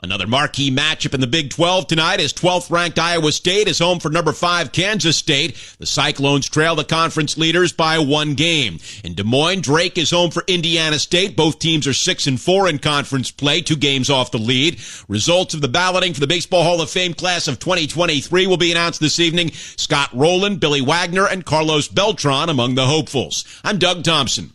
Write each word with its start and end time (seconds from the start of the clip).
Another 0.00 0.28
marquee 0.28 0.70
matchup 0.70 1.12
in 1.12 1.20
the 1.20 1.26
Big 1.26 1.50
12 1.50 1.88
tonight 1.88 2.20
is 2.20 2.32
12th 2.32 2.70
ranked 2.70 3.00
Iowa 3.00 3.32
State 3.32 3.66
is 3.66 3.80
home 3.80 3.98
for 3.98 4.10
number 4.10 4.32
5 4.32 4.70
Kansas 4.70 5.16
State. 5.16 5.56
The 5.80 5.86
Cyclones 5.86 6.48
trail 6.48 6.76
the 6.76 6.84
conference 6.84 7.36
leaders 7.36 7.72
by 7.72 7.98
one 7.98 8.34
game. 8.34 8.78
In 9.02 9.14
Des 9.14 9.24
Moines, 9.24 9.62
Drake 9.62 9.98
is 9.98 10.12
home 10.12 10.30
for 10.30 10.44
Indiana 10.46 11.00
State. 11.00 11.34
Both 11.36 11.58
teams 11.58 11.84
are 11.88 11.94
6 11.94 12.28
and 12.28 12.40
4 12.40 12.68
in 12.68 12.78
conference 12.78 13.32
play, 13.32 13.60
two 13.60 13.74
games 13.74 14.08
off 14.08 14.30
the 14.30 14.38
lead. 14.38 14.78
Results 15.08 15.54
of 15.54 15.62
the 15.62 15.68
balloting 15.68 16.14
for 16.14 16.20
the 16.20 16.28
Baseball 16.28 16.62
Hall 16.62 16.80
of 16.80 16.88
Fame 16.88 17.12
class 17.12 17.48
of 17.48 17.58
2023 17.58 18.46
will 18.46 18.56
be 18.56 18.70
announced 18.70 19.00
this 19.00 19.18
evening. 19.18 19.50
Scott 19.50 20.10
Rolen, 20.12 20.58
Billy 20.58 20.80
Wagner, 20.80 21.26
and 21.26 21.44
Carlos 21.44 21.88
Beltran 21.88 22.48
among 22.48 22.76
the 22.76 22.86
hopefuls. 22.86 23.44
I'm 23.64 23.80
Doug 23.80 24.04
Thompson 24.04 24.52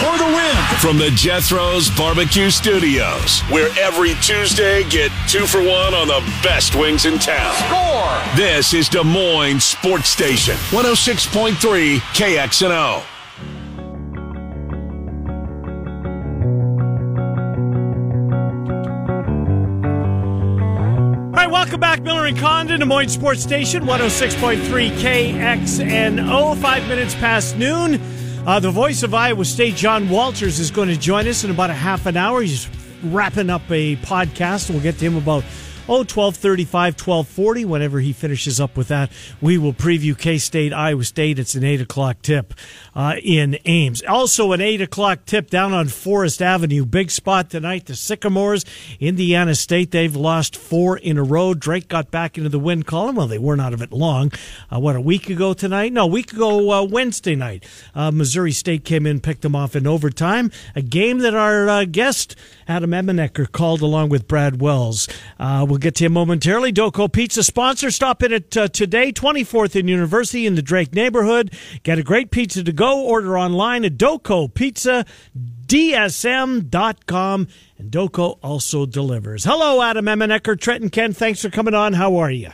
for 0.00 0.16
the 0.18 0.24
win. 0.24 0.56
From 0.80 0.98
the 0.98 1.10
Jethro's 1.10 1.90
Barbecue 1.96 2.50
Studios, 2.50 3.40
where 3.50 3.70
every 3.78 4.14
Tuesday 4.22 4.84
get 4.88 5.10
two 5.28 5.46
for 5.46 5.58
one 5.58 5.94
on 5.94 6.08
the 6.08 6.20
best 6.42 6.74
wings 6.74 7.04
in 7.04 7.18
town. 7.18 7.54
Score! 7.54 8.36
This 8.36 8.74
is 8.74 8.88
Des 8.88 9.04
Moines 9.04 9.62
Sports 9.62 10.08
Station, 10.08 10.56
106.3 10.70 11.98
KXNO. 11.98 13.02
All 21.32 21.38
right, 21.38 21.50
welcome 21.50 21.80
back, 21.80 22.02
Miller 22.02 22.26
and 22.26 22.38
Condon, 22.38 22.80
Des 22.80 22.86
Moines 22.86 23.08
Sports 23.08 23.42
Station, 23.42 23.84
106.3 23.84 24.90
KXNO, 24.90 26.56
five 26.58 26.86
minutes 26.88 27.14
past 27.14 27.56
noon. 27.56 28.00
Uh, 28.44 28.58
the 28.58 28.72
voice 28.72 29.04
of 29.04 29.14
Iowa 29.14 29.44
State, 29.44 29.76
John 29.76 30.08
Walters, 30.08 30.58
is 30.58 30.72
going 30.72 30.88
to 30.88 30.96
join 30.96 31.28
us 31.28 31.44
in 31.44 31.50
about 31.52 31.70
a 31.70 31.74
half 31.74 32.06
an 32.06 32.16
hour. 32.16 32.42
He's 32.42 32.68
wrapping 33.04 33.50
up 33.50 33.62
a 33.70 33.94
podcast. 33.96 34.68
We'll 34.68 34.80
get 34.80 34.98
to 34.98 35.04
him 35.04 35.16
about 35.16 35.44
oh, 35.88 35.98
1235, 35.98 36.94
1240, 36.94 37.64
whenever 37.64 38.00
he 38.00 38.12
finishes 38.12 38.60
up 38.60 38.76
with 38.76 38.88
that, 38.88 39.10
we 39.40 39.58
will 39.58 39.72
preview 39.72 40.16
K-State, 40.16 40.72
Iowa 40.72 41.04
State. 41.04 41.38
It's 41.38 41.54
an 41.54 41.64
8 41.64 41.80
o'clock 41.82 42.22
tip 42.22 42.54
uh, 42.94 43.16
in 43.22 43.58
Ames. 43.64 44.02
Also 44.08 44.52
an 44.52 44.60
8 44.60 44.82
o'clock 44.82 45.24
tip 45.26 45.50
down 45.50 45.72
on 45.72 45.88
Forest 45.88 46.40
Avenue. 46.42 46.84
Big 46.84 47.10
spot 47.10 47.50
tonight, 47.50 47.86
the 47.86 47.96
Sycamores, 47.96 48.64
Indiana 49.00 49.54
State. 49.54 49.90
They've 49.90 50.14
lost 50.14 50.56
four 50.56 50.96
in 50.96 51.18
a 51.18 51.22
row. 51.22 51.54
Drake 51.54 51.88
got 51.88 52.10
back 52.10 52.36
into 52.36 52.48
the 52.48 52.58
win 52.58 52.82
column. 52.82 53.16
Well, 53.16 53.26
they 53.26 53.38
weren't 53.38 53.60
out 53.60 53.72
of 53.72 53.82
it 53.82 53.92
long. 53.92 54.32
Uh, 54.70 54.78
what, 54.78 54.96
a 54.96 55.00
week 55.00 55.28
ago 55.28 55.52
tonight? 55.54 55.92
No, 55.92 56.04
a 56.04 56.06
week 56.06 56.32
ago 56.32 56.70
uh, 56.70 56.84
Wednesday 56.84 57.34
night. 57.34 57.64
Uh, 57.94 58.10
Missouri 58.10 58.52
State 58.52 58.84
came 58.84 59.06
in, 59.06 59.20
picked 59.20 59.42
them 59.42 59.56
off 59.56 59.74
in 59.74 59.86
overtime. 59.86 60.50
A 60.74 60.82
game 60.82 61.18
that 61.18 61.34
our 61.34 61.68
uh, 61.68 61.84
guest, 61.84 62.36
Adam 62.68 62.90
Emmenecker, 62.90 63.50
called 63.50 63.80
along 63.80 64.08
with 64.08 64.28
Brad 64.28 64.60
Wells. 64.60 65.08
We'll 65.72 65.78
get 65.78 65.94
to 65.94 66.04
him 66.04 66.12
momentarily. 66.12 66.70
Doco 66.70 67.10
Pizza 67.10 67.42
sponsor. 67.42 67.90
Stop 67.90 68.22
in 68.22 68.34
at 68.34 68.54
uh, 68.54 68.68
today, 68.68 69.10
24th 69.10 69.74
and 69.74 69.88
University 69.88 70.46
in 70.46 70.54
the 70.54 70.60
Drake 70.60 70.92
neighborhood. 70.92 71.50
Get 71.82 71.98
a 71.98 72.02
great 72.02 72.30
pizza 72.30 72.62
to 72.62 72.72
go. 72.74 73.02
Order 73.02 73.38
online 73.38 73.86
at 73.86 73.96
Doco 73.96 74.52
Pizza. 74.52 75.06
DSM.com 75.34 77.48
and 77.78 77.90
Doco 77.90 78.38
also 78.42 78.84
delivers. 78.84 79.44
Hello, 79.44 79.80
Adam 79.80 80.04
Emmenecker, 80.04 80.60
Trenton 80.60 80.90
Ken. 80.90 81.14
Thanks 81.14 81.40
for 81.40 81.48
coming 81.48 81.72
on. 81.72 81.94
How 81.94 82.16
are 82.16 82.30
you? 82.30 82.50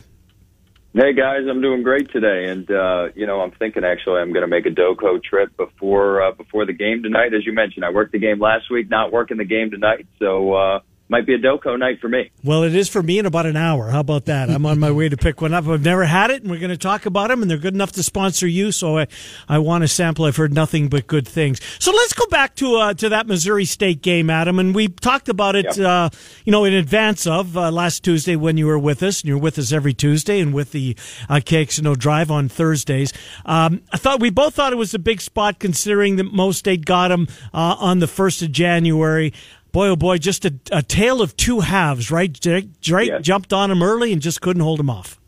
Hey 0.94 1.12
guys, 1.12 1.41
I'm 1.50 1.60
doing 1.60 1.82
great 1.82 2.12
today, 2.12 2.44
and 2.47 2.70
uh, 2.70 3.09
you 3.16 3.26
know 3.26 3.41
I'm 3.41 3.50
thinking 3.50 3.82
actually 3.82 4.20
I'm 4.20 4.32
going 4.32 4.43
to 4.43 4.48
make 4.48 4.66
a 4.66 4.70
Doco 4.70 5.20
trip 5.20 5.56
before 5.56 6.22
uh, 6.22 6.31
before 6.31 6.66
the 6.66 6.72
game 6.72 7.03
tonight. 7.03 7.34
As 7.34 7.44
you 7.44 7.53
mentioned, 7.53 7.84
I 7.84 7.91
worked 7.91 8.12
the 8.12 8.20
game 8.20 8.38
last 8.38 8.70
week, 8.70 8.88
not 8.88 9.12
working 9.12 9.38
the 9.38 9.44
game 9.44 9.72
tonight, 9.72 10.06
so 10.20 10.54
uh, 10.54 10.81
might 11.08 11.26
be 11.26 11.34
a 11.34 11.38
Doco 11.38 11.78
night 11.78 12.00
for 12.00 12.08
me. 12.08 12.30
Well, 12.44 12.62
it 12.62 12.74
is 12.74 12.88
for 12.88 13.02
me 13.02 13.19
in 13.19 13.26
about 13.26 13.46
an 13.46 13.56
hour. 13.56 13.88
How 13.88 14.00
about 14.00 14.26
that? 14.26 14.50
I'm 14.50 14.66
on 14.66 14.78
my 14.78 14.91
way 14.91 15.08
to 15.08 15.16
pick 15.16 15.41
one 15.41 15.54
up. 15.54 15.66
I've 15.66 15.84
never 15.84 16.04
had 16.04 16.30
it, 16.30 16.42
and 16.42 16.50
we're 16.50 16.58
going 16.58 16.70
to 16.70 16.76
talk 16.76 17.06
about 17.06 17.28
them, 17.28 17.42
and 17.42 17.50
they're 17.50 17.58
good 17.58 17.74
enough 17.74 17.92
to 17.92 18.02
sponsor 18.02 18.46
you. 18.46 18.72
So 18.72 18.98
I, 18.98 19.06
I 19.48 19.58
want 19.58 19.82
to 19.82 19.88
sample. 19.88 20.26
I've 20.26 20.36
heard 20.36 20.52
nothing 20.52 20.88
but 20.88 21.06
good 21.06 21.26
things. 21.26 21.60
So 21.78 21.92
let's 21.92 22.12
go 22.12 22.26
back 22.26 22.54
to 22.56 22.76
uh, 22.76 22.94
to 22.94 23.08
that 23.08 23.26
Missouri 23.26 23.64
State 23.64 24.02
game, 24.02 24.30
Adam, 24.30 24.58
and 24.58 24.74
we 24.74 24.88
talked 24.88 25.28
about 25.28 25.56
it, 25.56 25.76
yep. 25.76 25.78
uh, 25.78 26.10
you 26.44 26.52
know, 26.52 26.64
in 26.64 26.74
advance 26.74 27.26
of 27.26 27.56
uh, 27.56 27.70
last 27.70 28.04
Tuesday 28.04 28.36
when 28.36 28.56
you 28.56 28.66
were 28.66 28.78
with 28.78 29.02
us, 29.02 29.22
and 29.22 29.28
you're 29.28 29.38
with 29.38 29.58
us 29.58 29.72
every 29.72 29.94
Tuesday, 29.94 30.40
and 30.40 30.52
with 30.52 30.72
the 30.72 30.96
uh, 31.28 31.36
KXNO 31.36 31.98
Drive 31.98 32.30
on 32.30 32.48
Thursdays. 32.48 33.12
Um, 33.46 33.82
I 33.92 33.96
thought 33.96 34.20
we 34.20 34.30
both 34.30 34.54
thought 34.54 34.72
it 34.72 34.76
was 34.76 34.94
a 34.94 34.98
big 34.98 35.20
spot 35.20 35.58
considering 35.58 36.16
that 36.16 36.25
most 36.25 36.58
state 36.58 36.84
got 36.84 37.08
them 37.08 37.28
uh, 37.54 37.76
on 37.78 38.00
the 38.00 38.06
first 38.06 38.42
of 38.42 38.52
January 38.52 39.32
boy, 39.73 39.89
oh 39.89 39.97
boy, 39.97 40.19
just 40.19 40.45
a, 40.45 40.55
a 40.73 40.83
tale 40.83 41.21
of 41.23 41.37
two 41.37 41.61
halves, 41.61 42.11
right? 42.11 42.33
Drake, 42.33 42.81
Drake 42.81 43.09
yes. 43.09 43.23
jumped 43.23 43.53
on 43.53 43.71
him 43.71 43.83
early 43.83 44.12
and 44.12 44.23
just 44.23 44.41
couldn't 44.41 44.62
hold 44.62 44.81
him 44.81 44.91
off. 44.91 45.21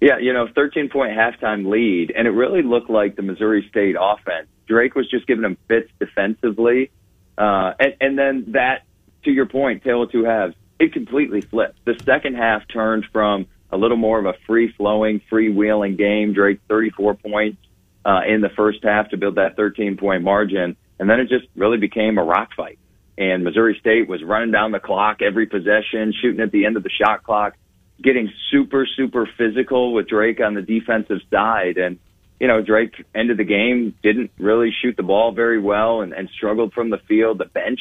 Yeah, 0.00 0.18
you 0.18 0.32
know, 0.32 0.48
13 0.54 0.88
point 0.88 1.12
halftime 1.12 1.68
lead, 1.70 2.12
and 2.16 2.26
it 2.26 2.30
really 2.30 2.62
looked 2.62 2.88
like 2.88 3.16
the 3.16 3.22
Missouri 3.22 3.66
State 3.68 3.96
offense. 4.00 4.48
Drake 4.66 4.94
was 4.94 5.08
just 5.10 5.26
giving 5.26 5.44
him 5.44 5.58
fits 5.68 5.90
defensively. 5.98 6.90
Uh, 7.36 7.72
and, 7.78 7.94
and 8.00 8.18
then 8.18 8.44
that, 8.52 8.84
to 9.24 9.30
your 9.30 9.46
point, 9.46 9.82
tale 9.82 10.02
of 10.02 10.10
two 10.10 10.24
halves, 10.24 10.54
it 10.78 10.92
completely 10.92 11.42
flipped. 11.42 11.84
The 11.84 11.98
second 12.04 12.36
half 12.36 12.62
turned 12.72 13.04
from 13.12 13.46
a 13.70 13.76
little 13.76 13.96
more 13.96 14.18
of 14.18 14.26
a 14.26 14.34
free 14.46 14.72
flowing, 14.72 15.20
freewheeling 15.30 15.98
game. 15.98 16.32
Drake 16.32 16.60
34 16.68 17.14
points 17.14 17.58
uh, 18.04 18.20
in 18.26 18.40
the 18.40 18.48
first 18.56 18.82
half 18.82 19.10
to 19.10 19.16
build 19.18 19.34
that 19.34 19.56
13 19.56 19.98
point 19.98 20.22
margin. 20.22 20.76
And 20.98 21.10
then 21.10 21.20
it 21.20 21.28
just 21.28 21.46
really 21.54 21.78
became 21.78 22.16
a 22.16 22.24
rock 22.24 22.50
fight 22.56 22.78
and 23.20 23.44
Missouri 23.44 23.76
State 23.78 24.08
was 24.08 24.22
running 24.24 24.50
down 24.50 24.72
the 24.72 24.80
clock 24.80 25.20
every 25.20 25.44
possession, 25.44 26.14
shooting 26.22 26.40
at 26.40 26.50
the 26.50 26.64
end 26.64 26.78
of 26.78 26.82
the 26.82 26.88
shot 26.88 27.22
clock, 27.22 27.54
getting 28.02 28.32
super, 28.50 28.86
super 28.96 29.28
physical 29.36 29.92
with 29.92 30.08
Drake 30.08 30.40
on 30.40 30.54
the 30.54 30.62
defensive 30.62 31.18
side. 31.30 31.76
And, 31.76 31.98
you 32.40 32.48
know, 32.48 32.62
Drake 32.62 32.94
ended 33.14 33.36
the 33.36 33.44
game, 33.44 33.94
didn't 34.02 34.30
really 34.38 34.70
shoot 34.80 34.96
the 34.96 35.02
ball 35.02 35.32
very 35.32 35.60
well 35.60 36.00
and, 36.00 36.14
and 36.14 36.30
struggled 36.30 36.72
from 36.72 36.88
the 36.88 36.96
field. 36.96 37.36
The 37.36 37.44
bench 37.44 37.80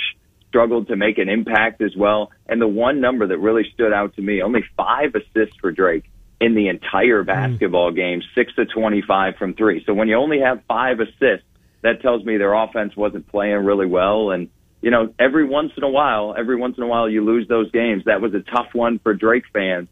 struggled 0.50 0.90
to 0.90 0.98
make 0.98 1.18
an 1.20 1.30
impact 1.30 1.82
as 1.82 1.96
well. 1.96 2.32
And 2.46 2.62
the 2.62 2.68
one 2.68 3.00
number 3.00 3.26
that 3.26 3.38
really 3.38 3.64
stood 3.74 3.94
out 3.94 4.18
to 4.18 4.22
me, 4.22 4.42
only 4.42 4.66
five 4.76 5.16
assists 5.16 5.56
for 5.62 5.72
Drake 5.72 6.04
in 6.42 6.54
the 6.54 6.68
entire 6.68 7.24
mm. 7.24 7.28
basketball 7.28 7.94
mm. 7.94 7.96
game, 7.96 8.22
six 8.36 8.54
to 8.56 8.66
25 8.66 9.38
from 9.38 9.54
three. 9.54 9.86
So 9.86 9.94
when 9.94 10.10
you 10.10 10.18
only 10.18 10.42
have 10.42 10.64
five 10.68 11.00
assists, 11.00 11.48
that 11.82 12.02
tells 12.02 12.26
me 12.26 12.36
their 12.36 12.54
offense 12.54 12.94
wasn't 12.98 13.26
playing 13.30 13.64
really 13.64 13.86
well. 13.86 14.32
And, 14.32 14.50
you 14.82 14.92
know, 14.92 15.14
every 15.20 15.46
once 15.46 15.72
in 15.76 15.84
a 15.84 15.90
while, 15.90 16.36
every 16.38 16.56
once 16.56 16.78
in 16.78 16.84
a 16.84 16.88
while, 16.88 17.10
you 17.10 17.24
lose 17.24 17.48
those 17.48 17.70
games. 17.72 18.04
That 18.06 18.22
was 18.22 18.34
a 18.34 18.40
tough 18.40 18.74
one 18.74 19.00
for 19.00 19.14
Drake 19.14 19.44
fans. 19.52 19.88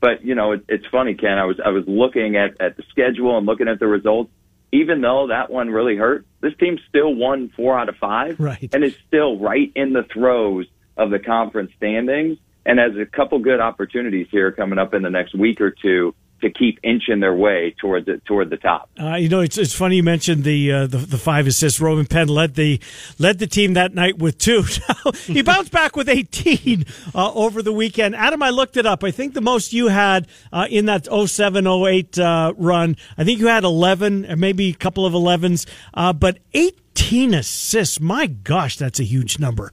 But 0.00 0.24
you 0.24 0.34
know, 0.34 0.52
it, 0.52 0.64
it's 0.68 0.86
funny, 0.86 1.14
Ken. 1.14 1.38
I 1.38 1.44
was 1.44 1.60
I 1.64 1.70
was 1.70 1.84
looking 1.86 2.36
at 2.36 2.60
at 2.60 2.76
the 2.76 2.82
schedule 2.90 3.38
and 3.38 3.46
looking 3.46 3.68
at 3.68 3.78
the 3.78 3.86
results. 3.86 4.30
Even 4.72 5.02
though 5.02 5.26
that 5.28 5.50
one 5.50 5.68
really 5.68 5.96
hurt, 5.96 6.26
this 6.40 6.54
team 6.58 6.78
still 6.88 7.14
won 7.14 7.52
four 7.54 7.78
out 7.78 7.90
of 7.90 7.96
five, 7.96 8.40
right. 8.40 8.70
and 8.72 8.82
is 8.82 8.96
still 9.06 9.38
right 9.38 9.70
in 9.76 9.92
the 9.92 10.02
throes 10.02 10.66
of 10.96 11.10
the 11.10 11.18
conference 11.18 11.72
standings, 11.76 12.38
and 12.64 12.78
has 12.78 12.96
a 12.96 13.04
couple 13.04 13.38
good 13.38 13.60
opportunities 13.60 14.26
here 14.30 14.50
coming 14.50 14.78
up 14.78 14.94
in 14.94 15.02
the 15.02 15.10
next 15.10 15.34
week 15.34 15.60
or 15.60 15.70
two 15.70 16.14
to 16.42 16.50
keep 16.50 16.78
inching 16.82 17.20
their 17.20 17.34
way 17.34 17.74
toward 17.80 18.06
the 18.06 18.18
toward 18.26 18.50
the 18.50 18.56
top. 18.56 18.90
Uh, 19.00 19.14
you 19.14 19.28
know, 19.28 19.40
it's 19.40 19.56
it's 19.56 19.74
funny 19.74 19.96
you 19.96 20.02
mentioned 20.02 20.44
the, 20.44 20.72
uh, 20.72 20.86
the 20.86 20.98
the 20.98 21.18
five 21.18 21.46
assists. 21.46 21.80
Roman 21.80 22.06
Penn 22.06 22.28
led 22.28 22.54
the 22.54 22.80
led 23.18 23.38
the 23.38 23.46
team 23.46 23.74
that 23.74 23.94
night 23.94 24.18
with 24.18 24.38
two. 24.38 24.64
he 25.24 25.42
bounced 25.42 25.72
back 25.72 25.96
with 25.96 26.08
eighteen 26.08 26.84
uh, 27.14 27.32
over 27.32 27.62
the 27.62 27.72
weekend. 27.72 28.14
Adam, 28.14 28.42
I 28.42 28.50
looked 28.50 28.76
it 28.76 28.86
up. 28.86 29.02
I 29.02 29.10
think 29.10 29.34
the 29.34 29.40
most 29.40 29.72
you 29.72 29.88
had 29.88 30.26
uh, 30.52 30.66
in 30.70 30.86
that 30.86 31.06
07 31.06 31.66
08 31.66 32.18
uh, 32.18 32.52
run. 32.56 32.96
I 33.16 33.24
think 33.24 33.38
you 33.40 33.46
had 33.46 33.64
eleven, 33.64 34.30
or 34.30 34.36
maybe 34.36 34.68
a 34.70 34.74
couple 34.74 35.06
of 35.06 35.14
elevens, 35.14 35.66
uh, 35.94 36.12
but 36.12 36.38
eighteen 36.54 37.34
assists. 37.34 38.00
My 38.00 38.26
gosh, 38.26 38.76
that's 38.76 39.00
a 39.00 39.04
huge 39.04 39.38
number 39.38 39.72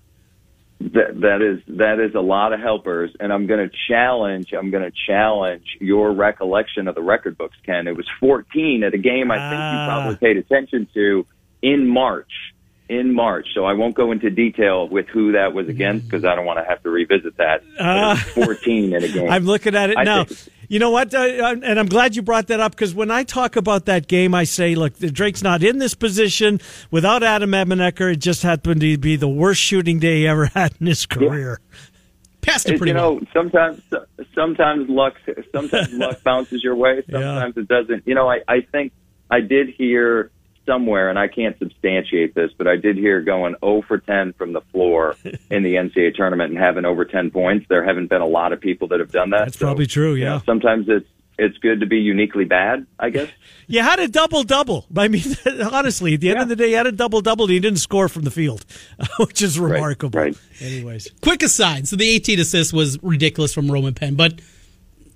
that 0.79 1.19
that 1.19 1.41
is 1.41 1.61
that 1.77 1.99
is 1.99 2.15
a 2.15 2.21
lot 2.21 2.53
of 2.53 2.59
helpers 2.61 3.11
and 3.19 3.33
i'm 3.33 3.47
going 3.47 3.59
to 3.69 3.75
challenge 3.89 4.53
i'm 4.57 4.71
going 4.71 4.83
to 4.83 4.95
challenge 5.07 5.65
your 5.81 6.13
recollection 6.13 6.87
of 6.87 6.95
the 6.95 7.01
record 7.01 7.37
books 7.37 7.57
ken 7.65 7.87
it 7.87 7.97
was 7.97 8.07
14 8.19 8.83
at 8.83 8.93
a 8.93 8.97
game 8.97 9.29
i 9.29 9.35
think 9.37 9.59
you 9.59 9.77
ah. 9.77 9.87
probably 9.87 10.15
paid 10.15 10.37
attention 10.37 10.87
to 10.93 11.25
in 11.61 11.85
march 11.85 12.31
in 12.89 13.13
March, 13.13 13.47
so 13.53 13.65
I 13.65 13.73
won't 13.73 13.93
go 13.95 14.11
into 14.11 14.29
detail 14.31 14.87
with 14.89 15.07
who 15.07 15.33
that 15.33 15.53
was 15.53 15.67
against 15.69 16.07
because 16.09 16.25
I 16.25 16.33
don't 16.35 16.45
want 16.45 16.57
to 16.59 16.65
have 16.65 16.81
to 16.83 16.89
revisit 16.89 17.37
that. 17.37 17.61
Uh, 17.79 18.15
14 18.15 18.93
in 18.93 19.03
a 19.03 19.07
game. 19.07 19.29
I'm 19.29 19.45
looking 19.45 19.75
at 19.75 19.91
it 19.91 19.97
I 19.97 20.03
now. 20.03 20.23
think- 20.25 20.39
you 20.71 20.77
know 20.77 20.91
what? 20.91 21.11
Uh, 21.15 21.19
and 21.63 21.79
I'm 21.79 21.87
glad 21.87 22.15
you 22.15 22.21
brought 22.21 22.45
that 22.47 22.59
up 22.59 22.73
because 22.73 22.93
when 22.93 23.09
I 23.09 23.23
talk 23.23 23.55
about 23.55 23.85
that 23.85 24.07
game, 24.07 24.35
I 24.35 24.43
say, 24.43 24.75
look, 24.75 24.95
Drake's 24.99 25.41
not 25.41 25.63
in 25.63 25.79
this 25.79 25.95
position 25.95 26.59
without 26.91 27.23
Adam 27.23 27.49
Emmenecker. 27.51 28.13
It 28.13 28.17
just 28.17 28.43
happened 28.43 28.81
to 28.81 28.97
be 28.99 29.15
the 29.15 29.27
worst 29.27 29.61
shooting 29.61 29.97
day 29.97 30.19
he 30.19 30.27
ever 30.27 30.45
had 30.47 30.73
in 30.79 30.85
his 30.85 31.07
career. 31.07 31.59
Passed 32.41 32.69
it 32.69 32.75
It- 32.75 32.77
pretty 32.77 32.91
you 32.91 32.97
well. 32.97 33.15
know, 33.15 33.21
sometimes 33.33 33.81
sometimes 34.35 34.87
luck 34.89 35.15
sometimes 35.51 35.91
luck 35.93 36.21
bounces 36.23 36.63
your 36.63 36.75
way. 36.75 37.03
Yeah. 37.07 37.19
Sometimes 37.19 37.57
it 37.57 37.67
doesn't. 37.67 38.07
You 38.07 38.13
know, 38.15 38.29
I, 38.29 38.41
I 38.47 38.61
think 38.61 38.93
I 39.29 39.41
did 39.41 39.69
hear 39.69 40.29
somewhere, 40.65 41.09
and 41.09 41.17
I 41.17 41.27
can't 41.27 41.57
substantiate 41.59 42.35
this, 42.35 42.51
but 42.57 42.67
I 42.67 42.75
did 42.75 42.97
hear 42.97 43.21
going 43.21 43.55
0 43.63 43.83
for 43.87 43.97
10 43.97 44.33
from 44.33 44.53
the 44.53 44.61
floor 44.71 45.15
in 45.23 45.63
the 45.63 45.75
NCAA 45.75 46.15
tournament 46.15 46.51
and 46.51 46.59
having 46.59 46.85
over 46.85 47.05
10 47.05 47.31
points. 47.31 47.65
There 47.69 47.83
haven't 47.83 48.07
been 48.07 48.21
a 48.21 48.27
lot 48.27 48.53
of 48.53 48.59
people 48.59 48.87
that 48.89 48.99
have 48.99 49.11
done 49.11 49.31
that. 49.31 49.45
That's 49.45 49.57
probably 49.57 49.87
true, 49.87 50.15
you 50.15 50.25
know, 50.25 50.35
yeah. 50.35 50.41
sometimes 50.45 50.87
it's 50.87 51.07
it's 51.41 51.57
good 51.59 51.79
to 51.79 51.85
be 51.85 51.97
uniquely 51.97 52.43
bad, 52.43 52.85
I 52.99 53.09
guess. 53.09 53.29
You 53.71 53.83
had 53.83 53.99
a 53.99 54.07
double 54.07 54.41
double. 54.41 54.87
I 54.97 55.09
mean, 55.09 55.21
honestly, 55.71 56.15
at 56.15 56.21
the 56.21 56.31
end 56.31 56.39
of 56.39 56.47
the 56.47 56.55
day, 56.55 56.71
you 56.71 56.75
had 56.75 56.87
a 56.87 56.91
double 56.91 57.21
double 57.21 57.45
and 57.45 57.53
you 57.53 57.59
didn't 57.59 57.77
score 57.77 58.09
from 58.09 58.23
the 58.23 58.31
field, 58.31 58.65
which 59.19 59.43
is 59.43 59.59
remarkable. 59.59 60.19
right. 60.19 60.35
Anyways, 60.59 61.11
Quick 61.21 61.43
aside. 61.43 61.87
So 61.87 61.95
the 61.95 62.09
18 62.09 62.39
assist 62.39 62.73
was 62.73 62.97
ridiculous 63.03 63.53
from 63.53 63.69
Roman 63.71 63.93
Penn, 63.93 64.15
but 64.15 64.41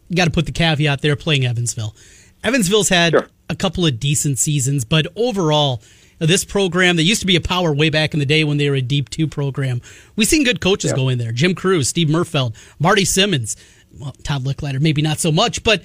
you 0.07 0.16
got 0.16 0.25
to 0.25 0.31
put 0.31 0.45
the 0.45 0.51
caveat 0.51 1.01
there 1.01 1.16
playing 1.16 1.48
Evansville. 1.48 1.95
Evansville's 2.44 2.90
had 2.90 3.13
Sure. 3.13 3.28
A 3.50 3.56
couple 3.56 3.86
of 3.86 4.00
decent 4.00 4.40
seasons, 4.40 4.86
but 4.86 5.06
overall, 5.16 5.81
this 6.19 6.45
program, 6.45 6.95
that 6.95 7.04
used 7.04 7.22
to 7.22 7.28
be 7.28 7.36
a 7.36 7.42
power 7.42 7.74
way 7.74 7.90
back 7.90 8.13
in 8.13 8.19
the 8.19 8.25
day 8.25 8.44
when 8.44 8.57
they 8.57 8.69
were 8.69 8.75
a 8.78 8.81
Deep 8.81 9.10
2 9.10 9.28
program. 9.28 9.81
We've 10.16 10.28
seen 10.28 10.44
good 10.44 10.62
coaches 10.62 10.92
Yeah. 10.92 10.95
go 10.98 11.10
in 11.10 11.18
there. 11.18 11.31
Jim 11.31 11.54
Crews, 11.54 11.90
Steve 11.90 12.10
Merfeld, 12.10 12.56
Marty 12.80 13.06
Simmons, 13.06 13.56
well, 14.00 14.16
Todd 14.24 14.44
Lickliter, 14.44 14.80
maybe 14.80 15.01
not 15.01 15.19
so 15.19 15.31
much, 15.31 15.63
but 15.63 15.84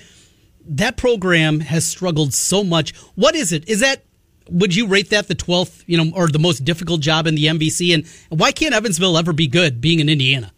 that 0.67 0.97
program 0.97 1.61
has 1.61 1.85
struggled 1.85 2.33
so 2.33 2.63
much. 2.63 2.95
What 3.17 3.35
is 3.35 3.53
it? 3.53 3.69
Is 3.69 3.81
that 3.81 4.05
would 4.51 4.75
you 4.75 4.87
rate 4.87 5.11
that 5.11 5.29
the 5.29 5.35
12th, 5.35 5.83
you 5.87 6.03
know, 6.03 6.11
or 6.15 6.29
the 6.29 6.39
most 6.39 6.65
difficult 6.65 7.03
job 7.03 7.27
in 7.27 7.35
the 7.35 7.47
MVC 7.47 7.93
and 7.93 8.07
why 8.31 8.51
can't 8.51 8.75
Evansville 8.75 9.19
ever 9.19 9.33
be 9.35 9.47
good 9.47 9.81
being 9.81 10.01
in 10.01 10.09
Indiana? 10.09 10.53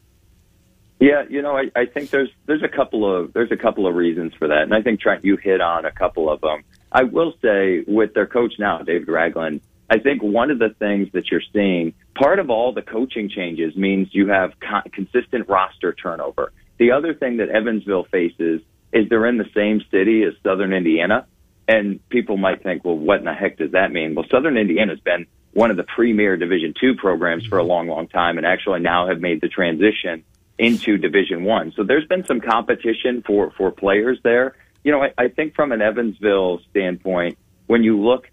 Yeah, 1.00 1.24
you 1.28 1.40
know, 1.42 1.56
I, 1.56 1.70
I 1.74 1.86
think 1.86 2.10
there's 2.10 2.28
there's 2.46 2.62
a 2.62 2.68
couple 2.68 3.10
of 3.10 3.32
there's 3.32 3.50
a 3.50 3.56
couple 3.56 3.86
of 3.86 3.94
reasons 3.94 4.34
for 4.38 4.48
that, 4.48 4.62
and 4.64 4.74
I 4.74 4.82
think 4.82 5.00
Trent, 5.00 5.24
you 5.24 5.36
hit 5.38 5.60
on 5.62 5.86
a 5.86 5.90
couple 5.90 6.28
of 6.30 6.40
them. 6.42 6.62
I 6.92 7.04
will 7.04 7.34
say 7.42 7.84
with 7.86 8.14
their 8.14 8.26
coach 8.26 8.54
now, 8.58 8.78
David 8.78 9.08
Ragland, 9.08 9.60
I 9.88 9.98
think 9.98 10.22
one 10.22 10.50
of 10.50 10.58
the 10.58 10.70
things 10.78 11.08
that 11.12 11.30
you're 11.30 11.42
seeing, 11.52 11.94
part 12.14 12.38
of 12.38 12.48
all 12.48 12.72
the 12.72 12.82
coaching 12.82 13.28
changes 13.28 13.74
means 13.76 14.08
you 14.12 14.28
have 14.28 14.52
co- 14.60 14.88
consistent 14.92 15.48
roster 15.48 15.92
turnover. 15.92 16.52
The 16.78 16.92
other 16.92 17.12
thing 17.14 17.38
that 17.38 17.48
Evansville 17.48 18.04
faces 18.04 18.62
is 18.92 19.08
they're 19.08 19.26
in 19.26 19.38
the 19.38 19.50
same 19.54 19.82
city 19.90 20.22
as 20.22 20.34
Southern 20.42 20.72
Indiana, 20.72 21.26
and 21.66 22.06
people 22.08 22.36
might 22.36 22.62
think, 22.62 22.84
well, 22.84 22.96
what 22.96 23.18
in 23.18 23.24
the 23.24 23.34
heck 23.34 23.58
does 23.58 23.72
that 23.72 23.92
mean? 23.92 24.14
Well, 24.14 24.26
Southern 24.30 24.56
Indiana's 24.56 25.00
been 25.00 25.26
one 25.52 25.70
of 25.70 25.76
the 25.76 25.84
premier 25.84 26.36
Division 26.36 26.74
two 26.80 26.94
programs 26.94 27.44
for 27.46 27.58
a 27.58 27.62
long, 27.62 27.88
long 27.88 28.08
time, 28.08 28.38
and 28.38 28.46
actually 28.46 28.80
now 28.80 29.08
have 29.08 29.20
made 29.20 29.40
the 29.40 29.48
transition 29.48 30.24
into 30.58 30.98
Division 30.98 31.44
One. 31.44 31.72
So 31.74 31.82
there's 31.82 32.06
been 32.06 32.24
some 32.26 32.40
competition 32.40 33.22
for 33.26 33.50
for 33.56 33.70
players 33.70 34.18
there. 34.22 34.54
You 34.82 34.92
know, 34.92 35.02
I, 35.02 35.12
I 35.18 35.28
think 35.28 35.54
from 35.54 35.72
an 35.72 35.82
Evansville 35.82 36.60
standpoint, 36.70 37.38
when 37.66 37.82
you 37.82 38.00
look 38.00 38.28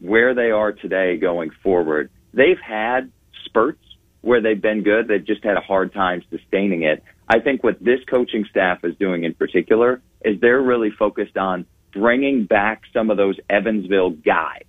where 0.00 0.34
they 0.34 0.50
are 0.50 0.72
today 0.72 1.16
going 1.18 1.50
forward, 1.62 2.10
they've 2.32 2.60
had 2.60 3.10
spurts 3.44 3.84
where 4.22 4.40
they've 4.40 4.60
been 4.60 4.82
good. 4.82 5.08
They've 5.08 5.24
just 5.24 5.44
had 5.44 5.56
a 5.56 5.60
hard 5.60 5.92
time 5.92 6.22
sustaining 6.30 6.82
it. 6.82 7.02
I 7.28 7.40
think 7.40 7.62
what 7.62 7.82
this 7.82 8.00
coaching 8.08 8.44
staff 8.50 8.84
is 8.84 8.96
doing 8.96 9.24
in 9.24 9.34
particular 9.34 10.02
is 10.24 10.40
they're 10.40 10.60
really 10.60 10.90
focused 10.90 11.36
on 11.36 11.66
bringing 11.92 12.44
back 12.44 12.82
some 12.92 13.10
of 13.10 13.16
those 13.16 13.36
Evansville 13.48 14.10
guys, 14.10 14.64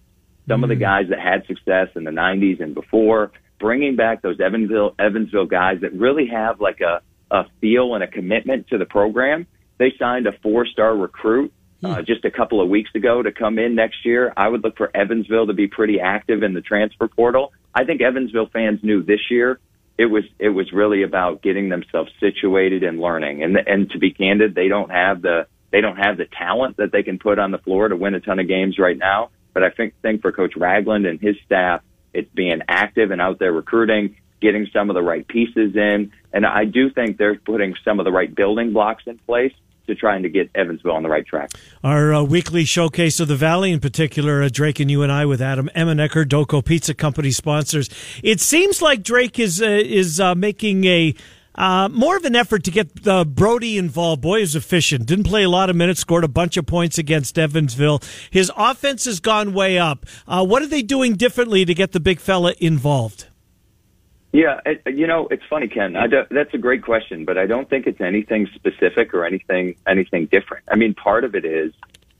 some 0.47 0.63
of 0.63 0.69
the 0.69 0.75
mm-hmm. 0.75 0.83
guys 0.83 1.09
that 1.09 1.19
had 1.19 1.45
success 1.47 1.87
in 1.95 2.03
the 2.03 2.11
90s 2.11 2.61
and 2.61 2.73
before, 2.73 3.31
bringing 3.59 3.95
back 3.95 4.21
those 4.21 4.39
Evansville 4.39 4.95
Evansville 4.97 5.45
guys 5.45 5.81
that 5.81 5.93
really 5.93 6.27
have 6.27 6.59
like 6.59 6.81
a 6.81 7.01
a 7.31 7.45
feel 7.61 7.95
and 7.95 8.03
a 8.03 8.07
commitment 8.07 8.67
to 8.67 8.77
the 8.77 8.85
program. 8.85 9.47
They 9.81 9.95
signed 9.97 10.27
a 10.27 10.31
four-star 10.31 10.95
recruit 10.95 11.51
uh, 11.83 12.03
just 12.03 12.23
a 12.23 12.29
couple 12.29 12.61
of 12.61 12.69
weeks 12.69 12.91
ago 12.93 13.23
to 13.23 13.31
come 13.31 13.57
in 13.57 13.73
next 13.73 14.05
year. 14.05 14.31
I 14.37 14.47
would 14.47 14.63
look 14.63 14.77
for 14.77 14.95
Evansville 14.95 15.47
to 15.47 15.53
be 15.53 15.67
pretty 15.67 15.99
active 15.99 16.43
in 16.43 16.53
the 16.53 16.61
transfer 16.61 17.07
portal. 17.07 17.51
I 17.73 17.83
think 17.83 17.99
Evansville 17.99 18.45
fans 18.53 18.81
knew 18.83 19.01
this 19.01 19.31
year 19.31 19.59
it 19.97 20.05
was 20.05 20.23
it 20.37 20.49
was 20.49 20.71
really 20.71 21.01
about 21.01 21.41
getting 21.41 21.69
themselves 21.69 22.11
situated 22.19 22.83
and 22.83 23.01
learning. 23.01 23.41
And 23.41 23.57
and 23.57 23.89
to 23.89 23.97
be 23.97 24.11
candid, 24.11 24.53
they 24.53 24.67
don't 24.67 24.91
have 24.91 25.23
the 25.23 25.47
they 25.71 25.81
don't 25.81 25.97
have 25.97 26.17
the 26.17 26.25
talent 26.25 26.77
that 26.77 26.91
they 26.91 27.01
can 27.01 27.17
put 27.17 27.39
on 27.39 27.49
the 27.49 27.57
floor 27.57 27.87
to 27.87 27.95
win 27.95 28.13
a 28.13 28.19
ton 28.19 28.37
of 28.37 28.47
games 28.47 28.77
right 28.77 28.95
now. 28.95 29.31
But 29.51 29.63
I 29.63 29.71
think 29.71 29.95
think 30.03 30.21
for 30.21 30.31
Coach 30.31 30.53
Ragland 30.55 31.07
and 31.07 31.19
his 31.19 31.37
staff, 31.43 31.81
it's 32.13 32.29
being 32.35 32.61
active 32.67 33.09
and 33.09 33.19
out 33.19 33.39
there 33.39 33.51
recruiting, 33.51 34.17
getting 34.41 34.67
some 34.71 34.91
of 34.91 34.93
the 34.93 35.01
right 35.01 35.27
pieces 35.27 35.75
in, 35.75 36.11
and 36.31 36.45
I 36.45 36.65
do 36.65 36.91
think 36.91 37.17
they're 37.17 37.39
putting 37.39 37.73
some 37.83 37.99
of 37.99 38.05
the 38.05 38.11
right 38.11 38.33
building 38.33 38.73
blocks 38.73 39.05
in 39.07 39.17
place 39.17 39.53
to 39.87 39.95
trying 39.95 40.23
to 40.23 40.29
get 40.29 40.49
Evansville 40.55 40.91
on 40.91 41.03
the 41.03 41.09
right 41.09 41.25
track. 41.25 41.51
our 41.83 42.13
uh, 42.13 42.23
weekly 42.23 42.65
showcase 42.65 43.19
of 43.19 43.27
the 43.27 43.35
Valley, 43.35 43.71
in 43.71 43.79
particular, 43.79 44.43
uh, 44.43 44.49
Drake 44.51 44.79
and 44.79 44.89
you 44.89 45.03
and 45.03 45.11
I 45.11 45.25
with 45.25 45.41
Adam 45.41 45.69
Emmenecker, 45.75 46.25
Doco 46.25 46.63
Pizza 46.63 46.93
Company 46.93 47.31
sponsors. 47.31 47.89
It 48.23 48.39
seems 48.39 48.81
like 48.81 49.03
Drake 49.03 49.39
is 49.39 49.61
uh, 49.61 49.65
is 49.65 50.19
uh, 50.19 50.35
making 50.35 50.85
a. 50.85 51.15
Uh, 51.53 51.89
more 51.89 52.15
of 52.15 52.23
an 52.23 52.33
effort 52.33 52.63
to 52.63 52.71
get 52.71 53.03
Brodie 53.35 53.77
involved. 53.77 54.21
Boy, 54.21 54.39
is 54.39 54.55
efficient. 54.55 55.05
Didn't 55.05 55.25
play 55.25 55.43
a 55.43 55.49
lot 55.49 55.69
of 55.69 55.75
minutes. 55.75 55.99
Scored 55.99 56.23
a 56.23 56.29
bunch 56.29 56.55
of 56.55 56.65
points 56.65 56.97
against 56.97 57.37
Evansville. 57.37 57.99
His 58.31 58.49
offense 58.55 59.03
has 59.03 59.19
gone 59.19 59.53
way 59.53 59.77
up. 59.77 60.05
Uh, 60.25 60.45
what 60.45 60.61
are 60.61 60.67
they 60.67 60.81
doing 60.81 61.15
differently 61.15 61.65
to 61.65 61.73
get 61.73 61.91
the 61.91 61.99
big 61.99 62.21
fella 62.21 62.53
involved? 62.59 63.25
Yeah, 64.33 64.61
it, 64.65 64.95
you 64.95 65.07
know, 65.07 65.27
it's 65.29 65.43
funny, 65.49 65.67
Ken. 65.67 65.93
That's 65.93 66.53
a 66.53 66.57
great 66.57 66.83
question, 66.83 67.25
but 67.25 67.37
I 67.37 67.47
don't 67.47 67.69
think 67.69 67.85
it's 67.85 67.99
anything 67.99 68.47
specific 68.55 69.13
or 69.13 69.25
anything 69.25 69.75
anything 69.85 70.27
different. 70.31 70.65
I 70.71 70.75
mean, 70.77 70.93
part 70.93 71.25
of 71.25 71.35
it 71.35 71.43
is 71.43 71.73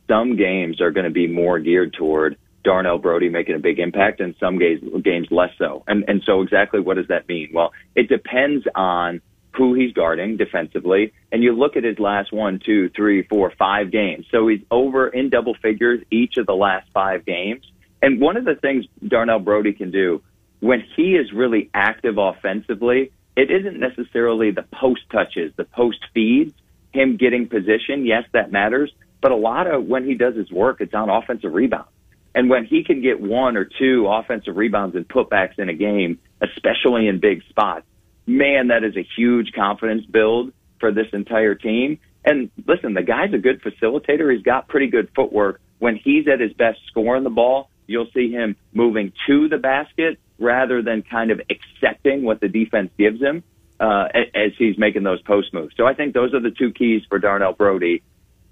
some 0.09 0.35
games 0.35 0.81
are 0.81 0.91
going 0.91 1.05
to 1.05 1.11
be 1.11 1.27
more 1.27 1.59
geared 1.59 1.93
toward 1.93 2.37
Darnell 2.63 2.97
Brodie 2.97 3.29
making 3.29 3.55
a 3.55 3.59
big 3.59 3.79
impact, 3.79 4.19
and 4.19 4.35
some 4.39 4.59
games 4.59 4.81
games 5.03 5.27
less 5.31 5.51
so. 5.57 5.83
And 5.87 6.03
and 6.07 6.21
so 6.25 6.41
exactly 6.41 6.81
what 6.81 6.97
does 6.97 7.07
that 7.07 7.29
mean? 7.29 7.51
Well, 7.53 7.71
it 7.95 8.09
depends 8.09 8.65
on 8.75 9.21
who 9.55 9.73
he's 9.73 9.93
guarding 9.93 10.35
defensively, 10.35 11.13
and 11.31 11.43
you 11.43 11.53
look 11.53 11.77
at 11.77 11.83
his 11.83 11.97
last 11.97 12.33
one, 12.33 12.59
two, 12.65 12.89
three, 12.89 13.23
four, 13.23 13.53
five 13.57 13.89
games. 13.91 14.25
So 14.31 14.47
he's 14.49 14.61
over 14.69 15.07
in 15.07 15.29
double 15.29 15.55
figures 15.61 16.01
each 16.11 16.35
of 16.37 16.45
the 16.45 16.55
last 16.55 16.89
five 16.93 17.25
games. 17.25 17.65
And 18.01 18.19
one 18.19 18.35
of 18.35 18.45
the 18.45 18.55
things 18.55 18.85
Darnell 19.07 19.39
Brodie 19.39 19.73
can 19.73 19.91
do 19.91 20.21
when 20.61 20.83
he 20.95 21.15
is 21.15 21.33
really 21.33 21.69
active 21.73 22.17
offensively, 22.17 23.11
it 23.35 23.51
isn't 23.51 23.79
necessarily 23.79 24.51
the 24.51 24.63
post 24.63 25.01
touches, 25.11 25.51
the 25.57 25.65
post 25.65 25.99
feeds, 26.13 26.53
him 26.93 27.17
getting 27.17 27.49
position. 27.49 28.05
Yes, 28.05 28.23
that 28.31 28.51
matters. 28.51 28.91
But 29.21 29.31
a 29.31 29.35
lot 29.35 29.67
of 29.67 29.85
when 29.85 30.05
he 30.05 30.15
does 30.15 30.35
his 30.35 30.51
work, 30.51 30.79
it's 30.79 30.93
on 30.93 31.09
offensive 31.09 31.53
rebounds. 31.53 31.89
And 32.33 32.49
when 32.49 32.65
he 32.65 32.83
can 32.83 33.01
get 33.01 33.19
one 33.19 33.57
or 33.57 33.65
two 33.65 34.07
offensive 34.07 34.55
rebounds 34.55 34.95
and 34.95 35.07
putbacks 35.07 35.59
in 35.59 35.67
a 35.67 35.73
game, 35.73 36.19
especially 36.41 37.07
in 37.07 37.19
big 37.19 37.43
spots, 37.49 37.85
man, 38.25 38.67
that 38.67 38.83
is 38.83 38.95
a 38.95 39.07
huge 39.17 39.51
confidence 39.53 40.05
build 40.05 40.53
for 40.79 40.91
this 40.91 41.07
entire 41.11 41.55
team. 41.55 41.99
And 42.23 42.49
listen, 42.67 42.93
the 42.93 43.01
guy's 43.01 43.33
a 43.33 43.37
good 43.37 43.61
facilitator. 43.61 44.33
He's 44.33 44.43
got 44.43 44.67
pretty 44.67 44.87
good 44.87 45.09
footwork. 45.15 45.59
When 45.79 45.95
he's 45.95 46.27
at 46.27 46.39
his 46.39 46.53
best 46.53 46.79
scoring 46.87 47.23
the 47.23 47.29
ball, 47.29 47.69
you'll 47.87 48.09
see 48.13 48.31
him 48.31 48.55
moving 48.73 49.11
to 49.27 49.49
the 49.49 49.57
basket 49.57 50.19
rather 50.41 50.81
than 50.81 51.03
kind 51.03 51.31
of 51.31 51.39
accepting 51.49 52.23
what 52.23 52.41
the 52.41 52.49
defense 52.49 52.91
gives 52.97 53.21
him 53.21 53.43
uh, 53.79 54.07
as 54.35 54.51
he's 54.57 54.77
making 54.77 55.03
those 55.03 55.21
post 55.21 55.53
moves. 55.53 55.73
So 55.77 55.85
I 55.85 55.93
think 55.93 56.13
those 56.13 56.33
are 56.33 56.39
the 56.39 56.51
two 56.51 56.71
keys 56.71 57.03
for 57.07 57.19
Darnell 57.19 57.53
Brodie. 57.53 58.03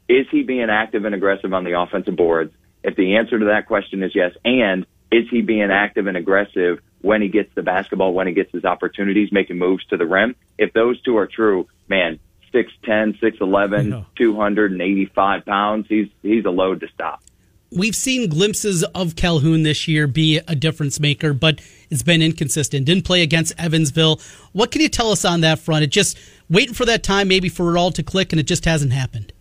Is 0.08 0.26
he 0.32 0.44
being 0.44 0.70
active 0.70 1.06
and 1.06 1.14
aggressive 1.14 1.54
on 1.54 1.64
the 1.64 1.80
offensive 1.80 2.16
boards? 2.16 2.54
If 2.84 2.96
the 2.96 3.18
answer 3.18 3.38
to 3.38 3.46
that 3.46 3.68
question 3.68 4.02
is 4.04 4.12
yes, 4.16 4.32
and 4.46 4.86
is 5.12 5.26
he 5.30 5.42
being 5.42 5.70
active 5.72 6.08
and 6.08 6.16
aggressive 6.16 6.80
when 7.02 7.22
he 7.22 7.28
gets 7.28 7.54
the 7.56 7.64
basketball, 7.64 8.14
when 8.14 8.28
he 8.28 8.34
gets 8.34 8.52
his 8.52 8.66
opportunities, 8.66 9.32
making 9.32 9.58
moves 9.58 9.86
to 9.88 9.98
the 9.98 10.06
rim? 10.06 10.36
If 10.58 10.74
those 10.74 11.02
two 11.02 11.18
are 11.18 11.28
true, 11.28 11.68
man, 11.88 12.20
6'10, 12.54 13.20
6'11, 13.20 13.90
Yeah. 13.92 14.04
285 14.16 15.46
pounds, 15.46 15.86
he's, 15.88 16.08
he's 16.22 16.46
a 16.46 16.50
load 16.50 16.80
to 16.82 16.88
stop. 16.94 17.22
We've 17.72 17.96
seen 17.96 18.30
glimpses 18.30 18.84
of 18.96 19.16
Calhoun 19.16 19.62
this 19.62 19.88
year 19.88 20.08
be 20.08 20.40
a 20.48 20.56
difference 20.56 21.00
maker, 21.00 21.34
but 21.34 21.62
it's 21.92 22.02
been 22.02 22.22
inconsistent. 22.22 22.86
Didn't 22.86 23.06
play 23.06 23.22
against 23.22 23.54
Evansville. 23.60 24.20
What 24.54 24.72
can 24.72 24.82
you 24.82 24.90
tell 24.90 25.12
us 25.12 25.24
on 25.24 25.42
that 25.42 25.60
front? 25.60 25.84
It 25.84 25.92
just 25.92 26.18
waiting 26.50 26.74
for 26.74 26.86
that 26.86 27.04
time, 27.04 27.28
maybe 27.28 27.48
for 27.48 27.76
it 27.76 27.80
all 27.80 27.92
to 27.92 28.02
click, 28.02 28.34
and 28.34 28.40
it 28.40 28.48
just 28.48 28.66
hasn't 28.66 28.92
happened. 28.92 29.34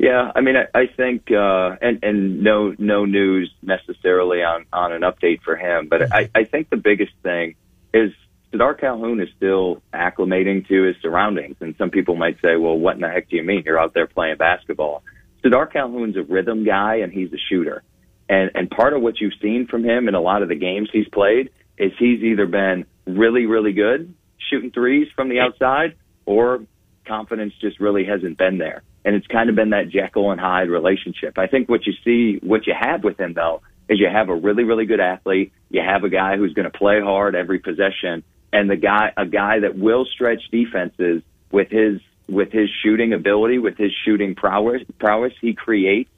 Yeah, 0.00 0.32
I 0.34 0.40
mean, 0.40 0.56
I, 0.56 0.66
I 0.76 0.86
think, 0.88 1.30
uh, 1.30 1.76
and 1.80 2.02
and 2.02 2.42
no 2.42 2.74
no 2.76 3.04
news 3.04 3.54
necessarily 3.62 4.42
on 4.42 4.66
on 4.72 4.90
an 4.90 5.02
update 5.02 5.42
for 5.42 5.54
him, 5.54 5.86
but 5.88 6.12
I, 6.12 6.28
I 6.34 6.42
think 6.42 6.70
the 6.70 6.76
biggest 6.76 7.12
thing 7.22 7.54
is 7.94 8.10
Sardaar 8.52 8.80
Calhoun 8.80 9.20
is 9.20 9.28
still 9.36 9.80
acclimating 9.94 10.66
to 10.66 10.82
his 10.82 10.96
surroundings, 11.00 11.54
and 11.60 11.76
some 11.78 11.90
people 11.90 12.16
might 12.16 12.40
say, 12.42 12.56
well, 12.56 12.76
what 12.76 12.96
in 12.96 13.02
the 13.02 13.08
heck 13.08 13.28
do 13.28 13.36
you 13.36 13.44
mean? 13.44 13.62
You're 13.64 13.78
out 13.78 13.94
there 13.94 14.08
playing 14.08 14.38
basketball. 14.38 15.04
Sardaar 15.44 15.72
Calhoun's 15.72 16.16
a 16.16 16.22
rhythm 16.22 16.64
guy, 16.64 16.96
and 16.96 17.12
he's 17.12 17.32
a 17.32 17.38
shooter, 17.48 17.82
and 18.28 18.50
and 18.54 18.70
part 18.70 18.92
of 18.92 19.02
what 19.02 19.20
you've 19.20 19.32
seen 19.40 19.66
from 19.68 19.84
him 19.84 20.08
in 20.08 20.14
a 20.14 20.20
lot 20.20 20.42
of 20.42 20.48
the 20.48 20.54
games 20.54 20.88
he's 20.92 21.08
played 21.08 21.50
is 21.78 21.92
he's 21.98 22.22
either 22.22 22.46
been 22.46 22.86
really 23.06 23.46
really 23.46 23.72
good 23.72 24.14
shooting 24.50 24.70
threes 24.70 25.08
from 25.14 25.28
the 25.28 25.40
outside, 25.40 25.96
or 26.26 26.64
confidence 27.06 27.52
just 27.60 27.80
really 27.80 28.04
hasn't 28.04 28.38
been 28.38 28.58
there 28.58 28.82
and 29.04 29.16
it's 29.16 29.26
kind 29.26 29.50
of 29.50 29.56
been 29.56 29.70
that 29.70 29.88
Jekyll 29.90 30.30
and 30.30 30.40
Hyde 30.40 30.70
relationship. 30.70 31.38
I 31.38 31.46
think 31.46 31.68
what 31.68 31.86
you 31.86 31.92
see, 32.04 32.38
what 32.46 32.66
you 32.66 32.74
have 32.78 33.02
with 33.02 33.18
him 33.18 33.34
though, 33.34 33.62
is 33.88 33.98
you 33.98 34.08
have 34.12 34.28
a 34.28 34.34
really, 34.34 34.64
really 34.64 34.86
good 34.86 35.00
athlete. 35.00 35.52
You 35.70 35.82
have 35.84 36.04
a 36.04 36.08
guy 36.08 36.36
who's 36.36 36.54
going 36.54 36.70
to 36.70 36.76
play 36.76 37.00
hard 37.00 37.34
every 37.34 37.58
possession, 37.58 38.22
and 38.52 38.70
the 38.70 38.76
guy, 38.76 39.12
a 39.16 39.26
guy 39.26 39.60
that 39.60 39.76
will 39.76 40.04
stretch 40.04 40.42
defenses 40.50 41.22
with 41.50 41.68
his 41.70 42.00
with 42.32 42.50
his 42.52 42.68
shooting 42.82 43.12
ability, 43.12 43.58
with 43.58 43.76
his 43.76 43.92
shooting 44.04 44.34
prowess. 44.34 44.82
Prowess 44.98 45.32
he 45.40 45.54
creates 45.54 46.10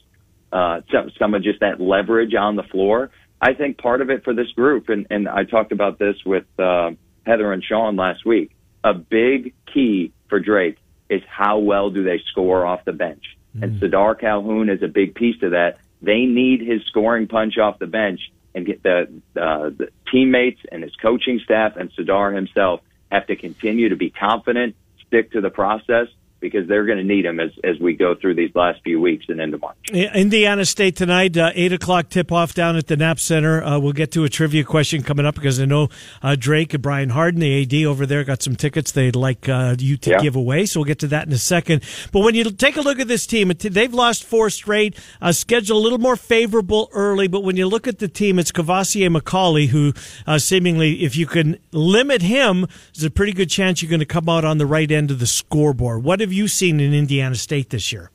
uh, 0.52 0.80
some 0.92 1.10
some 1.18 1.34
of 1.34 1.42
just 1.42 1.60
that 1.60 1.80
leverage 1.80 2.34
on 2.34 2.56
the 2.56 2.62
floor. 2.62 3.10
I 3.40 3.54
think 3.54 3.78
part 3.78 4.00
of 4.00 4.10
it 4.10 4.24
for 4.24 4.34
this 4.34 4.50
group, 4.52 4.88
and 4.88 5.06
and 5.10 5.28
I 5.28 5.44
talked 5.44 5.72
about 5.72 5.98
this 5.98 6.16
with 6.24 6.46
uh, 6.58 6.92
Heather 7.26 7.52
and 7.52 7.62
Sean 7.62 7.96
last 7.96 8.24
week. 8.24 8.52
A 8.82 8.94
big 8.94 9.54
key 9.72 10.12
for 10.28 10.40
Drake 10.40 10.78
is 11.10 11.22
how 11.28 11.58
well 11.58 11.90
do 11.90 12.04
they 12.04 12.20
score 12.30 12.64
off 12.64 12.84
the 12.84 12.92
bench. 12.92 13.24
Mm. 13.56 13.62
And 13.62 13.80
Sardaar 13.80 14.18
Calhoun 14.18 14.68
is 14.68 14.82
a 14.82 14.88
big 14.88 15.14
piece 15.14 15.42
of 15.42 15.52
that. 15.52 15.78
They 16.02 16.26
need 16.26 16.60
his 16.60 16.82
scoring 16.86 17.28
punch 17.28 17.58
off 17.58 17.78
the 17.78 17.86
bench 17.86 18.20
and 18.54 18.66
get 18.66 18.82
the, 18.82 19.08
uh, 19.36 19.70
the 19.70 19.88
teammates 20.12 20.60
and 20.70 20.82
his 20.82 20.94
coaching 20.96 21.40
staff 21.42 21.76
and 21.76 21.90
Sardaar 21.92 22.34
himself 22.34 22.80
have 23.10 23.26
to 23.26 23.36
continue 23.36 23.88
to 23.88 23.96
be 23.96 24.10
confident, 24.10 24.76
stick 25.14 25.30
to 25.30 25.40
the 25.40 25.50
process, 25.50 26.08
because 26.44 26.68
they're 26.68 26.84
going 26.84 26.98
to 26.98 27.04
need 27.04 27.24
him 27.24 27.40
as, 27.40 27.50
as 27.64 27.78
we 27.80 27.94
go 27.94 28.14
through 28.14 28.34
these 28.34 28.54
last 28.54 28.82
few 28.84 29.00
weeks 29.00 29.24
and 29.30 29.40
into 29.40 29.56
March. 29.56 29.76
Indiana 29.90 30.66
State 30.66 30.94
tonight, 30.94 31.38
uh, 31.38 31.52
8 31.54 31.72
o'clock 31.72 32.10
tip 32.10 32.30
off 32.30 32.52
down 32.52 32.76
at 32.76 32.86
the 32.86 32.98
Knapp 32.98 33.18
Center. 33.18 33.64
Uh, 33.64 33.78
we'll 33.78 33.94
get 33.94 34.12
to 34.12 34.24
a 34.24 34.28
trivia 34.28 34.62
question 34.62 35.02
coming 35.02 35.24
up 35.24 35.36
because 35.36 35.58
I 35.58 35.64
know 35.64 35.88
uh, 36.22 36.36
Drake 36.38 36.74
and 36.74 36.82
Brian 36.82 37.08
Hardin, 37.08 37.40
the 37.40 37.62
AD 37.62 37.86
over 37.86 38.04
there, 38.04 38.24
got 38.24 38.42
some 38.42 38.56
tickets 38.56 38.92
they'd 38.92 39.16
like 39.16 39.48
uh, 39.48 39.74
you 39.78 39.96
to 39.96 40.10
yeah. 40.10 40.18
give 40.18 40.36
away. 40.36 40.66
So 40.66 40.80
we'll 40.80 40.84
get 40.86 40.98
to 40.98 41.06
that 41.08 41.26
in 41.26 41.32
a 41.32 41.38
second. 41.38 41.82
But 42.12 42.20
when 42.20 42.34
you 42.34 42.44
take 42.50 42.76
a 42.76 42.82
look 42.82 43.00
at 43.00 43.08
this 43.08 43.26
team, 43.26 43.48
they've 43.48 43.94
lost 43.94 44.22
four 44.24 44.50
straight, 44.50 44.98
uh, 45.22 45.32
schedule 45.32 45.78
a 45.78 45.80
little 45.80 45.98
more 45.98 46.16
favorable 46.16 46.90
early. 46.92 47.26
But 47.26 47.42
when 47.42 47.56
you 47.56 47.66
look 47.66 47.88
at 47.88 48.00
the 48.00 48.08
team, 48.08 48.38
it's 48.38 48.52
Courvoisier 48.52 49.08
McCauley, 49.08 49.68
who 49.68 49.94
uh, 50.26 50.38
seemingly, 50.38 51.04
if 51.04 51.16
you 51.16 51.26
can 51.26 51.56
limit 51.72 52.20
him, 52.20 52.66
there's 52.94 53.04
a 53.04 53.10
pretty 53.10 53.32
good 53.32 53.48
chance 53.48 53.80
you're 53.80 53.90
going 53.90 54.00
to 54.00 54.06
come 54.06 54.28
out 54.28 54.44
on 54.44 54.58
the 54.58 54.66
right 54.66 54.90
end 54.90 55.10
of 55.10 55.18
the 55.18 55.26
scoreboard. 55.26 56.04
What 56.04 56.20
have 56.20 56.32
you 56.34 56.48
seen 56.48 56.80
in 56.80 56.92
Indiana 56.92 57.34
State 57.34 57.70
this 57.70 57.92
year? 57.92 58.10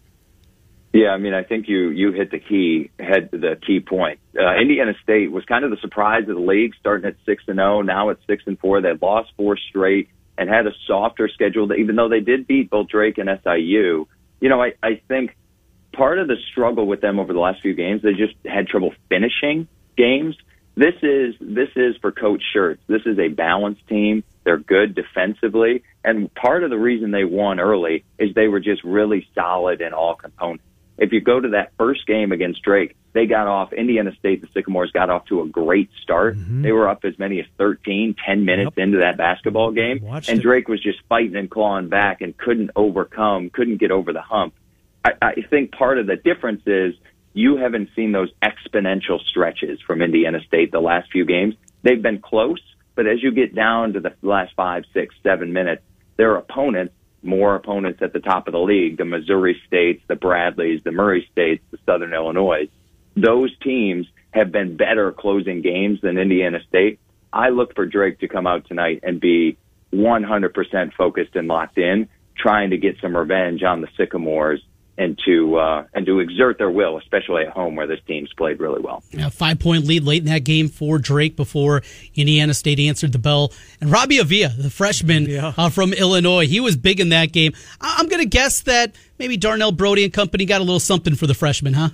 Yeah, 0.94 1.10
I 1.10 1.18
mean, 1.18 1.34
I 1.34 1.44
think 1.44 1.68
you 1.68 1.90
you 1.90 2.12
hit 2.12 2.32
the 2.32 2.40
key 2.40 2.90
head 3.00 3.30
the 3.32 3.58
key 3.66 3.80
point. 3.80 4.20
Uh, 4.38 4.56
Indiana 4.60 4.94
State 5.04 5.32
was 5.32 5.46
kind 5.46 5.64
of 5.64 5.70
the 5.70 5.78
surprise 5.78 6.24
of 6.28 6.36
the 6.36 6.42
league, 6.42 6.74
starting 6.80 7.08
at 7.08 7.16
six 7.26 7.44
and 7.48 7.58
zero. 7.58 7.78
Oh, 7.78 7.82
now 7.84 8.10
at 8.10 8.18
six 8.26 8.44
and 8.48 8.58
four. 8.58 8.82
They 8.82 8.94
lost 9.00 9.32
four 9.38 9.56
straight 9.70 10.10
and 10.38 10.50
had 10.50 10.66
a 10.66 10.72
softer 10.88 11.30
schedule. 11.30 11.72
Even 11.74 11.96
though 11.96 12.10
they 12.10 12.22
did 12.22 12.48
beat 12.48 12.72
both 12.72 12.88
Drake 12.88 13.20
and 13.20 13.30
SIU, 13.44 14.08
you 14.42 14.50
know, 14.50 14.64
I 14.64 14.74
I 14.82 15.02
think 15.08 15.36
part 15.94 16.18
of 16.18 16.28
the 16.28 16.38
struggle 16.52 16.88
with 16.88 17.02
them 17.02 17.20
over 17.20 17.34
the 17.34 17.40
last 17.40 17.62
few 17.62 17.76
games, 17.76 18.02
they 18.02 18.14
just 18.14 18.34
had 18.44 18.68
trouble 18.68 18.94
finishing 19.10 19.68
games. 19.96 20.36
This 20.76 20.96
is 21.04 21.36
this 21.40 21.70
is 21.76 21.98
for 21.98 22.12
Coach 22.12 22.42
Schertz. 22.56 22.80
This 22.88 23.04
is 23.06 23.20
a 23.20 23.28
balanced 23.28 23.88
team. 23.88 24.24
They're 24.44 24.58
good 24.58 24.96
defensively. 24.96 25.84
And 26.04 26.34
part 26.34 26.64
of 26.64 26.70
the 26.70 26.78
reason 26.78 27.12
they 27.12 27.26
won 27.26 27.60
early 27.60 28.06
is 28.18 28.34
they 28.34 28.48
were 28.48 28.60
just 28.60 28.84
really 28.84 29.28
solid 29.36 29.82
in 29.82 29.94
all 29.94 30.16
components. 30.16 30.64
If 30.98 31.14
you 31.14 31.22
go 31.22 31.40
to 31.40 31.50
that 31.50 31.72
first 31.78 32.06
game 32.06 32.32
against 32.32 32.62
Drake, 32.62 32.96
they 33.14 33.26
got 33.26 33.48
off, 33.48 33.74
Indiana 33.74 34.12
State, 34.20 34.42
the 34.42 34.48
Sycamores 34.54 34.92
got 34.92 35.10
off 35.10 35.26
to 35.28 35.42
a 35.42 35.48
great 35.48 35.90
start. 36.02 36.38
Mm-hmm. 36.38 36.62
They 36.62 36.72
were 36.72 36.90
up 36.90 37.06
as 37.06 37.18
many 37.18 37.40
as 37.40 37.46
13, 37.58 38.16
10 38.24 38.46
minutes 38.46 38.72
yep. 38.76 38.84
into 38.84 39.00
that 39.00 39.18
basketball 39.18 39.72
game. 39.72 40.00
Watched 40.02 40.30
and 40.30 40.42
Drake 40.42 40.68
was 40.68 40.82
just 40.82 41.00
fighting 41.08 41.36
and 41.36 41.50
clawing 41.50 41.90
back 41.90 42.22
and 42.22 42.38
couldn't 42.38 42.72
overcome, 42.76 43.50
couldn't 43.50 43.78
get 43.78 43.92
over 43.92 44.14
the 44.14 44.22
hump. 44.22 44.54
I, 45.04 45.12
I 45.22 45.34
think 45.50 45.72
part 45.72 45.98
of 45.98 46.08
the 46.08 46.18
difference 46.18 46.64
is 46.66 46.94
you 47.34 47.58
haven't 47.58 47.90
seen 47.96 48.12
those 48.12 48.30
exponential 48.44 49.20
stretches 49.22 49.80
from 49.82 50.02
Indiana 50.02 50.40
State 50.46 50.72
the 50.72 50.82
last 50.82 51.12
few 51.12 51.26
games. 51.26 51.56
They've 51.82 52.02
been 52.02 52.20
close, 52.20 52.62
but 53.00 53.08
as 53.08 53.24
you 53.24 53.32
get 53.32 53.56
down 53.56 53.94
to 53.94 54.02
the 54.02 54.14
last 54.22 54.54
five, 54.58 54.84
six, 54.94 55.16
seven 55.24 55.54
minutes, 55.54 55.82
their 56.18 56.36
opponents, 56.36 56.94
more 57.24 57.56
opponents 57.56 58.02
at 58.02 58.12
the 58.12 58.20
top 58.20 58.50
of 58.50 58.52
the 58.52 58.60
league, 58.60 58.98
the 58.98 59.06
Missouri 59.06 59.58
States, 59.66 60.04
the 60.10 60.18
Bradleys, 60.18 60.82
the 60.84 60.92
Murray 60.92 61.26
States, 61.32 61.64
the 61.72 61.78
Southern 61.86 62.14
Illinois, 62.14 62.68
those 63.16 63.58
teams 63.60 64.06
have 64.32 64.52
been 64.52 64.76
better 64.76 65.14
closing 65.14 65.62
games 65.62 66.02
than 66.02 66.18
Indiana 66.18 66.60
State. 66.68 67.00
I 67.32 67.52
look 67.52 67.74
for 67.74 67.86
Drake 67.86 68.20
to 68.20 68.28
come 68.28 68.46
out 68.46 68.68
tonight 68.68 69.00
and 69.04 69.22
be 69.22 69.58
100% 69.94 70.94
focused 70.98 71.38
and 71.38 71.48
locked 71.48 71.78
in, 71.78 72.10
trying 72.36 72.72
to 72.72 72.78
get 72.78 72.98
some 73.02 73.16
revenge 73.16 73.64
on 73.64 73.80
the 73.80 73.88
Sycamores 73.96 74.60
and 75.00 75.18
to 75.26 75.56
uh, 75.56 75.86
and 75.94 76.06
to 76.06 76.20
exert 76.20 76.58
their 76.58 76.70
will, 76.70 76.98
especially 76.98 77.44
at 77.44 77.54
home 77.54 77.78
where 77.78 77.88
this 77.88 78.02
team's 78.06 78.32
played 78.34 78.60
really 78.60 78.82
well. 78.82 79.02
Yeah, 79.12 79.30
five 79.30 79.58
point 79.58 79.86
lead 79.86 80.04
late 80.04 80.22
in 80.22 80.28
that 80.28 80.44
game 80.44 80.68
for 80.68 81.00
Drake 81.00 81.38
before 81.38 81.82
Indiana 82.16 82.54
State 82.54 82.80
answered 82.80 83.14
the 83.14 83.20
bell. 83.20 83.54
And 83.80 83.90
Robbie 83.90 84.20
Avila, 84.20 84.50
the 84.50 84.70
freshman 84.70 85.26
yeah. 85.26 85.54
uh, 85.58 85.70
from 85.70 85.94
Illinois, 85.94 86.46
he 86.48 86.60
was 86.60 86.76
big 86.76 87.00
in 87.00 87.10
that 87.10 87.32
game. 87.32 87.54
I'm 87.80 88.10
going 88.10 88.22
to 88.22 88.28
guess 88.28 88.62
that 88.62 88.94
maybe 89.18 89.38
Darnell 89.38 89.72
Brodie 89.72 90.04
and 90.04 90.12
company 90.12 90.46
got 90.46 90.60
a 90.60 90.66
little 90.66 90.82
something 90.82 91.16
for 91.16 91.28
the 91.28 91.34
freshman, 91.34 91.74
huh? 91.74 91.90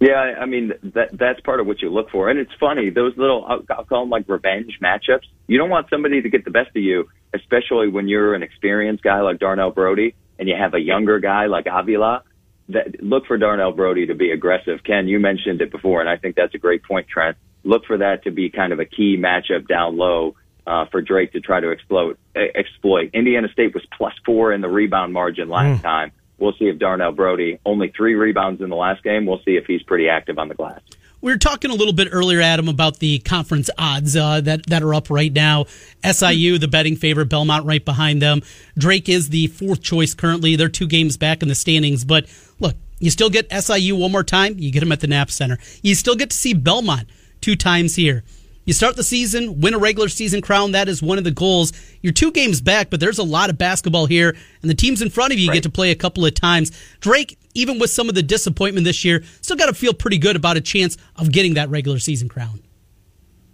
Yeah, 0.00 0.36
I 0.40 0.46
mean 0.46 0.72
that 0.94 1.18
that's 1.18 1.40
part 1.40 1.58
of 1.58 1.66
what 1.66 1.82
you 1.82 1.90
look 1.90 2.10
for, 2.10 2.30
and 2.30 2.38
it's 2.38 2.52
funny 2.60 2.90
those 2.90 3.16
little 3.16 3.44
I'll, 3.44 3.62
I'll 3.70 3.84
call 3.84 4.02
them 4.02 4.10
like 4.10 4.28
revenge 4.28 4.78
matchups. 4.80 5.24
You 5.48 5.58
don't 5.58 5.70
want 5.70 5.90
somebody 5.90 6.22
to 6.22 6.28
get 6.28 6.44
the 6.44 6.52
best 6.52 6.68
of 6.76 6.82
you, 6.82 7.08
especially 7.34 7.88
when 7.88 8.06
you're 8.06 8.36
an 8.36 8.44
experienced 8.44 9.02
guy 9.02 9.20
like 9.20 9.40
Darnell 9.40 9.72
Brodie 9.72 10.14
and 10.38 10.48
you 10.48 10.54
have 10.56 10.74
a 10.74 10.80
younger 10.80 11.18
guy 11.18 11.46
like 11.46 11.66
Avila, 11.70 12.22
that 12.68 13.02
look 13.02 13.26
for 13.26 13.38
Darnell 13.38 13.72
Brodie 13.72 14.06
to 14.06 14.14
be 14.14 14.30
aggressive. 14.30 14.80
Ken, 14.84 15.08
you 15.08 15.18
mentioned 15.18 15.60
it 15.60 15.70
before, 15.70 16.00
and 16.00 16.08
I 16.08 16.16
think 16.16 16.36
that's 16.36 16.54
a 16.54 16.58
great 16.58 16.82
point, 16.82 17.08
Trent. 17.08 17.36
Look 17.64 17.86
for 17.86 17.98
that 17.98 18.24
to 18.24 18.30
be 18.30 18.50
kind 18.50 18.72
of 18.72 18.78
a 18.78 18.84
key 18.84 19.16
matchup 19.18 19.66
down 19.66 19.96
low 19.96 20.36
uh, 20.66 20.84
for 20.90 21.00
Drake 21.00 21.32
to 21.32 21.40
try 21.40 21.60
to 21.60 21.70
explode, 21.70 22.18
exploit. 22.36 23.10
Indiana 23.14 23.48
State 23.52 23.74
was 23.74 23.84
plus 23.96 24.12
four 24.24 24.52
in 24.52 24.60
the 24.60 24.68
rebound 24.68 25.12
margin 25.12 25.48
last 25.48 25.80
mm. 25.80 25.82
time. 25.82 26.12
We'll 26.38 26.52
see 26.52 26.66
if 26.66 26.78
Darnell 26.78 27.12
Brodie, 27.12 27.58
only 27.64 27.92
three 27.96 28.14
rebounds 28.14 28.60
in 28.60 28.68
the 28.68 28.76
last 28.76 29.02
game. 29.02 29.26
We'll 29.26 29.40
see 29.44 29.56
if 29.56 29.64
he's 29.66 29.82
pretty 29.82 30.08
active 30.08 30.38
on 30.38 30.48
the 30.48 30.54
glass. 30.54 30.80
We 31.20 31.32
were 31.32 31.38
talking 31.38 31.72
a 31.72 31.74
little 31.74 31.92
bit 31.92 32.08
earlier, 32.12 32.40
Adam, 32.40 32.68
about 32.68 33.00
the 33.00 33.18
conference 33.18 33.68
odds 33.76 34.14
uh, 34.14 34.40
that 34.42 34.66
that 34.66 34.84
are 34.84 34.94
up 34.94 35.10
right 35.10 35.32
now. 35.32 35.66
SIU, 36.08 36.58
the 36.58 36.68
betting 36.68 36.94
favorite, 36.94 37.26
Belmont 37.26 37.66
right 37.66 37.84
behind 37.84 38.22
them. 38.22 38.40
Drake 38.78 39.08
is 39.08 39.30
the 39.30 39.48
fourth 39.48 39.82
choice 39.82 40.14
currently. 40.14 40.54
They're 40.54 40.68
two 40.68 40.86
games 40.86 41.16
back 41.16 41.42
in 41.42 41.48
the 41.48 41.56
standings, 41.56 42.04
but 42.04 42.26
look, 42.60 42.76
you 43.00 43.10
still 43.10 43.30
get 43.30 43.50
SIU 43.50 43.96
one 43.96 44.12
more 44.12 44.22
time. 44.22 44.54
You 44.58 44.70
get 44.70 44.80
them 44.80 44.92
at 44.92 45.00
the 45.00 45.08
Knapp 45.08 45.32
Center. 45.32 45.58
You 45.82 45.96
still 45.96 46.14
get 46.14 46.30
to 46.30 46.36
see 46.36 46.54
Belmont 46.54 47.08
two 47.40 47.56
times 47.56 47.96
here. 47.96 48.22
You 48.68 48.74
start 48.74 48.96
the 48.96 49.02
season, 49.02 49.62
win 49.62 49.72
a 49.72 49.78
regular 49.78 50.10
season 50.10 50.42
crown. 50.42 50.72
That 50.72 50.90
is 50.90 51.02
one 51.02 51.16
of 51.16 51.24
the 51.24 51.30
goals. 51.30 51.72
You're 52.02 52.12
two 52.12 52.30
games 52.30 52.60
back, 52.60 52.90
but 52.90 53.00
there's 53.00 53.16
a 53.16 53.22
lot 53.22 53.48
of 53.48 53.56
basketball 53.56 54.04
here, 54.04 54.36
and 54.60 54.70
the 54.70 54.74
teams 54.74 55.00
in 55.00 55.08
front 55.08 55.32
of 55.32 55.38
you 55.38 55.48
right. 55.48 55.54
get 55.54 55.62
to 55.62 55.70
play 55.70 55.90
a 55.90 55.94
couple 55.94 56.26
of 56.26 56.34
times. 56.34 56.70
Drake, 57.00 57.38
even 57.54 57.78
with 57.78 57.88
some 57.88 58.10
of 58.10 58.14
the 58.14 58.22
disappointment 58.22 58.84
this 58.84 59.06
year, 59.06 59.24
still 59.40 59.56
got 59.56 59.68
to 59.68 59.72
feel 59.72 59.94
pretty 59.94 60.18
good 60.18 60.36
about 60.36 60.58
a 60.58 60.60
chance 60.60 60.98
of 61.16 61.32
getting 61.32 61.54
that 61.54 61.70
regular 61.70 61.98
season 61.98 62.28
crown. 62.28 62.62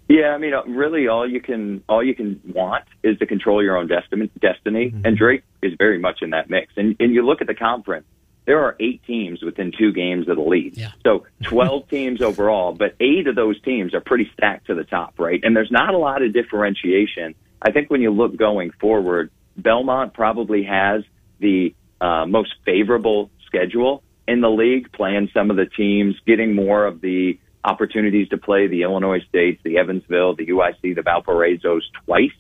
Yeah, 0.08 0.30
I 0.30 0.38
mean, 0.38 0.52
uh, 0.52 0.64
really, 0.64 1.06
all 1.06 1.30
you 1.30 1.40
can 1.40 1.84
all 1.88 2.02
you 2.02 2.16
can 2.16 2.40
want 2.52 2.82
is 3.04 3.16
to 3.20 3.26
control 3.26 3.62
your 3.62 3.76
own 3.76 3.86
destiny. 3.86 4.32
Destiny, 4.40 4.86
mm-hmm. 4.86 5.06
and 5.06 5.16
Drake 5.16 5.44
is 5.62 5.74
very 5.78 6.00
much 6.00 6.22
in 6.22 6.30
that 6.30 6.50
mix. 6.50 6.72
And 6.76 6.96
and 6.98 7.14
you 7.14 7.24
look 7.24 7.40
at 7.40 7.46
the 7.46 7.54
conference 7.54 8.06
there 8.46 8.64
are 8.64 8.76
eight 8.78 9.02
teams 9.04 9.42
within 9.42 9.72
two 9.76 9.92
games 9.92 10.28
of 10.28 10.36
the 10.36 10.42
lead. 10.42 10.76
Yeah. 10.76 10.92
So 11.04 11.26
12 11.44 11.88
teams 11.90 12.20
overall, 12.20 12.72
but 12.72 12.94
eight 13.00 13.26
of 13.26 13.34
those 13.34 13.60
teams 13.62 13.94
are 13.94 14.00
pretty 14.00 14.30
stacked 14.34 14.66
to 14.66 14.74
the 14.74 14.84
top, 14.84 15.18
right? 15.18 15.40
And 15.42 15.56
there's 15.56 15.70
not 15.70 15.94
a 15.94 15.98
lot 15.98 16.22
of 16.22 16.32
differentiation. 16.32 17.34
I 17.62 17.70
think 17.70 17.90
when 17.90 18.02
you 18.02 18.10
look 18.10 18.36
going 18.36 18.70
forward, 18.72 19.30
Belmont 19.56 20.14
probably 20.14 20.64
has 20.64 21.04
the 21.40 21.74
uh, 22.00 22.26
most 22.26 22.54
favorable 22.64 23.30
schedule 23.46 24.02
in 24.26 24.40
the 24.40 24.50
league, 24.50 24.92
playing 24.92 25.30
some 25.32 25.50
of 25.50 25.56
the 25.56 25.66
teams, 25.66 26.16
getting 26.26 26.54
more 26.54 26.86
of 26.86 27.00
the 27.00 27.38
opportunities 27.62 28.28
to 28.28 28.36
play 28.36 28.66
the 28.66 28.82
Illinois 28.82 29.20
States, 29.28 29.60
the 29.64 29.78
Evansville, 29.78 30.34
the 30.34 30.46
UIC, 30.46 30.94
the 30.94 31.02
Valparaiso's 31.02 31.88
twice, 32.04 32.32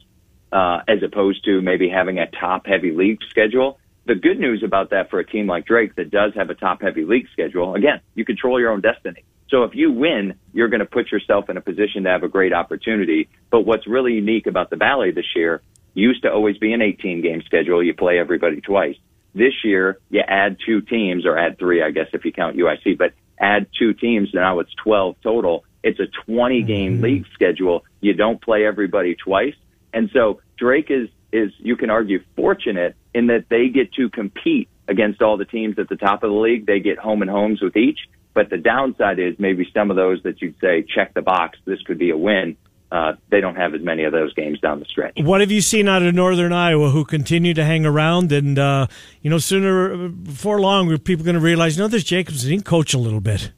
uh, 0.52 0.80
as 0.86 1.02
opposed 1.02 1.44
to 1.44 1.62
maybe 1.62 1.88
having 1.88 2.18
a 2.18 2.26
top 2.26 2.66
heavy 2.66 2.92
league 2.92 3.18
schedule. 3.30 3.78
The 4.06 4.14
good 4.14 4.38
news 4.38 4.62
about 4.62 4.90
that 4.90 5.10
for 5.10 5.18
a 5.18 5.26
team 5.26 5.46
like 5.46 5.66
Drake 5.66 5.94
that 5.96 6.10
does 6.10 6.32
have 6.34 6.50
a 6.50 6.54
top 6.54 6.82
heavy 6.82 7.04
league 7.04 7.26
schedule, 7.32 7.74
again, 7.74 8.00
you 8.14 8.24
control 8.24 8.60
your 8.60 8.70
own 8.70 8.80
destiny. 8.80 9.24
So 9.48 9.64
if 9.64 9.74
you 9.74 9.92
win, 9.92 10.34
you're 10.52 10.68
going 10.68 10.80
to 10.80 10.86
put 10.86 11.12
yourself 11.12 11.48
in 11.48 11.56
a 11.56 11.60
position 11.60 12.04
to 12.04 12.10
have 12.10 12.22
a 12.22 12.28
great 12.28 12.52
opportunity. 12.52 13.28
But 13.50 13.60
what's 13.60 13.86
really 13.86 14.14
unique 14.14 14.46
about 14.46 14.70
the 14.70 14.76
Valley 14.76 15.10
this 15.12 15.26
year 15.36 15.62
used 15.94 16.22
to 16.22 16.32
always 16.32 16.58
be 16.58 16.72
an 16.72 16.82
18 16.82 17.22
game 17.22 17.42
schedule. 17.42 17.82
You 17.82 17.94
play 17.94 18.18
everybody 18.18 18.60
twice. 18.60 18.96
This 19.34 19.52
year, 19.64 19.98
you 20.10 20.20
add 20.20 20.58
two 20.64 20.80
teams 20.80 21.26
or 21.26 21.38
add 21.38 21.58
three, 21.58 21.82
I 21.82 21.90
guess, 21.90 22.06
if 22.12 22.24
you 22.24 22.32
count 22.32 22.56
UIC, 22.56 22.98
but 22.98 23.14
add 23.38 23.66
two 23.78 23.92
teams. 23.94 24.30
Now 24.32 24.60
it's 24.60 24.72
12 24.82 25.16
total. 25.22 25.64
It's 25.82 26.00
a 26.00 26.06
20 26.26 26.62
game 26.62 26.94
mm-hmm. 26.94 27.04
league 27.04 27.26
schedule. 27.34 27.84
You 28.00 28.14
don't 28.14 28.40
play 28.40 28.64
everybody 28.64 29.14
twice. 29.14 29.54
And 29.92 30.10
so 30.12 30.40
Drake 30.58 30.90
is, 30.90 31.08
is, 31.34 31.52
you 31.58 31.76
can 31.76 31.90
argue 31.90 32.20
fortunate 32.36 32.96
in 33.12 33.26
that 33.26 33.46
they 33.48 33.68
get 33.68 33.92
to 33.94 34.08
compete 34.08 34.68
against 34.88 35.22
all 35.22 35.36
the 35.36 35.44
teams 35.44 35.78
at 35.78 35.88
the 35.88 35.96
top 35.96 36.22
of 36.22 36.30
the 36.30 36.36
league. 36.36 36.66
They 36.66 36.80
get 36.80 36.98
home 36.98 37.22
and 37.22 37.30
homes 37.30 37.60
with 37.60 37.76
each. 37.76 37.98
But 38.34 38.50
the 38.50 38.58
downside 38.58 39.18
is 39.18 39.38
maybe 39.38 39.68
some 39.72 39.90
of 39.90 39.96
those 39.96 40.22
that 40.24 40.42
you'd 40.42 40.58
say 40.60 40.82
check 40.82 41.14
the 41.14 41.22
box, 41.22 41.58
this 41.64 41.80
could 41.82 41.98
be 41.98 42.10
a 42.10 42.16
win. 42.16 42.56
Uh, 42.90 43.14
they 43.28 43.40
don't 43.40 43.56
have 43.56 43.74
as 43.74 43.80
many 43.80 44.04
of 44.04 44.12
those 44.12 44.32
games 44.34 44.60
down 44.60 44.78
the 44.78 44.84
stretch. 44.84 45.14
What 45.16 45.40
have 45.40 45.50
you 45.50 45.60
seen 45.60 45.88
out 45.88 46.02
of 46.02 46.14
Northern 46.14 46.52
Iowa 46.52 46.90
who 46.90 47.04
continue 47.04 47.52
to 47.54 47.64
hang 47.64 47.84
around? 47.84 48.30
And, 48.30 48.56
uh, 48.58 48.86
you 49.20 49.30
know, 49.30 49.38
sooner 49.38 50.08
before 50.08 50.60
long, 50.60 50.96
people 50.98 51.24
going 51.24 51.34
to 51.34 51.40
realize, 51.40 51.76
you 51.76 51.82
know, 51.82 51.88
there's 51.88 52.04
Jacobson, 52.04 52.50
he 52.50 52.56
can 52.56 52.62
coach 52.62 52.94
a 52.94 52.98
little 52.98 53.20
bit. 53.20 53.50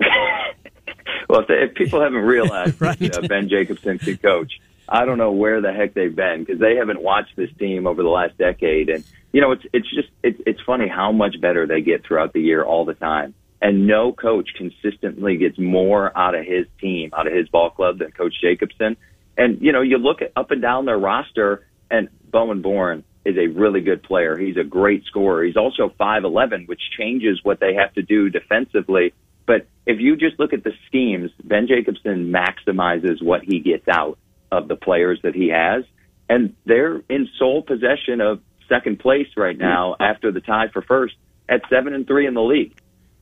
well, 1.28 1.40
if, 1.40 1.50
if, 1.50 1.74
people 1.74 2.00
haven't 2.00 2.22
realized 2.22 2.80
right. 2.80 3.14
uh, 3.14 3.20
Ben 3.28 3.48
Jacobson 3.48 3.98
can 3.98 4.16
coach, 4.18 4.58
I 4.88 5.04
don't 5.04 5.18
know 5.18 5.32
where 5.32 5.60
the 5.60 5.72
heck 5.72 5.94
they've 5.94 6.14
been 6.14 6.44
because 6.44 6.60
they 6.60 6.76
haven't 6.76 7.02
watched 7.02 7.36
this 7.36 7.50
team 7.58 7.86
over 7.86 8.02
the 8.02 8.08
last 8.08 8.38
decade. 8.38 8.88
And, 8.88 9.04
you 9.32 9.40
know, 9.40 9.52
it's, 9.52 9.64
it's 9.72 9.88
just, 9.94 10.08
it's, 10.22 10.40
it's 10.46 10.60
funny 10.62 10.88
how 10.88 11.12
much 11.12 11.40
better 11.40 11.66
they 11.66 11.80
get 11.80 12.04
throughout 12.04 12.32
the 12.32 12.40
year 12.40 12.64
all 12.64 12.84
the 12.84 12.94
time. 12.94 13.34
And 13.60 13.86
no 13.86 14.12
coach 14.12 14.50
consistently 14.56 15.36
gets 15.36 15.58
more 15.58 16.16
out 16.16 16.34
of 16.34 16.44
his 16.44 16.66
team, 16.80 17.10
out 17.16 17.26
of 17.26 17.32
his 17.32 17.48
ball 17.48 17.70
club 17.70 17.98
than 17.98 18.12
Coach 18.12 18.34
Jacobson. 18.40 18.96
And, 19.36 19.60
you 19.60 19.72
know, 19.72 19.82
you 19.82 19.98
look 19.98 20.22
at 20.22 20.32
up 20.36 20.50
and 20.50 20.62
down 20.62 20.84
their 20.84 20.98
roster 20.98 21.66
and 21.90 22.08
Bowen 22.30 22.62
Born 22.62 23.04
is 23.24 23.36
a 23.36 23.48
really 23.48 23.80
good 23.80 24.02
player. 24.02 24.38
He's 24.38 24.56
a 24.56 24.64
great 24.64 25.04
scorer. 25.04 25.44
He's 25.44 25.56
also 25.56 25.92
5'11, 26.00 26.68
which 26.68 26.80
changes 26.96 27.40
what 27.42 27.60
they 27.60 27.74
have 27.74 27.92
to 27.94 28.02
do 28.02 28.30
defensively. 28.30 29.12
But 29.46 29.66
if 29.86 29.98
you 30.00 30.16
just 30.16 30.38
look 30.38 30.52
at 30.52 30.64
the 30.64 30.72
schemes, 30.86 31.30
Ben 31.42 31.66
Jacobson 31.66 32.32
maximizes 32.32 33.22
what 33.22 33.42
he 33.42 33.60
gets 33.60 33.88
out 33.88 34.18
of 34.50 34.68
the 34.68 34.76
players 34.76 35.20
that 35.22 35.34
he 35.34 35.48
has. 35.48 35.84
And 36.28 36.54
they're 36.64 37.02
in 37.08 37.28
sole 37.38 37.62
possession 37.62 38.20
of 38.20 38.40
second 38.68 38.98
place 38.98 39.28
right 39.36 39.56
now 39.56 39.96
after 39.98 40.30
the 40.30 40.40
tie 40.40 40.68
for 40.68 40.82
first 40.82 41.14
at 41.48 41.62
seven 41.70 41.94
and 41.94 42.06
three 42.06 42.26
in 42.26 42.34
the 42.34 42.42
league. 42.42 42.78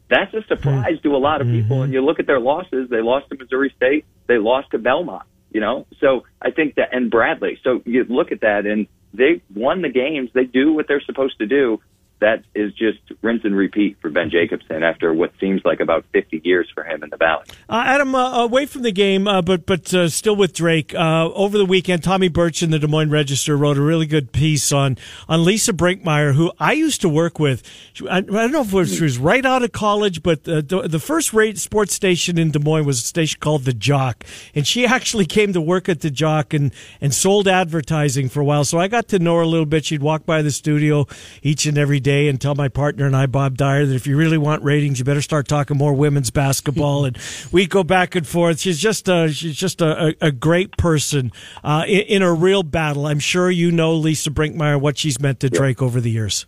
That's 0.08 0.32
a 0.34 0.42
surprise 0.46 1.00
to 1.02 1.16
a 1.16 1.18
lot 1.18 1.40
of 1.40 1.48
people. 1.48 1.76
Mm-hmm. 1.76 1.84
And 1.84 1.92
you 1.92 2.04
look 2.04 2.20
at 2.20 2.26
their 2.26 2.40
losses, 2.40 2.88
they 2.90 3.02
lost 3.02 3.28
to 3.30 3.36
Missouri 3.36 3.72
State, 3.76 4.04
they 4.26 4.38
lost 4.38 4.70
to 4.70 4.78
Belmont, 4.78 5.24
you 5.50 5.60
know? 5.60 5.86
So 6.00 6.24
I 6.40 6.50
think 6.50 6.76
that, 6.76 6.88
and 6.92 7.10
Bradley. 7.10 7.58
So 7.64 7.82
you 7.84 8.04
look 8.04 8.32
at 8.32 8.40
that 8.40 8.66
and 8.66 8.86
they 9.14 9.42
won 9.54 9.82
the 9.82 9.88
games. 9.88 10.30
They 10.32 10.44
do 10.44 10.72
what 10.72 10.86
they're 10.88 11.00
supposed 11.00 11.38
to 11.38 11.46
do 11.46 11.80
that 12.20 12.44
is 12.54 12.72
just 12.72 12.98
rinse 13.22 13.44
and 13.44 13.54
repeat 13.54 13.98
for 14.00 14.08
Ben 14.08 14.30
Jacobson 14.30 14.82
after 14.82 15.12
what 15.12 15.32
seems 15.38 15.62
like 15.64 15.80
about 15.80 16.04
50 16.12 16.40
years 16.44 16.68
for 16.72 16.82
him 16.82 17.02
in 17.02 17.10
the 17.10 17.16
Valley. 17.16 17.44
Uh, 17.68 17.82
Adam, 17.86 18.14
uh, 18.14 18.42
away 18.42 18.64
from 18.64 18.82
the 18.82 18.92
game, 18.92 19.28
uh, 19.28 19.42
but 19.42 19.66
but 19.66 19.92
uh, 19.92 20.08
still 20.08 20.34
with 20.34 20.54
Drake. 20.54 20.94
Uh, 20.94 21.30
over 21.34 21.58
the 21.58 21.66
weekend, 21.66 22.02
Tommy 22.02 22.28
Birch 22.28 22.62
in 22.62 22.70
the 22.70 22.78
Des 22.78 22.86
Moines 22.86 23.10
Register 23.10 23.56
wrote 23.56 23.76
a 23.76 23.82
really 23.82 24.06
good 24.06 24.32
piece 24.32 24.72
on 24.72 24.96
on 25.28 25.44
Lisa 25.44 25.72
Brinkmeyer, 25.72 26.34
who 26.34 26.52
I 26.58 26.72
used 26.72 27.02
to 27.02 27.08
work 27.08 27.38
with. 27.38 27.62
I, 28.08 28.18
I 28.18 28.20
don't 28.20 28.52
know 28.52 28.80
if 28.80 28.88
she 28.88 29.02
was 29.02 29.18
right 29.18 29.44
out 29.44 29.62
of 29.62 29.72
college, 29.72 30.22
but 30.22 30.44
the, 30.44 30.62
the 30.62 31.00
first 31.00 31.32
rate 31.32 31.58
sports 31.58 31.94
station 31.94 32.38
in 32.38 32.50
Des 32.50 32.58
Moines 32.58 32.86
was 32.86 32.98
a 33.00 33.06
station 33.06 33.40
called 33.40 33.64
The 33.64 33.74
Jock, 33.74 34.24
and 34.54 34.66
she 34.66 34.86
actually 34.96 35.26
came 35.26 35.52
to 35.52 35.60
work 35.60 35.88
at 35.88 36.00
The 36.00 36.10
Jock 36.10 36.54
and 36.54 36.72
and 37.00 37.12
sold 37.14 37.46
advertising 37.46 38.30
for 38.30 38.40
a 38.40 38.44
while. 38.44 38.64
So 38.64 38.78
I 38.78 38.88
got 38.88 39.08
to 39.08 39.18
know 39.18 39.36
her 39.36 39.42
a 39.42 39.46
little 39.46 39.66
bit. 39.66 39.84
She'd 39.84 40.02
walk 40.02 40.24
by 40.24 40.40
the 40.40 40.50
studio 40.50 41.06
each 41.42 41.66
and 41.66 41.76
every 41.76 42.00
day 42.06 42.28
and 42.28 42.40
tell 42.40 42.54
my 42.54 42.68
partner 42.68 43.04
and 43.04 43.16
I, 43.16 43.26
Bob 43.26 43.56
Dyer, 43.56 43.84
that 43.84 43.94
if 43.94 44.06
you 44.06 44.16
really 44.16 44.38
want 44.38 44.62
ratings, 44.62 45.00
you 45.00 45.04
better 45.04 45.20
start 45.20 45.48
talking 45.48 45.76
more 45.76 45.92
women's 45.92 46.30
basketball. 46.30 47.04
and 47.04 47.18
we 47.50 47.66
go 47.66 47.82
back 47.82 48.14
and 48.14 48.24
forth. 48.24 48.60
She's 48.60 48.78
just 48.78 49.08
a, 49.08 49.28
she's 49.32 49.56
just 49.56 49.80
a, 49.80 50.14
a, 50.20 50.30
great 50.30 50.76
person 50.76 51.32
uh, 51.64 51.82
in, 51.88 52.02
in, 52.02 52.22
a 52.22 52.32
real 52.32 52.62
battle. 52.62 53.06
I'm 53.06 53.18
sure 53.18 53.50
you 53.50 53.72
know 53.72 53.94
Lisa 53.94 54.30
Brinkmeyer, 54.30 54.80
what 54.80 54.96
she's 54.96 55.18
meant 55.20 55.40
to 55.40 55.50
Drake 55.50 55.82
over 55.82 56.00
the 56.00 56.10
years. 56.10 56.46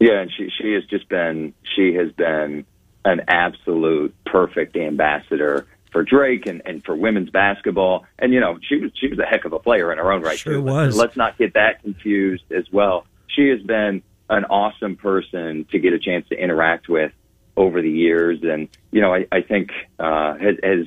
Yeah, 0.00 0.20
and 0.20 0.32
she 0.36 0.50
she 0.60 0.72
has 0.72 0.84
just 0.86 1.08
been 1.08 1.54
she 1.76 1.94
has 1.94 2.10
been 2.12 2.66
an 3.04 3.20
absolute 3.28 4.14
perfect 4.26 4.76
ambassador 4.76 5.66
for 5.92 6.02
Drake 6.02 6.46
and, 6.46 6.60
and 6.66 6.84
for 6.84 6.96
women's 6.96 7.30
basketball. 7.30 8.04
And 8.18 8.32
you 8.34 8.40
know, 8.40 8.58
she 8.68 8.76
was 8.76 8.90
she 9.00 9.06
was 9.06 9.20
a 9.20 9.24
heck 9.24 9.44
of 9.44 9.52
a 9.52 9.60
player 9.60 9.92
in 9.92 9.98
her 9.98 10.10
own 10.12 10.22
right. 10.22 10.38
Sure 10.38 10.54
too. 10.54 10.62
was. 10.62 10.96
Let's 10.96 11.16
not 11.16 11.38
get 11.38 11.54
that 11.54 11.82
confused 11.82 12.50
as 12.50 12.64
well. 12.72 13.06
She 13.28 13.48
has 13.48 13.62
been 13.62 14.02
an 14.28 14.44
awesome 14.46 14.96
person 14.96 15.66
to 15.70 15.78
get 15.78 15.92
a 15.92 15.98
chance 15.98 16.28
to 16.28 16.34
interact 16.36 16.88
with 16.88 17.12
over 17.56 17.80
the 17.80 17.90
years. 17.90 18.40
And, 18.42 18.68
you 18.90 19.00
know, 19.00 19.14
I, 19.14 19.26
I 19.32 19.40
think, 19.42 19.70
uh, 19.98 20.34
has, 20.34 20.56
has 20.62 20.86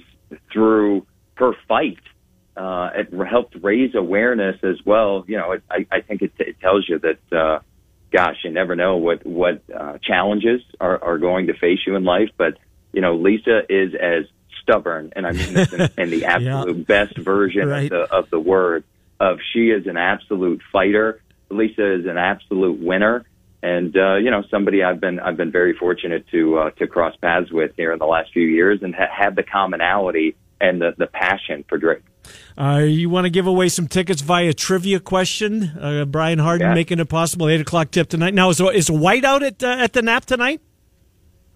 through 0.51 1.05
her 1.35 1.53
fight, 1.67 1.99
uh, 2.55 2.89
it 2.95 3.13
helped 3.27 3.55
raise 3.61 3.95
awareness 3.95 4.57
as 4.63 4.77
well. 4.85 5.23
You 5.27 5.37
know, 5.37 5.53
it, 5.53 5.63
I, 5.69 5.87
I 5.91 6.01
think 6.01 6.21
it, 6.21 6.33
it 6.37 6.59
tells 6.59 6.87
you 6.87 6.99
that, 6.99 7.37
uh, 7.37 7.59
gosh, 8.11 8.37
you 8.43 8.51
never 8.51 8.75
know 8.75 8.97
what, 8.97 9.25
what, 9.25 9.61
uh, 9.73 9.97
challenges 9.99 10.61
are, 10.79 11.01
are 11.01 11.17
going 11.17 11.47
to 11.47 11.53
face 11.53 11.79
you 11.87 11.95
in 11.95 12.03
life. 12.03 12.29
But, 12.37 12.57
you 12.91 13.01
know, 13.01 13.15
Lisa 13.15 13.61
is 13.69 13.93
as 13.95 14.25
stubborn, 14.61 15.13
and 15.15 15.25
I 15.25 15.31
mean 15.31 15.53
this 15.53 15.73
in, 15.73 15.89
in 15.97 16.09
the 16.09 16.25
absolute 16.25 16.77
yeah. 16.77 16.83
best 16.83 17.17
version 17.17 17.67
right. 17.67 17.83
of 17.83 17.89
the, 17.89 18.15
of 18.15 18.29
the 18.29 18.39
word, 18.39 18.83
of 19.19 19.39
she 19.53 19.69
is 19.69 19.87
an 19.87 19.97
absolute 19.97 20.61
fighter. 20.71 21.21
Lisa 21.49 21.93
is 21.93 22.05
an 22.05 22.17
absolute 22.17 22.79
winner 22.79 23.25
and 23.61 23.95
uh, 23.95 24.15
you 24.15 24.31
know 24.31 24.43
somebody 24.49 24.83
I've 24.83 24.99
been 24.99 25.19
I've 25.19 25.37
been 25.37 25.51
very 25.51 25.73
fortunate 25.73 26.25
to 26.31 26.57
uh, 26.57 26.69
to 26.71 26.87
cross 26.87 27.15
paths 27.17 27.51
with 27.51 27.71
here 27.77 27.91
in 27.91 27.99
the 27.99 28.05
last 28.05 28.31
few 28.31 28.45
years 28.45 28.81
and 28.81 28.95
ha- 28.95 29.11
have 29.11 29.35
the 29.35 29.43
commonality 29.43 30.35
and 30.61 30.81
the 30.81 30.93
the 30.97 31.07
passion 31.07 31.65
for 31.67 31.77
Drake. 31.77 32.03
Uh, 32.57 32.83
you 32.85 33.09
want 33.09 33.25
to 33.25 33.29
give 33.29 33.47
away 33.47 33.69
some 33.69 33.87
tickets 33.87 34.21
via 34.21 34.53
trivia 34.53 34.99
question? 34.99 35.63
Uh, 35.79 36.05
Brian 36.05 36.39
Hardin 36.39 36.67
yeah. 36.67 36.73
making 36.73 36.99
it 36.99 37.09
possible. 37.09 37.49
Eight 37.49 37.61
o'clock 37.61 37.91
tip 37.91 38.09
tonight. 38.09 38.33
Now 38.33 38.49
is 38.49 38.59
is 38.59 38.89
whiteout 38.89 39.41
at 39.41 39.63
uh, 39.63 39.67
at 39.67 39.93
the 39.93 40.01
Knapp 40.01 40.25
tonight? 40.25 40.61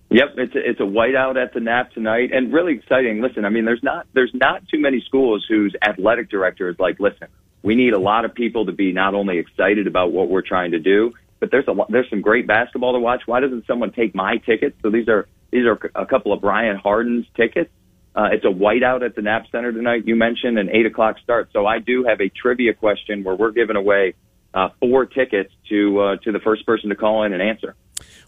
Yep, 0.09 0.35
it's 0.37 0.55
a, 0.55 0.69
it's 0.69 0.79
a 0.79 0.83
whiteout 0.83 1.41
at 1.41 1.53
the 1.53 1.59
Knapp 1.59 1.91
tonight, 1.93 2.31
and 2.31 2.53
really 2.53 2.73
exciting. 2.73 3.19
Listen, 3.21 3.45
I 3.45 3.49
mean, 3.49 3.65
there's 3.65 3.81
not 3.81 4.05
there's 4.13 4.33
not 4.33 4.67
too 4.67 4.79
many 4.79 5.01
schools 5.01 5.45
whose 5.47 5.75
athletic 5.81 6.29
director 6.29 6.69
is 6.69 6.77
like, 6.77 6.99
listen, 6.99 7.29
we 7.63 7.75
need 7.75 7.93
a 7.93 7.99
lot 7.99 8.23
of 8.23 8.35
people 8.35 8.67
to 8.67 8.71
be 8.71 8.91
not 8.91 9.15
only 9.15 9.39
excited 9.39 9.87
about 9.87 10.11
what 10.11 10.29
we're 10.29 10.43
trying 10.43 10.71
to 10.71 10.79
do, 10.79 11.13
but 11.43 11.51
there's 11.51 11.67
a 11.67 11.75
there's 11.89 12.09
some 12.09 12.21
great 12.21 12.47
basketball 12.47 12.93
to 12.93 12.99
watch. 12.99 13.23
Why 13.25 13.41
doesn't 13.41 13.67
someone 13.67 13.91
take 13.91 14.15
my 14.15 14.37
tickets? 14.37 14.77
So 14.81 14.89
these 14.89 15.09
are 15.09 15.27
these 15.51 15.65
are 15.65 15.77
a 15.93 16.05
couple 16.05 16.31
of 16.31 16.39
Brian 16.39 16.77
Hardin's 16.77 17.25
tickets. 17.35 17.69
Uh, 18.15 18.29
it's 18.31 18.45
a 18.45 18.47
whiteout 18.47 19.05
at 19.05 19.13
the 19.17 19.21
Knapp 19.21 19.51
Center 19.51 19.73
tonight. 19.73 20.03
You 20.07 20.15
mentioned 20.15 20.57
an 20.57 20.69
eight 20.69 20.85
o'clock 20.85 21.17
start. 21.21 21.49
So 21.51 21.65
I 21.65 21.79
do 21.79 22.05
have 22.05 22.21
a 22.21 22.29
trivia 22.29 22.73
question 22.73 23.25
where 23.25 23.35
we're 23.35 23.51
giving 23.51 23.75
away 23.75 24.13
uh, 24.53 24.69
four 24.79 25.05
tickets 25.05 25.51
to 25.67 25.99
uh, 25.99 26.15
to 26.23 26.31
the 26.31 26.39
first 26.39 26.65
person 26.65 26.87
to 26.91 26.95
call 26.95 27.23
in 27.23 27.33
and 27.33 27.41
answer. 27.41 27.75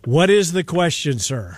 What 0.04 0.30
is 0.30 0.52
the 0.52 0.66
question, 0.66 1.18
sir? 1.20 1.58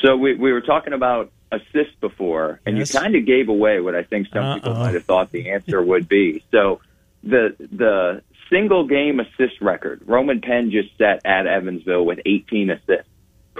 So 0.00 0.16
we 0.16 0.36
we 0.36 0.54
were 0.54 0.62
talking 0.62 0.94
about 0.94 1.32
assists 1.52 1.96
before, 2.00 2.60
and 2.64 2.78
yes. 2.78 2.94
you 2.94 2.98
kind 2.98 3.14
of 3.14 3.26
gave 3.26 3.50
away 3.50 3.80
what 3.80 3.94
I 3.94 4.04
think 4.04 4.28
some 4.32 4.42
Uh-oh. 4.42 4.54
people 4.54 4.74
might 4.76 4.94
have 4.94 5.04
thought 5.04 5.32
the 5.32 5.50
answer 5.50 5.82
would 5.82 6.08
be. 6.08 6.42
So 6.50 6.80
the 7.22 7.54
the 7.58 8.22
single 8.50 8.86
game 8.86 9.20
assist 9.20 9.60
record 9.60 10.02
Roman 10.06 10.40
Penn 10.40 10.70
just 10.70 10.96
set 10.98 11.20
at 11.24 11.46
Evansville 11.46 12.04
with 12.04 12.20
18 12.26 12.70
assists. 12.70 13.08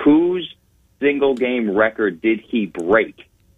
Whose 0.04 0.54
single 1.00 1.34
game 1.34 1.70
record 1.70 2.20
did 2.20 2.40
he 2.40 2.66
break 2.66 3.16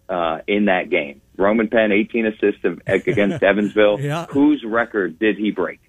uh, 0.09 0.39
in 0.47 0.65
that 0.65 0.89
game? 0.89 1.21
Roman 1.37 1.67
Penn, 1.67 1.91
18 1.91 2.27
assists 2.27 2.63
against 2.87 3.43
Evansville. 3.43 3.99
yeah. 3.99 4.25
Whose 4.27 4.63
record 4.63 5.17
did 5.19 5.37
he 5.37 5.51
break? 5.51 5.79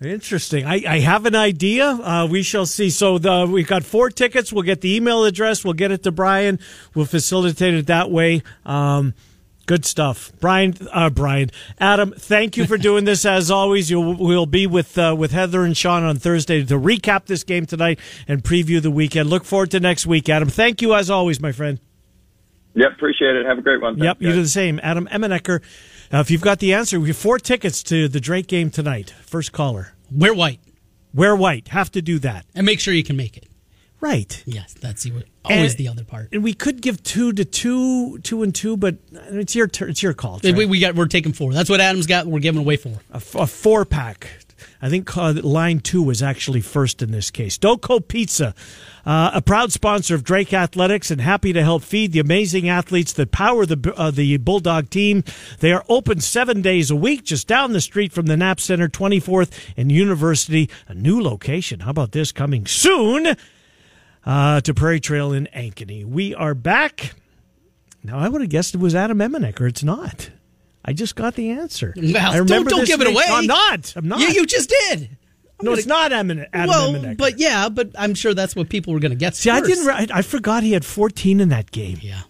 Interesting. 0.00 0.66
I, 0.66 0.82
I 0.86 0.98
have 0.98 1.26
an 1.26 1.36
idea. 1.36 1.86
Uh, 1.86 2.26
we 2.28 2.42
shall 2.42 2.66
see. 2.66 2.90
So 2.90 3.18
the, 3.18 3.46
we've 3.48 3.68
got 3.68 3.84
four 3.84 4.10
tickets. 4.10 4.52
We'll 4.52 4.64
get 4.64 4.80
the 4.80 4.96
email 4.96 5.24
address. 5.24 5.64
We'll 5.64 5.74
get 5.74 5.92
it 5.92 6.02
to 6.02 6.10
Brian. 6.10 6.58
We'll 6.94 7.06
facilitate 7.06 7.74
it 7.74 7.86
that 7.86 8.10
way. 8.10 8.42
Um, 8.66 9.14
Good 9.66 9.84
stuff, 9.84 10.32
Brian. 10.40 10.74
Uh, 10.90 11.08
Brian, 11.08 11.50
Adam, 11.78 12.12
thank 12.18 12.56
you 12.56 12.66
for 12.66 12.76
doing 12.76 13.04
this. 13.04 13.24
As 13.24 13.48
always, 13.50 13.90
you 13.90 14.00
will 14.00 14.46
be 14.46 14.66
with 14.66 14.98
uh, 14.98 15.14
with 15.16 15.30
Heather 15.30 15.62
and 15.62 15.76
Sean 15.76 16.02
on 16.02 16.16
Thursday 16.16 16.64
to 16.64 16.74
recap 16.74 17.26
this 17.26 17.44
game 17.44 17.64
tonight 17.64 18.00
and 18.26 18.42
preview 18.42 18.82
the 18.82 18.90
weekend. 18.90 19.30
Look 19.30 19.44
forward 19.44 19.70
to 19.70 19.80
next 19.80 20.04
week, 20.04 20.28
Adam. 20.28 20.48
Thank 20.48 20.82
you 20.82 20.94
as 20.94 21.10
always, 21.10 21.40
my 21.40 21.52
friend. 21.52 21.78
Yep, 22.74 22.92
appreciate 22.92 23.36
it. 23.36 23.46
Have 23.46 23.58
a 23.58 23.62
great 23.62 23.80
one. 23.80 23.94
Thanks, 23.94 24.04
yep, 24.04 24.16
you 24.20 24.32
do 24.32 24.42
the 24.42 24.48
same, 24.48 24.80
Adam 24.82 25.06
Emmenecker. 25.12 25.62
Uh, 26.12 26.18
if 26.18 26.30
you've 26.30 26.40
got 26.40 26.58
the 26.58 26.74
answer, 26.74 26.98
we 26.98 27.08
have 27.08 27.16
four 27.16 27.38
tickets 27.38 27.82
to 27.84 28.08
the 28.08 28.20
Drake 28.20 28.48
game 28.48 28.70
tonight. 28.70 29.14
First 29.22 29.52
caller. 29.52 29.94
Wear 30.10 30.34
white. 30.34 30.60
Wear 31.14 31.36
white. 31.36 31.68
Have 31.68 31.90
to 31.92 32.02
do 32.02 32.18
that. 32.20 32.46
And 32.54 32.66
make 32.66 32.80
sure 32.80 32.94
you 32.94 33.04
can 33.04 33.16
make 33.16 33.36
it. 33.36 33.46
Right. 34.02 34.42
Yes, 34.46 34.74
that's 34.74 35.06
always 35.44 35.72
And- 35.72 35.78
the 35.78 35.86
other 35.86 36.02
part. 36.02 36.30
And 36.32 36.42
we 36.42 36.54
could 36.54 36.82
give 36.82 37.00
two 37.04 37.32
to 37.34 37.44
two, 37.44 38.18
two 38.18 38.42
and 38.42 38.52
two, 38.52 38.76
but 38.76 38.96
it's 39.12 39.54
your 39.54 39.70
it's 39.80 40.02
your 40.02 40.12
call. 40.12 40.40
Trey. 40.40 40.52
We, 40.52 40.66
we 40.66 40.80
got 40.80 40.96
we're 40.96 41.06
taking 41.06 41.32
four. 41.32 41.52
That's 41.54 41.70
what 41.70 41.80
Adams 41.80 42.08
got. 42.08 42.26
We're 42.26 42.40
giving 42.40 42.60
away 42.60 42.76
four. 42.76 43.00
A 43.12 43.20
four 43.46 43.84
pack. 43.84 44.28
I 44.80 44.88
think 44.88 45.16
uh, 45.16 45.34
line 45.42 45.78
two 45.78 46.02
was 46.02 46.20
actually 46.20 46.60
first 46.60 47.02
in 47.02 47.12
this 47.12 47.30
case. 47.30 47.56
Doco 47.56 48.06
Pizza, 48.06 48.54
uh, 49.06 49.30
a 49.34 49.40
proud 49.40 49.70
sponsor 49.70 50.16
of 50.16 50.24
Drake 50.24 50.52
Athletics 50.52 51.12
and 51.12 51.20
happy 51.20 51.52
to 51.52 51.62
help 51.62 51.84
feed 51.84 52.10
the 52.10 52.18
amazing 52.18 52.68
athletes 52.68 53.12
that 53.12 53.30
power 53.30 53.64
the 53.64 53.94
uh, 53.96 54.10
the 54.10 54.36
Bulldog 54.38 54.90
team. 54.90 55.22
They 55.60 55.72
are 55.72 55.84
open 55.88 56.20
seven 56.20 56.60
days 56.60 56.90
a 56.90 56.96
week, 56.96 57.22
just 57.22 57.46
down 57.46 57.72
the 57.72 57.80
street 57.80 58.12
from 58.12 58.26
the 58.26 58.36
Knapp 58.36 58.58
Center, 58.58 58.88
24th 58.88 59.52
and 59.76 59.92
University. 59.92 60.68
A 60.88 60.94
new 60.94 61.22
location. 61.22 61.80
How 61.80 61.90
about 61.90 62.10
this 62.10 62.32
coming 62.32 62.66
soon 62.66 63.36
uh, 64.26 64.60
to 64.62 64.74
Prairie 64.74 65.00
Trail 65.00 65.32
in 65.32 65.48
Ankeny? 65.54 66.04
We 66.04 66.34
are 66.34 66.54
back. 66.54 67.14
Now, 68.04 68.18
I 68.18 68.28
would 68.28 68.40
have 68.40 68.50
guessed 68.50 68.74
it 68.74 68.78
was 68.80 68.94
Adam 68.94 69.18
Emmenecker. 69.18 69.68
It's 69.68 69.84
not. 69.84 70.30
I 70.84 70.92
just 70.92 71.14
got 71.14 71.34
the 71.36 71.50
answer. 71.50 71.94
Well, 71.96 72.16
I 72.16 72.36
don't- 72.36 72.48
remember 72.48 72.70
don't 72.70 72.80
this 72.80 72.88
give 72.88 73.00
it 73.00 73.06
away. 73.06 73.24
I'm 73.28 73.46
not. 73.46 73.92
I'm 73.96 74.08
not. 74.08 74.20
Yeah, 74.20 74.28
you 74.28 74.44
just 74.46 74.72
did. 74.88 75.16
no, 75.62 75.72
it's 75.74 75.86
not 75.86 76.12
Emin- 76.12 76.46
Adam 76.52 76.68
well, 76.68 77.14
but 77.16 77.38
yeah, 77.38 77.68
but 77.68 77.90
I'm 77.96 78.14
sure 78.14 78.34
that's 78.34 78.56
what 78.56 78.68
people 78.68 78.92
were 78.92 78.98
going 78.98 79.12
to 79.12 79.16
get. 79.16 79.36
See, 79.36 79.48
I 79.50 79.60
didn't. 79.60 79.88
I, 79.88 80.06
I 80.12 80.22
forgot 80.22 80.64
he 80.64 80.72
had 80.72 80.84
14 80.84 81.38
in 81.38 81.50
that 81.50 81.70
game. 81.70 81.98
Yeah. 82.02 82.22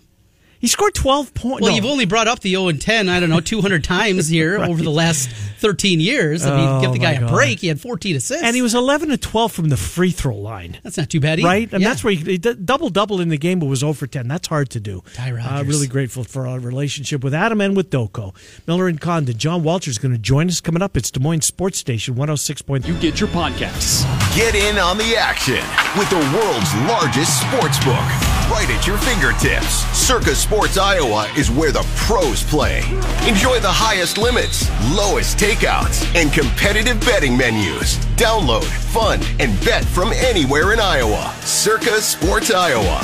He 0.62 0.68
scored 0.68 0.94
12 0.94 1.34
points. 1.34 1.60
Well, 1.60 1.70
no. 1.72 1.76
you've 1.76 1.84
only 1.84 2.06
brought 2.06 2.28
up 2.28 2.38
the 2.38 2.50
0 2.52 2.68
and 2.68 2.80
10, 2.80 3.08
I 3.08 3.18
don't 3.18 3.28
know, 3.28 3.40
200 3.40 3.82
times 3.82 4.28
here 4.28 4.58
over 4.64 4.80
the 4.80 4.90
last 4.92 5.28
13 5.58 5.98
years. 5.98 6.46
I 6.46 6.56
mean, 6.56 6.68
Oh, 6.68 6.80
give 6.80 6.92
the 6.92 6.98
guy 7.00 7.12
a 7.14 7.20
God. 7.20 7.30
break. 7.32 7.58
He 7.58 7.66
had 7.66 7.80
14 7.80 8.14
assists. 8.16 8.42
and 8.44 8.54
he 8.54 8.62
was 8.62 8.72
11 8.74 9.08
to 9.08 9.16
12 9.18 9.50
from 9.52 9.68
the 9.70 9.76
free 9.76 10.12
throw 10.12 10.36
line. 10.36 10.78
That's 10.84 10.96
not 10.96 11.10
too 11.10 11.18
bad 11.18 11.40
either. 11.40 11.48
Right, 11.48 11.72
and 11.72 11.82
Yeah. 11.82 11.88
that's 11.88 12.04
where 12.04 12.12
he, 12.14 12.22
he 12.24 12.38
double 12.38 12.90
double 12.90 13.20
in 13.20 13.28
the 13.28 13.36
game, 13.38 13.58
but 13.58 13.66
was 13.66 13.80
0 13.80 13.92
for 13.92 14.06
10. 14.06 14.28
That's 14.28 14.46
hard 14.46 14.70
to 14.70 14.78
do. 14.80 15.02
Ty 15.14 15.32
Uh, 15.32 15.34
Rogers. 15.34 15.66
really 15.66 15.86
grateful 15.88 16.22
for 16.22 16.46
our 16.46 16.60
relationship 16.60 17.24
with 17.24 17.34
Adam 17.34 17.60
and 17.60 17.76
with 17.76 17.90
Doko. 17.90 18.32
Miller 18.68 18.86
and 18.86 19.00
Condon. 19.00 19.36
John 19.36 19.64
Walter's 19.64 19.94
is 19.94 19.98
going 19.98 20.12
to 20.12 20.18
join 20.18 20.46
us 20.48 20.60
coming 20.60 20.80
up. 20.80 20.96
It's 20.96 21.10
Des 21.10 21.18
Moines 21.20 21.42
Sports 21.42 21.78
Station 21.78 22.14
106.3. 22.14 22.86
You 22.86 22.94
get 23.00 23.18
your 23.18 23.28
podcasts. 23.30 24.04
Get 24.36 24.54
in 24.54 24.78
on 24.78 24.96
the 24.96 25.16
action 25.16 25.58
with 25.98 26.08
the 26.08 26.16
world's 26.38 26.72
largest 26.88 27.40
sports 27.40 27.82
book 27.84 28.31
right 28.50 28.68
at 28.70 28.86
your 28.86 28.96
fingertips. 28.98 29.84
Circa 29.96 30.34
Sports 30.34 30.78
Iowa 30.78 31.30
is 31.36 31.50
where 31.50 31.72
the 31.72 31.86
pros 31.96 32.42
play. 32.42 32.78
Enjoy 33.26 33.58
the 33.60 33.70
highest 33.70 34.18
limits, 34.18 34.68
lowest 34.90 35.38
takeouts, 35.38 36.04
and 36.14 36.32
competitive 36.32 37.00
betting 37.00 37.36
menus. 37.36 37.98
Download, 38.16 38.64
fund, 38.64 39.26
and 39.40 39.58
bet 39.64 39.84
from 39.84 40.12
anywhere 40.12 40.72
in 40.72 40.80
Iowa. 40.80 41.34
Circa 41.40 42.00
Sports 42.00 42.50
Iowa. 42.50 43.00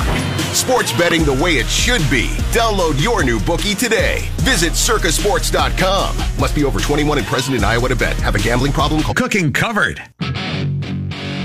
Sports 0.53 0.91
betting 0.93 1.23
the 1.23 1.33
way 1.33 1.53
it 1.57 1.67
should 1.67 2.01
be. 2.09 2.27
Download 2.51 3.01
your 3.01 3.23
new 3.23 3.39
bookie 3.41 3.75
today. 3.75 4.27
Visit 4.37 4.73
circasports.com. 4.73 6.17
Must 6.39 6.55
be 6.55 6.63
over 6.63 6.79
21 6.79 7.17
and 7.19 7.27
present 7.27 7.55
in 7.55 7.63
Iowa 7.63 7.89
to 7.89 7.95
bet. 7.95 8.15
Have 8.17 8.35
a 8.35 8.39
gambling 8.39 8.71
problem? 8.71 9.01
Call 9.01 9.13
Cooking 9.13 9.53
covered. 9.53 10.01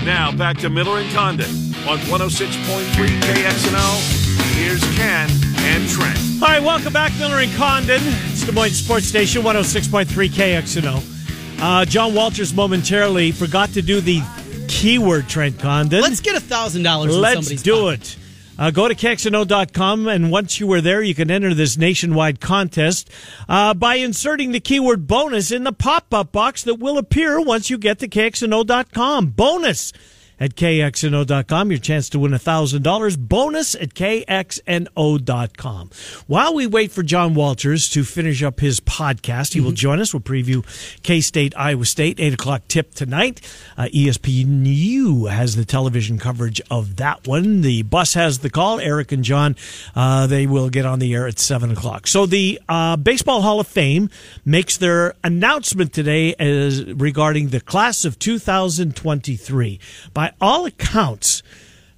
Now 0.04 0.30
back 0.36 0.58
to 0.58 0.68
Miller 0.68 0.98
and 0.98 1.10
Condon 1.14 1.48
on 1.88 1.98
106.3 1.98 3.20
KXNO. 3.20 4.54
Here's 4.54 4.82
Ken 4.96 5.30
and 5.58 5.88
Trent. 5.88 6.18
All 6.42 6.48
right, 6.48 6.62
welcome 6.62 6.92
back, 6.92 7.12
Miller 7.18 7.38
and 7.40 7.50
Condon. 7.54 8.00
It's 8.02 8.44
Des 8.44 8.52
Moines 8.52 8.72
Sports 8.74 9.06
Station 9.06 9.42
106.3 9.42 10.28
KXNO. 10.28 11.60
Uh, 11.62 11.84
John 11.86 12.14
Walters 12.14 12.52
momentarily 12.52 13.32
forgot 13.32 13.70
to 13.70 13.80
do 13.80 14.02
the 14.02 14.20
keyword, 14.68 15.26
Trent 15.28 15.58
Condon. 15.58 16.02
Let's 16.02 16.20
get 16.20 16.36
a 16.36 16.40
$1,000 16.40 17.04
in 17.04 17.20
Let's 17.20 17.62
do 17.62 17.72
pocket. 17.84 18.00
it. 18.00 18.23
Uh, 18.58 18.70
go 18.70 18.86
to 18.86 18.94
KXNO.com, 18.94 20.06
and 20.06 20.30
once 20.30 20.60
you 20.60 20.72
are 20.72 20.80
there, 20.80 21.02
you 21.02 21.14
can 21.14 21.30
enter 21.30 21.54
this 21.54 21.76
nationwide 21.76 22.40
contest 22.40 23.10
uh, 23.48 23.74
by 23.74 23.96
inserting 23.96 24.52
the 24.52 24.60
keyword 24.60 25.06
bonus 25.06 25.50
in 25.50 25.64
the 25.64 25.72
pop 25.72 26.12
up 26.14 26.30
box 26.30 26.62
that 26.62 26.76
will 26.76 26.96
appear 26.96 27.40
once 27.40 27.68
you 27.68 27.76
get 27.76 27.98
to 27.98 28.08
KXNO.com. 28.08 29.26
Bonus 29.30 29.92
at 30.40 30.56
KXNO.com. 30.56 31.70
Your 31.70 31.78
chance 31.78 32.08
to 32.10 32.18
win 32.18 32.32
$1,000. 32.32 33.18
Bonus 33.18 33.74
at 33.74 33.94
KXNO.com. 33.94 35.90
While 36.26 36.54
we 36.54 36.66
wait 36.66 36.90
for 36.90 37.02
John 37.02 37.34
Walters 37.34 37.88
to 37.90 38.04
finish 38.04 38.42
up 38.42 38.60
his 38.60 38.80
podcast, 38.80 39.54
he 39.54 39.60
will 39.60 39.72
join 39.72 40.00
us. 40.00 40.12
We'll 40.12 40.20
preview 40.20 40.64
K 41.02 41.20
State, 41.20 41.54
Iowa 41.56 41.84
State, 41.84 42.18
8 42.20 42.34
o'clock 42.34 42.62
tip 42.68 42.94
tonight. 42.94 43.40
Uh, 43.76 43.88
ESPNU 43.94 45.30
has 45.30 45.56
the 45.56 45.64
television 45.64 46.18
coverage 46.18 46.60
of 46.70 46.96
that 46.96 47.26
one. 47.26 47.60
The 47.60 47.82
bus 47.82 48.14
has 48.14 48.40
the 48.40 48.50
call. 48.50 48.80
Eric 48.80 49.12
and 49.12 49.24
John, 49.24 49.56
uh, 49.94 50.26
they 50.26 50.46
will 50.46 50.70
get 50.70 50.86
on 50.86 50.98
the 50.98 51.14
air 51.14 51.26
at 51.26 51.38
7 51.38 51.70
o'clock. 51.70 52.06
So 52.06 52.26
the 52.26 52.60
uh, 52.68 52.96
Baseball 52.96 53.42
Hall 53.42 53.60
of 53.60 53.66
Fame 53.66 54.10
makes 54.44 54.76
their 54.76 55.14
announcement 55.22 55.92
today 55.92 56.34
as 56.38 56.84
regarding 56.84 57.48
the 57.48 57.60
class 57.60 58.04
of 58.04 58.18
2023. 58.18 59.80
By 60.12 60.23
all 60.40 60.66
accounts, 60.66 61.42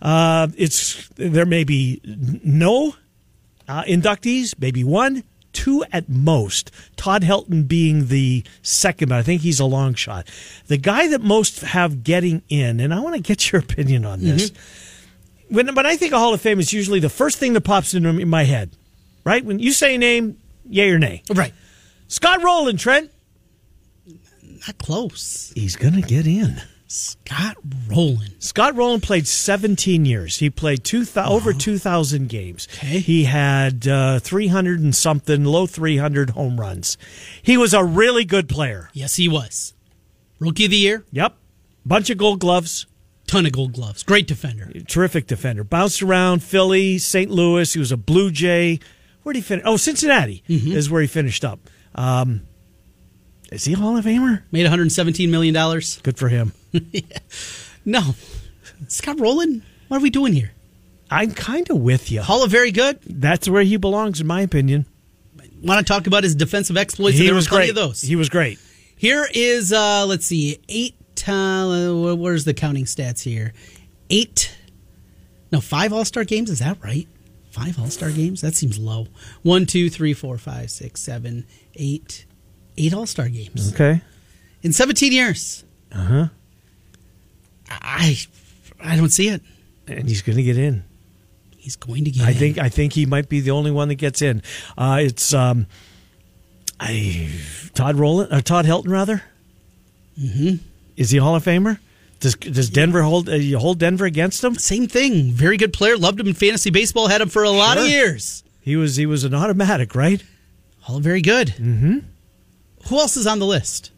uh, 0.03 0.49
it's 0.57 1.09
there 1.17 1.47
may 1.47 1.65
be 1.65 2.01
no 2.45 2.95
uh, 3.69 3.83
inductees, 3.85 4.55
maybe 4.59 4.85
one, 4.85 5.25
two 5.53 5.85
at 5.93 6.09
most. 6.09 6.71
Todd 6.97 7.23
Helton 7.23 7.67
being 7.67 8.07
the 8.07 8.45
second, 8.63 9.09
but 9.09 9.19
I 9.19 9.23
think 9.23 9.41
he's 9.41 9.59
a 9.59 9.65
long 9.65 9.95
shot. 9.95 10.29
The 10.67 10.77
guy 10.77 11.09
that 11.09 11.23
most 11.23 11.61
have 11.63 12.05
getting 12.05 12.43
in, 12.49 12.79
and 12.79 12.93
I 12.93 13.01
want 13.01 13.17
to 13.17 13.23
get 13.23 13.51
your 13.51 13.61
opinion 13.61 14.05
on 14.05 14.21
this. 14.21 14.53
When 15.49 15.75
when 15.75 15.87
I 15.87 15.97
think 15.97 16.13
of 16.13 16.19
Hall 16.19 16.35
of 16.35 16.41
Fame, 16.41 16.61
it's 16.61 16.73
usually 16.73 17.01
the 17.01 17.09
first 17.09 17.39
thing 17.39 17.55
that 17.55 17.63
pops 17.63 17.95
into 17.95 18.13
my 18.27 18.45
head, 18.45 18.71
right? 19.25 19.45
When 19.45 19.59
you 19.59 19.73
say 19.73 19.95
a 19.95 19.99
name, 19.99 20.39
yay 20.69 20.91
or 20.91 20.99
nay. 20.99 21.23
Right. 21.33 21.55
Scott 22.09 22.43
Rolen, 22.43 22.77
Trent. 22.77 23.11
Not 24.67 24.79
close. 24.79 25.53
He's 25.55 25.77
gonna 25.77 26.03
get 26.03 26.27
in. 26.27 26.61
Scott 26.89 27.57
Rolen. 27.89 28.41
Scott 28.41 28.77
Rolen 28.77 29.01
played 29.01 29.27
17 29.27 30.05
years. 30.05 30.39
He 30.39 30.51
played 30.51 30.85
two 30.85 31.05
thou- 31.05 31.29
over 31.31 31.53
2,000 31.53 32.29
games. 32.29 32.69
Okay. 32.75 33.01
He 33.01 33.25
had 33.25 33.89
uh, 33.89 34.21
300 34.21 34.81
and 34.81 34.95
something, 34.95 35.45
low 35.45 35.67
300 35.67 36.31
home 36.31 36.61
runs. 36.61 36.97
He 37.43 37.57
was 37.57 37.75
a 37.75 37.83
really 37.85 38.25
good 38.25 38.49
player. 38.49 38.89
Yes, 38.93 39.17
he 39.17 39.29
was. 39.29 39.75
Rookie 40.39 40.67
of 40.67 40.71
the 40.71 40.77
year, 40.77 41.05
Yep. 41.13 41.35
Bunch 41.85 42.11
of 42.11 42.19
gold 42.19 42.41
gloves. 42.41 42.87
ton 43.27 43.47
of 43.47 43.53
gold 43.53 43.73
gloves. 43.73 44.03
Great 44.03 44.27
defender. 44.27 44.71
Terrific 44.89 45.27
defender. 45.27 45.65
Bounced 45.65 46.03
around 46.03 46.43
Philly, 46.43 46.99
St. 46.99 47.31
Louis. 47.31 47.73
He 47.73 47.79
was 47.79 47.91
a 47.93 47.97
Blue 47.97 48.31
Jay. 48.31 48.79
Where 49.23 49.33
did 49.33 49.41
he 49.41 49.43
finish? 49.45 49.65
Oh, 49.67 49.77
Cincinnati 49.77 50.43
is 50.49 50.89
where 50.91 51.01
he 51.01 51.07
finished 51.09 51.45
up. 51.45 51.59
Um, 51.95 52.43
is 53.51 53.65
he 53.65 53.73
a 53.75 53.77
Hall 53.77 53.97
of 53.97 54.05
Famer? 54.05 54.43
Made 54.53 54.67
$117 54.67 55.29
million. 55.31 55.55
Good 56.03 56.19
for 56.19 56.29
him. 56.29 56.53
No. 57.85 58.15
Scott 58.89 59.21
Rolen? 59.21 59.63
What 59.89 59.99
are 59.99 60.01
we 60.01 60.11
doing 60.11 60.33
here? 60.33 60.53
I'm 61.11 61.31
kind 61.33 61.71
of 61.71 61.79
with 61.79 62.11
you. 62.11 62.21
Hall 62.21 62.43
of 62.43 62.51
Very 62.51 62.73
Good? 62.73 62.99
That's 63.07 63.49
where 63.49 63.63
he 63.63 63.77
belongs, 63.77 64.21
in 64.21 64.27
my 64.27 64.41
opinion. 64.41 64.87
Want 65.63 65.87
to 65.87 65.93
talk 65.93 66.07
about 66.09 66.25
his 66.25 66.35
defensive 66.35 66.77
exploits? 66.77 67.17
he 67.17 67.27
there 67.27 67.35
was 67.35 67.47
great. 67.47 67.71
of 67.71 67.77
those. 67.77 68.01
He 68.03 68.17
was 68.17 68.29
great. 68.29 68.59
Here 68.97 69.27
is, 69.33 69.73
uh, 69.73 70.05
let's 70.07 70.27
see, 70.27 70.59
eight. 70.69 70.95
Uh, 71.29 72.15
where's 72.17 72.45
the 72.45 72.55
counting 72.55 72.85
stats 72.85 73.23
here? 73.23 73.53
Eight. 74.11 74.57
No, 75.53 75.61
five 75.61 75.93
All 75.93 76.05
Star 76.05 76.25
games. 76.25 76.51
Is 76.51 76.59
that 76.59 76.83
right? 76.85 77.09
Five 77.51 77.79
All 77.81 77.91
Star 77.91 78.11
games. 78.11 78.41
That 78.43 78.55
seems 78.55 78.79
low. 78.79 79.07
One, 79.43 79.67
two, 79.67 79.91
three, 79.91 80.13
four, 80.13 80.39
five, 80.39 80.71
six, 80.71 81.01
seven, 81.03 81.47
eight. 81.77 82.27
Eight 82.77 82.93
All 82.95 83.07
Star 83.07 83.29
games 83.29 83.73
Okay. 83.75 84.03
in 84.63 84.73
17 84.73 85.13
years. 85.13 85.65
Uh 85.93 86.05
huh. 86.05 86.27
I, 87.71 88.17
I 88.81 88.97
don't 88.97 89.11
see 89.11 89.29
it. 89.29 89.43
And 89.87 90.09
he's 90.09 90.23
going 90.23 90.37
to 90.37 90.43
get 90.43 90.59
in. 90.59 90.85
He's 91.57 91.77
going 91.77 92.05
to 92.05 92.11
get. 92.11 92.25
I 92.25 92.31
in. 92.31 92.37
think 92.37 92.59
I 92.59 92.69
think 92.69 92.93
he 92.93 93.07
might 93.07 93.29
be 93.29 93.41
the 93.41 93.51
only 93.51 93.71
one 93.71 93.89
that 93.89 93.97
gets 93.97 94.23
in. 94.23 94.43
Uh, 94.79 94.99
it's 95.01 95.35
um, 95.35 95.67
I 96.79 97.31
Todd 97.75 97.97
Rowland 97.97 98.33
or 98.33 98.41
Todd 98.41 98.67
Helton 98.67 98.89
rather. 98.89 99.23
Mm-hmm. 100.19 100.57
Is 100.97 101.11
he 101.11 101.19
a 101.19 101.23
Hall 101.23 101.35
of 101.35 101.45
Famer? 101.45 101.79
Does 102.21 102.35
does 102.35 102.71
Denver 102.71 103.03
hold 103.03 103.29
uh, 103.29 103.35
you 103.35 103.59
hold 103.59 103.79
Denver 103.79 104.05
against 104.05 104.43
him? 104.43 104.55
Same 104.55 104.87
thing. 104.87 105.33
Very 105.33 105.57
good 105.57 105.73
player. 105.73 105.97
Loved 105.97 106.19
him 106.21 106.29
in 106.29 106.35
fantasy 106.35 106.71
baseball. 106.71 107.09
Had 107.09 107.21
him 107.21 107.29
for 107.29 107.43
a 107.43 107.51
lot 107.51 107.79
of 107.79 107.87
years. 107.89 108.43
He 108.61 108.77
was 108.77 108.97
he 108.97 109.07
was 109.07 109.25
an 109.25 109.35
automatic, 109.35 109.95
right? 109.95 110.23
All 110.89 111.01
very 111.01 111.21
good. 111.21 111.49
Mm-hmm. 111.49 111.99
Who 112.89 112.99
else 112.99 113.17
is 113.17 113.27
on 113.27 113.39
the 113.39 113.47
list? 113.47 113.91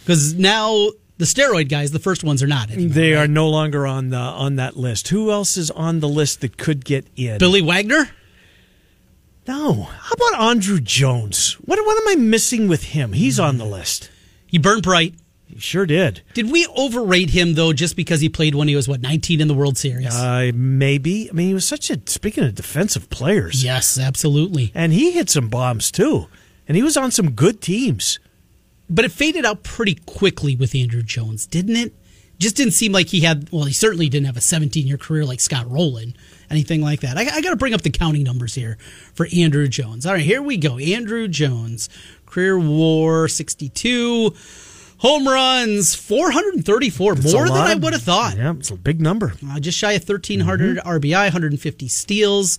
Because 0.00 0.34
now 0.34 0.90
the 1.18 1.24
steroid 1.24 1.68
guys, 1.68 1.92
the 1.92 1.98
first 1.98 2.24
ones 2.24 2.42
are 2.42 2.46
not. 2.46 2.70
Anymore, 2.70 2.92
They 2.94 3.14
are 3.14 3.28
no 3.28 3.48
longer 3.48 3.86
on 3.86 4.10
the 4.10 4.16
on 4.18 4.56
that 4.56 4.76
list. 4.76 5.08
Who 5.08 5.30
else 5.30 5.56
is 5.56 5.70
on 5.70 6.00
the 6.00 6.08
list 6.08 6.40
that 6.40 6.56
could 6.58 6.84
get 6.84 7.06
in? 7.16 7.38
Billy 7.38 7.62
Wagner. 7.62 8.10
No. 9.46 9.82
How 9.82 10.12
about 10.12 10.56
Andruw 10.56 10.82
Jones? 10.82 11.52
What 11.64 11.78
what 11.78 11.98
am 12.02 12.08
I 12.18 12.20
missing 12.22 12.66
with 12.68 12.84
him? 12.84 13.12
He's 13.12 13.38
on 13.38 13.58
the 13.58 13.64
list. 13.66 14.10
He 14.46 14.58
burned 14.58 14.82
bright. 14.82 15.14
He 15.46 15.58
sure 15.60 15.84
did. 15.86 16.22
Did 16.32 16.50
we 16.50 16.66
overrate 16.74 17.30
him 17.30 17.54
though, 17.54 17.72
just 17.74 17.94
because 17.96 18.20
he 18.20 18.28
played 18.30 18.54
when 18.54 18.66
he 18.68 18.74
was 18.74 18.88
what 18.88 19.02
19 19.02 19.40
in 19.40 19.48
the 19.48 19.54
World 19.54 19.76
Series? 19.76 20.14
Uh, 20.14 20.50
maybe. 20.54 21.28
I 21.28 21.32
mean, 21.32 21.48
he 21.48 21.54
was 21.54 21.66
such 21.66 21.90
a 21.90 22.00
speaking 22.06 22.44
of 22.44 22.54
defensive 22.54 23.10
players. 23.10 23.62
yes, 23.62 23.98
absolutely. 23.98 24.72
and 24.74 24.92
he 24.92 25.12
hit 25.12 25.28
some 25.28 25.48
bombs 25.48 25.90
too, 25.92 26.26
and 26.66 26.76
he 26.76 26.82
was 26.82 26.96
on 26.96 27.10
some 27.10 27.32
good 27.32 27.60
teams. 27.60 28.18
But 28.88 29.04
it 29.04 29.12
faded 29.12 29.44
out 29.44 29.62
pretty 29.62 29.94
quickly 30.06 30.56
with 30.56 30.72
Andruw 30.72 31.04
Jones, 31.04 31.46
didn't 31.46 31.76
it? 31.76 31.94
Just 32.38 32.56
didn't 32.56 32.72
seem 32.72 32.92
like 32.92 33.08
he 33.08 33.20
had. 33.20 33.48
Well, 33.50 33.64
he 33.64 33.72
certainly 33.72 34.08
didn't 34.08 34.26
have 34.26 34.36
a 34.36 34.40
17 34.40 34.86
year 34.86 34.98
career 34.98 35.24
like 35.24 35.40
Scott 35.40 35.70
Rolen, 35.70 36.16
anything 36.50 36.82
like 36.82 37.00
that. 37.00 37.16
I, 37.16 37.22
I 37.22 37.40
got 37.40 37.50
to 37.50 37.56
bring 37.56 37.74
up 37.74 37.82
the 37.82 37.90
counting 37.90 38.24
numbers 38.24 38.54
here 38.54 38.76
for 39.14 39.26
Andruw 39.28 39.68
Jones. 39.70 40.04
All 40.04 40.14
right, 40.14 40.22
here 40.22 40.42
we 40.42 40.56
go. 40.56 40.72
Andruw 40.72 41.30
Jones, 41.30 41.88
career 42.26 42.58
WAR 42.58 43.28
62, 43.28 44.34
home 44.98 45.28
runs 45.28 45.94
434, 45.94 47.12
It's 47.12 47.32
more 47.32 47.46
than 47.46 47.56
I 47.56 47.74
would 47.76 47.92
have 47.92 48.02
thought. 48.02 48.36
Yeah, 48.36 48.52
it's 48.52 48.70
a 48.70 48.76
big 48.76 49.00
number. 49.00 49.34
Uh, 49.48 49.60
just 49.60 49.78
shy 49.78 49.92
of 49.92 50.02
1,300 50.02 50.78
RBI, 50.78 51.24
150 51.24 51.88
steals, 51.88 52.58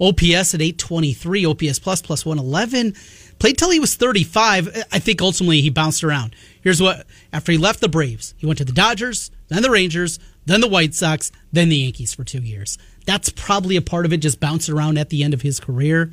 OPS 0.00 0.54
at 0.54 0.60
823, 0.60 1.46
OPS 1.46 1.78
plus 1.78 2.02
plus 2.02 2.26
111. 2.26 2.94
Played 3.42 3.58
till 3.58 3.70
he 3.70 3.80
was 3.80 3.96
35. 3.96 4.84
I 4.92 5.00
think 5.00 5.20
ultimately 5.20 5.62
he 5.62 5.68
bounced 5.68 6.04
around. 6.04 6.36
Here's 6.60 6.80
what 6.80 7.04
after 7.32 7.50
he 7.50 7.58
left 7.58 7.80
the 7.80 7.88
Braves, 7.88 8.34
he 8.38 8.46
went 8.46 8.58
to 8.58 8.64
the 8.64 8.70
Dodgers, 8.70 9.32
then 9.48 9.62
the 9.62 9.70
Rangers, 9.70 10.20
then 10.46 10.60
the 10.60 10.68
White 10.68 10.94
Sox, 10.94 11.32
then 11.50 11.68
the 11.68 11.78
Yankees 11.78 12.14
for 12.14 12.22
two 12.22 12.40
years. 12.40 12.78
That's 13.04 13.30
probably 13.30 13.74
a 13.74 13.82
part 13.82 14.06
of 14.06 14.12
it, 14.12 14.18
just 14.18 14.38
bouncing 14.38 14.76
around 14.76 14.96
at 14.96 15.10
the 15.10 15.24
end 15.24 15.34
of 15.34 15.42
his 15.42 15.58
career. 15.58 16.12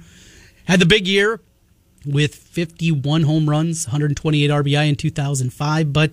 Had 0.66 0.80
the 0.80 0.88
big 0.88 1.06
year 1.06 1.40
with 2.04 2.34
51 2.34 3.22
home 3.22 3.48
runs, 3.48 3.86
128 3.86 4.50
RBI 4.50 4.90
in 4.90 4.96
2005, 4.96 5.94
but 5.94 6.10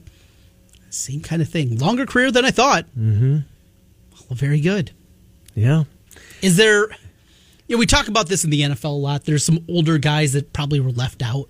same 0.90 1.22
kind 1.22 1.40
of 1.40 1.48
thing. 1.48 1.78
Longer 1.78 2.04
career 2.04 2.30
than 2.30 2.44
I 2.44 2.50
thought. 2.50 2.84
Mm-hmm. 2.88 3.38
Well, 4.28 4.36
very 4.36 4.60
good. 4.60 4.90
Yeah. 5.54 5.84
Is 6.42 6.58
there? 6.58 6.88
Yeah, 7.68 7.76
we 7.78 7.86
talk 7.86 8.08
about 8.08 8.28
this 8.28 8.44
in 8.44 8.50
the 8.50 8.60
NFL 8.62 8.84
a 8.84 8.88
lot. 8.88 9.24
There's 9.24 9.44
some 9.44 9.64
older 9.68 9.98
guys 9.98 10.32
that 10.34 10.52
probably 10.52 10.78
were 10.80 10.92
left 10.92 11.22
out. 11.22 11.48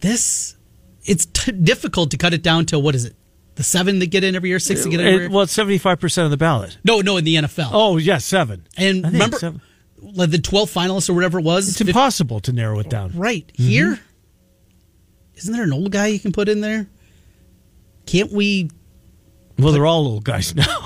This, 0.00 0.56
it's 1.04 1.26
t- 1.26 1.52
difficult 1.52 2.10
to 2.12 2.16
cut 2.16 2.34
it 2.34 2.42
down 2.42 2.66
to 2.66 2.78
what 2.78 2.94
is 2.94 3.04
it? 3.04 3.16
The 3.56 3.62
seven 3.62 3.98
that 4.00 4.06
get 4.06 4.24
in 4.24 4.34
every 4.34 4.48
year, 4.50 4.58
six 4.58 4.82
that 4.84 4.90
get 4.90 5.00
in 5.00 5.06
every 5.06 5.20
year. 5.26 5.30
Well, 5.30 5.46
five 5.46 6.00
percent 6.00 6.24
of 6.24 6.30
the 6.30 6.36
ballot. 6.36 6.76
no, 6.84 7.00
no, 7.00 7.16
in 7.16 7.24
the 7.24 7.36
NFL. 7.36 7.70
Oh, 7.72 7.96
yeah, 7.96 8.18
seven. 8.18 8.66
and 8.76 9.04
remember, 9.04 9.38
seven. 9.38 9.60
like 10.02 10.30
the 10.30 10.38
12 10.38 10.70
finalists 10.70 11.08
or 11.08 11.14
whatever 11.14 11.38
it 11.38 11.44
was. 11.44 11.68
It's 11.68 11.78
fif- 11.78 11.88
impossible 11.88 12.40
to 12.40 12.52
narrow 12.52 12.78
it 12.80 12.90
down. 12.90 13.12
Right 13.14 13.46
Mm-hmm. 13.54 13.62
here, 13.68 14.00
isn't 15.36 15.52
there 15.52 15.62
an 15.64 15.72
old 15.72 15.90
guy 15.92 16.08
you 16.08 16.18
can 16.20 16.32
put 16.32 16.48
in 16.48 16.60
there? 16.60 16.88
Can't 18.06 18.32
we? 18.32 18.70
Well, 19.58 19.72
they're 19.72 19.86
all 19.86 20.06
old 20.06 20.24
guys 20.24 20.54
now. 20.56 20.84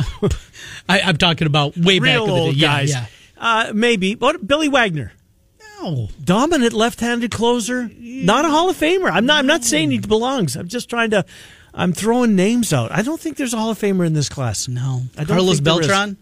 I, 0.88 1.00
I'm 1.00 1.16
talking 1.16 1.46
about 1.46 1.76
way 1.76 1.98
back 1.98 2.04
Real 2.07 2.24
in 2.24 2.28
the 2.31 2.35
day. 2.37 2.40
old 2.42 2.57
Yeah, 2.57 2.68
guys. 2.68 2.90
Yeah, 2.90 3.07
Uh, 3.38 3.72
maybe. 3.74 4.14
What 4.14 4.46
Billy 4.46 4.68
Wagner? 4.68 5.12
No, 5.81 6.09
Dominant 6.22 6.72
left-handed 6.72 7.31
closer, 7.31 7.88
not 7.98 8.44
a 8.44 8.48
Hall 8.48 8.68
of 8.68 8.77
Famer. 8.77 9.11
I'm 9.11 9.27
not. 9.27 9.38
I'm 9.38 9.46
not 9.46 9.64
saying 9.64 9.92
he 9.92 9.98
belongs. 9.98 10.57
I'm 10.57 10.68
just 10.68 10.90
trying 10.90 11.11
to. 11.11 11.24
I'm 11.72 11.92
throwing 11.92 12.35
names 12.35 12.72
out. 12.72 12.90
I 12.90 13.03
don't 13.03 13.20
think 13.20 13.37
there's 13.37 13.55
a 13.55 13.59
Hall 13.59 13.70
of 13.70 13.79
Famer 13.79 14.05
in 14.05 14.12
this 14.12 14.29
class. 14.29 14.66
no. 14.66 15.03
I 15.16 15.18
don't 15.18 15.29
Carlos 15.29 15.57
think 15.57 15.64
there 15.64 15.81
is. 15.81 15.87
Beltran. 15.87 16.16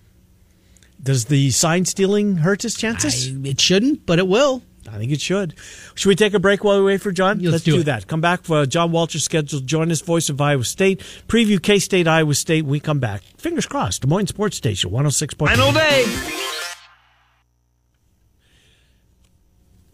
Does 1.02 1.26
the 1.26 1.50
sign 1.50 1.84
stealing 1.84 2.38
hurt 2.38 2.62
his 2.62 2.74
chances? 2.74 3.28
I, 3.28 3.48
it 3.48 3.60
shouldn't, 3.60 4.06
but 4.06 4.18
it 4.18 4.26
will. 4.26 4.62
I 4.90 4.98
think 4.98 5.12
it 5.12 5.20
should. 5.20 5.54
Should 5.94 6.08
we 6.08 6.14
take 6.14 6.34
a 6.34 6.38
break 6.38 6.64
while 6.64 6.78
we 6.78 6.86
wait 6.86 7.00
for 7.00 7.12
John? 7.12 7.38
Let's 7.38 7.64
do 7.64 7.78
do, 7.78 7.82
that. 7.84 8.06
Come 8.06 8.20
back 8.20 8.44
for 8.44 8.66
John 8.66 8.92
Walter 8.92 9.18
scheduled. 9.18 9.66
Join 9.66 9.90
us, 9.90 10.00
voice 10.00 10.28
of 10.28 10.40
Iowa 10.40 10.64
State. 10.64 11.00
Preview 11.28 11.62
K 11.62 11.78
State, 11.78 12.06
Iowa 12.06 12.34
State. 12.34 12.64
We 12.64 12.80
come 12.80 13.00
back. 13.00 13.22
Fingers 13.38 13.66
crossed. 13.66 14.02
Des 14.02 14.08
Moines 14.08 14.28
Sports 14.28 14.56
Station, 14.56 14.90
106. 14.90 15.34
Final 15.34 15.72
day. 15.72 16.52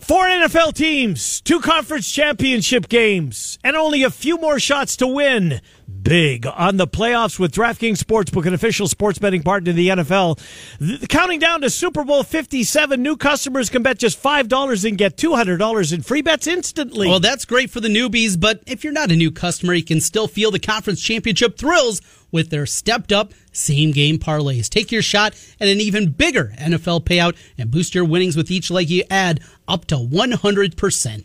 Four 0.03 0.25
NFL 0.25 0.75
teams, 0.75 1.41
two 1.41 1.61
conference 1.61 2.11
championship 2.11 2.89
games, 2.89 3.57
and 3.63 3.77
only 3.77 4.03
a 4.03 4.11
few 4.11 4.37
more 4.37 4.59
shots 4.59 4.97
to 4.97 5.07
win. 5.07 5.61
Big 6.03 6.45
on 6.45 6.77
the 6.77 6.89
playoffs 6.89 7.39
with 7.39 7.53
DraftKings 7.53 8.03
Sportsbook, 8.03 8.45
an 8.45 8.53
official 8.53 8.89
sports 8.89 9.21
betting 9.21 9.45
partner 9.45 9.71
of 9.71 9.77
the 9.77 9.89
NFL. 9.91 10.41
Th- 10.81 11.09
counting 11.09 11.39
down 11.39 11.61
to 11.61 11.71
Super 11.71 12.03
Bowl 12.03 12.25
57, 12.25 13.01
new 13.01 13.17
customers 13.17 13.71
can 13.71 13.85
bet 13.85 13.99
just 13.99 14.21
$5 14.21 14.85
and 14.85 14.99
get 14.99 15.17
$200 15.17 15.93
in 15.93 16.03
free 16.03 16.21
bets 16.23 16.49
instantly. 16.49 17.07
Well, 17.07 17.21
that's 17.21 17.45
great 17.45 17.71
for 17.71 17.79
the 17.79 17.89
newbies, 17.89 18.39
but 18.39 18.61
if 18.67 18.83
you're 18.83 18.93
not 18.93 19.13
a 19.13 19.17
new 19.17 19.31
customer, 19.31 19.73
you 19.73 19.85
can 19.85 20.01
still 20.01 20.27
feel 20.27 20.51
the 20.51 20.59
conference 20.59 21.01
championship 21.01 21.57
thrills 21.57 22.01
with 22.33 22.51
their 22.51 22.67
stepped 22.67 23.13
up 23.13 23.33
same 23.53 23.93
game 23.93 24.19
parlays. 24.19 24.69
Take 24.69 24.91
your 24.91 25.03
shot 25.03 25.35
at 25.61 25.69
an 25.69 25.81
even 25.81 26.11
bigger 26.11 26.53
NFL 26.59 27.05
payout 27.05 27.37
and 27.57 27.71
boost 27.71 27.95
your 27.95 28.05
winnings 28.05 28.37
with 28.37 28.51
each 28.51 28.71
leg 28.71 28.91
you 28.91 29.05
add 29.11 29.41
up 29.69 29.85
to 29.87 29.97
100%. 29.97 31.25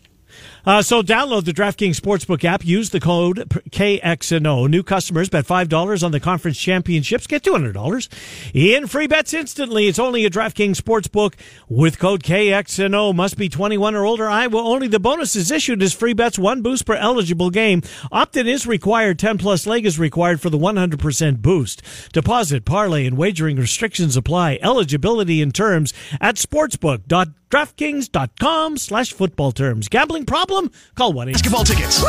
Uh, 0.68 0.82
so 0.82 1.02
download 1.02 1.46
the 1.46 1.52
DraftKings 1.52 1.98
Sportsbook 1.98 2.44
app. 2.44 2.62
Use 2.62 2.90
the 2.90 3.00
code 3.00 3.38
KXNO. 3.70 4.68
New 4.68 4.82
customers 4.82 5.30
bet 5.30 5.46
$5 5.46 6.04
on 6.04 6.12
the 6.12 6.20
conference 6.20 6.58
championships. 6.58 7.26
Get 7.26 7.42
$200 7.42 8.08
in 8.52 8.86
free 8.86 9.06
bets 9.06 9.32
instantly. 9.32 9.88
It's 9.88 9.98
only 9.98 10.26
a 10.26 10.30
DraftKings 10.30 10.76
Sportsbook 10.76 11.36
with 11.70 11.98
code 11.98 12.22
KXNO. 12.22 13.14
Must 13.14 13.38
be 13.38 13.48
21 13.48 13.94
or 13.94 14.04
older. 14.04 14.28
Iowa 14.28 14.58
only. 14.58 14.88
The 14.88 15.00
bonus 15.00 15.34
is 15.36 15.50
issued 15.50 15.82
as 15.82 15.94
free 15.94 16.12
bets. 16.12 16.38
One 16.38 16.60
boost 16.60 16.84
per 16.84 16.96
eligible 16.96 17.48
game. 17.48 17.80
Opt-in 18.12 18.46
is 18.46 18.66
required. 18.66 19.18
10 19.18 19.38
plus 19.38 19.66
leg 19.66 19.86
is 19.86 19.98
required 19.98 20.42
for 20.42 20.50
the 20.50 20.58
100% 20.58 21.38
boost. 21.38 21.80
Deposit, 22.12 22.66
parlay, 22.66 23.06
and 23.06 23.16
wagering 23.16 23.56
restrictions 23.56 24.18
apply. 24.18 24.58
Eligibility 24.60 25.40
and 25.40 25.54
terms 25.54 25.94
at 26.20 26.34
sportsbook.draftkings.com 26.34 28.76
slash 28.76 29.14
football 29.14 29.52
terms. 29.52 29.88
Gambling 29.88 30.26
problem? 30.26 30.57
Call 30.94 31.12
1 31.12 31.32
Basketball 31.32 31.64
tickets. 31.64 32.02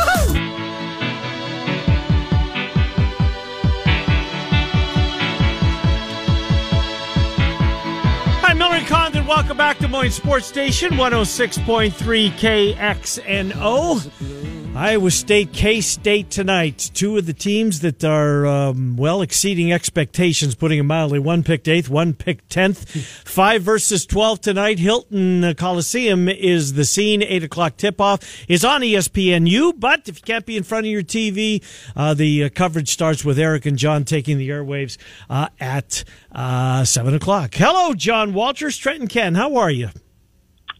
Hi, 8.42 8.54
Miller 8.54 8.76
and 8.76 8.86
Condon. 8.86 9.26
Welcome 9.26 9.56
back 9.56 9.78
to 9.78 9.88
Moines 9.88 10.14
Sports 10.14 10.46
Station, 10.46 10.92
106.3 10.92 12.30
KXNO. 12.32 14.39
Iowa 14.80 15.10
State, 15.10 15.52
K 15.52 15.82
State 15.82 16.30
tonight. 16.30 16.90
Two 16.94 17.18
of 17.18 17.26
the 17.26 17.34
teams 17.34 17.80
that 17.80 18.02
are, 18.02 18.46
um, 18.46 18.96
well, 18.96 19.20
exceeding 19.20 19.74
expectations, 19.74 20.54
putting 20.54 20.78
it 20.78 20.84
mildly. 20.84 21.18
One 21.18 21.42
picked 21.42 21.68
eighth, 21.68 21.90
one 21.90 22.14
picked 22.14 22.48
tenth. 22.48 22.88
Five 23.26 23.60
versus 23.60 24.06
12 24.06 24.40
tonight. 24.40 24.78
Hilton 24.78 25.44
uh, 25.44 25.52
Coliseum 25.52 26.30
is 26.30 26.72
the 26.72 26.86
scene. 26.86 27.22
Eight 27.22 27.44
o'clock 27.44 27.76
tip 27.76 28.00
off 28.00 28.20
is 28.48 28.64
on 28.64 28.80
ESPNU. 28.80 29.78
But 29.78 30.08
if 30.08 30.16
you 30.16 30.22
can't 30.22 30.46
be 30.46 30.56
in 30.56 30.62
front 30.62 30.86
of 30.86 30.90
your 30.90 31.02
TV, 31.02 31.62
uh, 31.94 32.14
the 32.14 32.44
uh, 32.44 32.48
coverage 32.48 32.88
starts 32.88 33.22
with 33.22 33.38
Eric 33.38 33.66
and 33.66 33.76
John 33.76 34.06
taking 34.06 34.38
the 34.38 34.48
airwaves 34.48 34.96
uh, 35.28 35.48
at 35.60 36.04
uh, 36.32 36.86
7 36.86 37.12
o'clock. 37.12 37.54
Hello, 37.54 37.92
John 37.92 38.32
Walters, 38.32 38.78
Trenton 38.78 39.08
Ken. 39.08 39.34
How 39.34 39.56
are 39.56 39.70
you? 39.70 39.90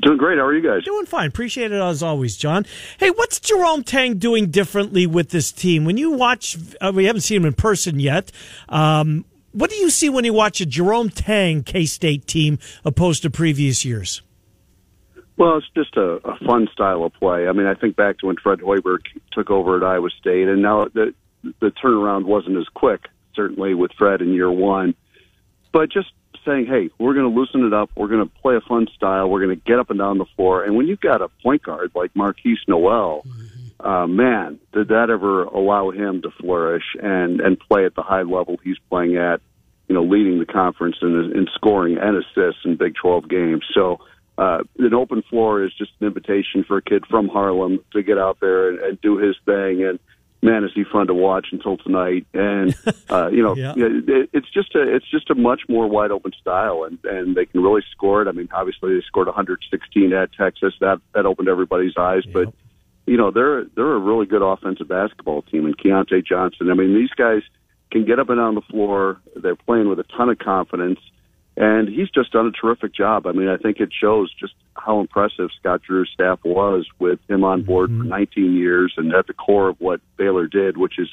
Doing 0.02 0.16
great. 0.16 0.38
How 0.38 0.44
are 0.44 0.54
you 0.54 0.66
guys? 0.66 0.84
Doing 0.84 1.06
fine. 1.06 1.28
Appreciate 1.28 1.72
it 1.72 1.80
as 1.80 2.02
always, 2.02 2.36
John. 2.36 2.64
Hey, 2.98 3.10
what's 3.10 3.38
Jerome 3.38 3.82
Tang 3.82 4.18
doing 4.18 4.50
differently 4.50 5.06
with 5.06 5.30
this 5.30 5.52
team? 5.52 5.84
When 5.84 5.96
you 5.96 6.12
watch, 6.12 6.56
uh, 6.80 6.92
we 6.94 7.04
haven't 7.04 7.20
seen 7.22 7.38
him 7.38 7.44
in 7.44 7.52
person 7.52 8.00
yet. 8.00 8.32
Um, 8.68 9.26
what 9.52 9.68
do 9.68 9.76
you 9.76 9.90
see 9.90 10.08
when 10.08 10.24
you 10.24 10.32
watch 10.32 10.60
a 10.60 10.66
Jerome 10.66 11.10
Tang 11.10 11.62
K 11.62 11.84
State 11.84 12.26
team 12.26 12.58
opposed 12.84 13.22
to 13.22 13.30
previous 13.30 13.84
years? 13.84 14.22
Well, 15.36 15.56
it's 15.56 15.66
just 15.74 15.96
a, 15.96 16.20
a 16.26 16.36
fun 16.46 16.68
style 16.72 17.04
of 17.04 17.12
play. 17.14 17.48
I 17.48 17.52
mean, 17.52 17.66
I 17.66 17.74
think 17.74 17.96
back 17.96 18.18
to 18.18 18.26
when 18.26 18.36
Fred 18.36 18.60
Hoiberg 18.60 19.00
took 19.32 19.50
over 19.50 19.76
at 19.76 19.82
Iowa 19.82 20.10
State, 20.18 20.48
and 20.48 20.62
now 20.62 20.84
the 20.84 21.14
the 21.42 21.72
turnaround 21.82 22.24
wasn't 22.24 22.58
as 22.58 22.68
quick, 22.74 23.06
certainly 23.34 23.74
with 23.74 23.92
Fred 23.98 24.20
in 24.20 24.32
year 24.34 24.50
one. 24.50 24.94
But 25.72 25.90
just 25.90 26.10
saying, 26.44 26.66
hey, 26.66 26.90
we're 26.98 27.14
going 27.14 27.32
to 27.32 27.38
loosen 27.38 27.64
it 27.64 27.72
up. 27.72 27.90
We're 27.96 28.08
going 28.08 28.26
to 28.26 28.34
play 28.42 28.56
a 28.56 28.60
fun 28.60 28.86
style. 28.94 29.28
We're 29.28 29.44
going 29.44 29.56
to 29.56 29.64
get 29.64 29.78
up 29.78 29.90
and 29.90 29.98
down 29.98 30.18
the 30.18 30.26
floor. 30.36 30.64
And 30.64 30.76
when 30.76 30.86
you've 30.86 31.00
got 31.00 31.22
a 31.22 31.28
point 31.42 31.62
guard 31.62 31.92
like 31.94 32.14
Markquis 32.14 32.58
Nowell, 32.66 33.26
uh, 33.80 34.06
man, 34.06 34.58
did 34.72 34.88
that 34.88 35.10
ever 35.10 35.44
allow 35.44 35.90
him 35.90 36.22
to 36.22 36.30
flourish 36.30 36.84
and 37.02 37.40
and 37.40 37.58
play 37.58 37.86
at 37.86 37.94
the 37.94 38.02
high 38.02 38.22
level 38.22 38.58
he's 38.62 38.78
playing 38.88 39.16
at? 39.16 39.40
You 39.88 39.94
know, 39.94 40.04
leading 40.04 40.38
the 40.38 40.46
conference 40.46 40.96
in, 41.02 41.08
in 41.34 41.48
scoring 41.54 41.98
and 41.98 42.16
assists 42.16 42.64
in 42.64 42.76
Big 42.76 42.94
12 42.94 43.28
games. 43.28 43.64
So 43.74 44.00
uh, 44.38 44.62
an 44.78 44.94
open 44.94 45.22
floor 45.22 45.64
is 45.64 45.72
just 45.76 45.90
an 46.00 46.06
invitation 46.06 46.64
for 46.64 46.76
a 46.76 46.82
kid 46.82 47.04
from 47.06 47.28
Harlem 47.28 47.80
to 47.92 48.02
get 48.02 48.16
out 48.16 48.38
there 48.40 48.70
and, 48.70 48.78
and 48.78 49.00
do 49.00 49.16
his 49.16 49.36
thing. 49.44 49.82
And 49.82 49.98
man, 50.42 50.64
is 50.64 50.70
he 50.74 50.84
fun 50.84 51.06
to 51.08 51.14
watch 51.14 51.48
until 51.52 51.76
tonight. 51.76 52.26
And 52.34 52.74
uh, 53.10 53.28
you 53.28 53.42
know, 53.42 53.54
Yeah. 53.56 53.74
it, 53.76 54.30
it's 54.32 54.50
just 54.50 54.74
a 54.74 54.82
it's 54.94 55.08
just 55.10 55.30
a 55.30 55.34
much 55.34 55.62
more 55.68 55.86
wide 55.88 56.10
open 56.10 56.32
style, 56.40 56.84
and 56.84 56.98
and 57.04 57.36
they 57.36 57.46
can 57.46 57.62
really 57.62 57.82
score 57.92 58.22
it. 58.22 58.28
I 58.28 58.32
mean, 58.32 58.48
obviously 58.52 58.94
they 58.94 59.02
scored 59.06 59.26
116 59.26 60.12
at 60.12 60.32
Texas. 60.32 60.74
That 60.80 61.00
that 61.14 61.26
opened 61.26 61.48
everybody's 61.48 61.96
eyes, 61.98 62.24
but. 62.32 62.52
you 63.06 63.16
know 63.16 63.30
they're 63.32 63.64
they're 63.74 63.94
a 63.94 63.98
really 63.98 64.26
good 64.26 64.42
offensive 64.42 64.86
basketball 64.86 65.42
team, 65.42 65.64
and 65.66 65.76
Keyontae 65.76 66.24
Johnson. 66.24 66.70
I 66.70 66.74
mean, 66.74 66.94
these 66.94 67.10
guys 67.10 67.42
can 67.90 68.04
get 68.04 68.20
up 68.20 68.28
and 68.28 68.38
down 68.38 68.54
the 68.54 68.60
floor. 68.60 69.18
They're 69.34 69.56
playing 69.56 69.88
with 69.88 69.98
a 69.98 70.04
ton 70.04 70.28
of 70.28 70.38
confidence, 70.38 71.00
and 71.60 71.90
he's 71.90 72.08
just 72.08 72.32
done 72.32 72.46
a 72.46 72.50
terrific 72.50 72.94
job. 72.94 73.26
I 73.26 73.32
mean, 73.32 73.48
I 73.48 73.58
think 73.58 73.80
it 73.80 73.90
shows 73.92 74.32
just 74.32 74.54
how 74.76 74.98
impressive 74.98 75.50
Scott 75.58 75.82
Drew's 75.82 76.08
staff 76.10 76.38
was 76.42 76.88
with 76.98 77.18
him 77.28 77.44
on 77.44 77.64
board 77.64 77.90
mm-hmm. 77.90 78.00
for 78.00 78.08
19 78.08 78.54
years 78.54 78.94
and 78.96 79.12
at 79.12 79.26
the 79.26 79.34
core 79.34 79.68
of 79.68 79.78
what 79.78 80.00
Baylor 80.16 80.46
did, 80.46 80.78
which 80.78 80.98
is 80.98 81.10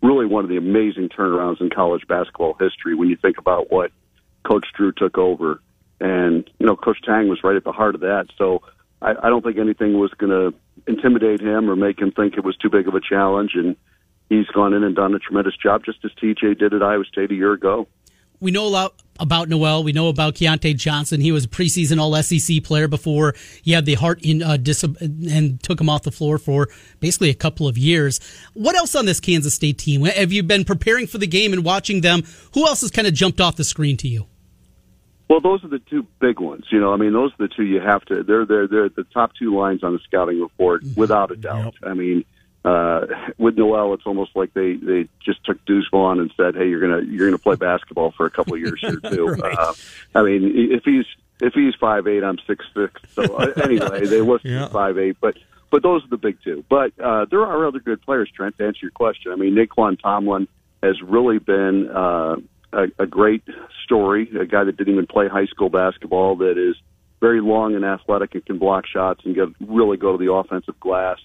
really 0.00 0.24
one 0.24 0.44
of 0.44 0.50
the 0.50 0.56
amazing 0.56 1.08
turnarounds 1.08 1.60
in 1.60 1.68
college 1.68 2.06
basketball 2.06 2.54
history 2.60 2.94
when 2.94 3.08
you 3.08 3.16
think 3.16 3.38
about 3.38 3.72
what 3.72 3.90
Coach 4.44 4.66
Drew 4.76 4.92
took 4.92 5.18
over. 5.18 5.60
And, 6.00 6.48
you 6.60 6.66
know, 6.66 6.76
Coach 6.76 6.98
Tang 7.04 7.28
was 7.28 7.42
right 7.42 7.56
at 7.56 7.64
the 7.64 7.72
heart 7.72 7.96
of 7.96 8.02
that. 8.02 8.26
So 8.38 8.62
I, 9.02 9.16
I 9.20 9.28
don't 9.28 9.42
think 9.42 9.58
anything 9.58 9.98
was 9.98 10.12
going 10.16 10.30
to 10.30 10.56
intimidate 10.86 11.40
him 11.40 11.68
or 11.68 11.74
make 11.74 11.98
him 11.98 12.12
think 12.12 12.34
it 12.34 12.44
was 12.44 12.56
too 12.56 12.70
big 12.70 12.86
of 12.86 12.94
a 12.94 13.00
challenge. 13.00 13.56
And 13.56 13.74
he's 14.28 14.46
gone 14.46 14.74
in 14.74 14.84
and 14.84 14.94
done 14.94 15.16
a 15.16 15.18
tremendous 15.18 15.56
job, 15.56 15.84
just 15.84 16.04
as 16.04 16.12
TJ 16.22 16.56
did 16.56 16.72
at 16.72 16.84
Iowa 16.84 17.04
State 17.04 17.32
a 17.32 17.34
year 17.34 17.52
ago. 17.52 17.88
We 18.40 18.50
know 18.50 18.66
a 18.66 18.68
lot 18.68 18.94
about 19.20 19.48
Nowell. 19.48 19.82
We 19.82 19.92
know 19.92 20.08
about 20.08 20.34
Keyontae 20.34 20.76
Johnson. 20.76 21.20
He 21.20 21.32
was 21.32 21.44
a 21.44 21.48
preseason 21.48 21.98
All 22.00 22.14
SEC 22.22 22.62
player 22.62 22.88
before 22.88 23.34
he 23.62 23.72
had 23.72 23.84
the 23.84 23.94
heart 23.94 24.20
in 24.22 24.42
uh, 24.42 24.56
dis- 24.56 24.84
and 24.84 25.62
took 25.62 25.80
him 25.80 25.88
off 25.88 26.02
the 26.02 26.12
floor 26.12 26.38
for 26.38 26.68
basically 27.00 27.30
a 27.30 27.34
couple 27.34 27.66
of 27.66 27.76
years. 27.76 28.20
What 28.54 28.76
else 28.76 28.94
on 28.94 29.06
this 29.06 29.20
Kansas 29.20 29.54
State 29.54 29.78
team? 29.78 30.04
Have 30.04 30.32
you 30.32 30.42
been 30.42 30.64
preparing 30.64 31.06
for 31.06 31.18
the 31.18 31.26
game 31.26 31.52
and 31.52 31.64
watching 31.64 32.00
them? 32.00 32.22
Who 32.54 32.66
else 32.66 32.80
has 32.82 32.90
kind 32.90 33.06
of 33.08 33.14
jumped 33.14 33.40
off 33.40 33.56
the 33.56 33.64
screen 33.64 33.96
to 33.98 34.08
you? 34.08 34.26
Well, 35.28 35.40
those 35.40 35.62
are 35.62 35.68
the 35.68 35.80
two 35.80 36.06
big 36.20 36.40
ones. 36.40 36.64
You 36.70 36.80
know, 36.80 36.92
I 36.92 36.96
mean, 36.96 37.12
those 37.12 37.32
are 37.32 37.48
the 37.48 37.54
two 37.54 37.64
you 37.64 37.80
have 37.80 38.02
to. 38.06 38.22
They're 38.22 38.46
they're 38.46 38.66
they're 38.66 38.88
the 38.88 39.04
top 39.12 39.32
two 39.38 39.54
lines 39.54 39.84
on 39.84 39.92
the 39.92 39.98
scouting 40.00 40.40
report, 40.40 40.82
mm-hmm. 40.82 40.98
without 40.98 41.30
a 41.30 41.36
doubt. 41.36 41.74
Yep. 41.82 41.90
I 41.90 41.94
mean, 41.94 42.24
uh, 42.64 43.06
with 43.38 43.56
Nowell, 43.56 43.94
it's 43.94 44.06
almost 44.06 44.34
like 44.34 44.52
they 44.54 44.74
they 44.74 45.08
just 45.24 45.44
took 45.44 45.64
Deuce 45.64 45.88
Vaughn 45.90 46.20
and 46.20 46.32
said, 46.36 46.54
"Hey, 46.54 46.68
you're 46.68 46.80
gonna 46.80 47.02
you're 47.02 47.28
gonna 47.28 47.38
play 47.38 47.56
basketball 47.70 48.10
for 48.12 48.26
a 48.26 48.30
couple 48.30 48.54
of 48.54 48.60
years 48.60 48.80
here 48.80 49.00
too." 49.00 49.26
right. 49.42 49.58
uh, 49.58 49.74
I 50.14 50.22
mean, 50.22 50.72
if 50.72 50.84
he's 50.84 51.06
if 51.40 51.54
he's 51.54 51.74
five 51.76 52.06
eight, 52.06 52.24
I'm 52.24 52.38
six 52.46 52.64
six. 52.74 53.00
So 53.14 53.36
uh, 53.36 53.52
anyway, 53.62 54.06
they 54.06 54.20
listed 54.20 54.50
yeah. 54.50 54.68
five 54.68 54.98
eight, 54.98 55.16
but 55.20 55.36
but 55.70 55.82
those 55.82 56.04
are 56.04 56.08
the 56.08 56.16
big 56.16 56.38
two. 56.42 56.64
But 56.68 56.98
uh, 56.98 57.26
there 57.26 57.42
are 57.42 57.66
other 57.66 57.80
good 57.80 58.02
players. 58.02 58.30
Trent, 58.30 58.58
to 58.58 58.66
answer 58.66 58.80
your 58.82 58.90
question, 58.90 59.32
I 59.32 59.36
mean, 59.36 59.54
Nae'Qwan 59.54 60.00
Tomlin 60.00 60.48
has 60.82 61.00
really 61.02 61.38
been. 61.38 61.88
Uh, 61.88 62.36
a, 62.70 62.86
a 62.98 63.06
great 63.06 63.42
story. 63.82 64.28
A 64.38 64.44
guy 64.44 64.64
that 64.64 64.76
didn't 64.76 64.92
even 64.92 65.06
play 65.06 65.26
high 65.26 65.46
school 65.46 65.70
basketball 65.70 66.36
that 66.36 66.58
is 66.58 66.76
very 67.20 67.40
long 67.40 67.74
and 67.74 67.84
athletic 67.84 68.34
and 68.34 68.44
can 68.44 68.58
block 68.58 68.86
shots 68.86 69.22
and 69.24 69.34
get 69.34 69.48
really 69.60 69.96
go 69.96 70.12
to 70.12 70.18
the 70.22 70.32
offensive 70.32 70.78
glass. 70.80 71.18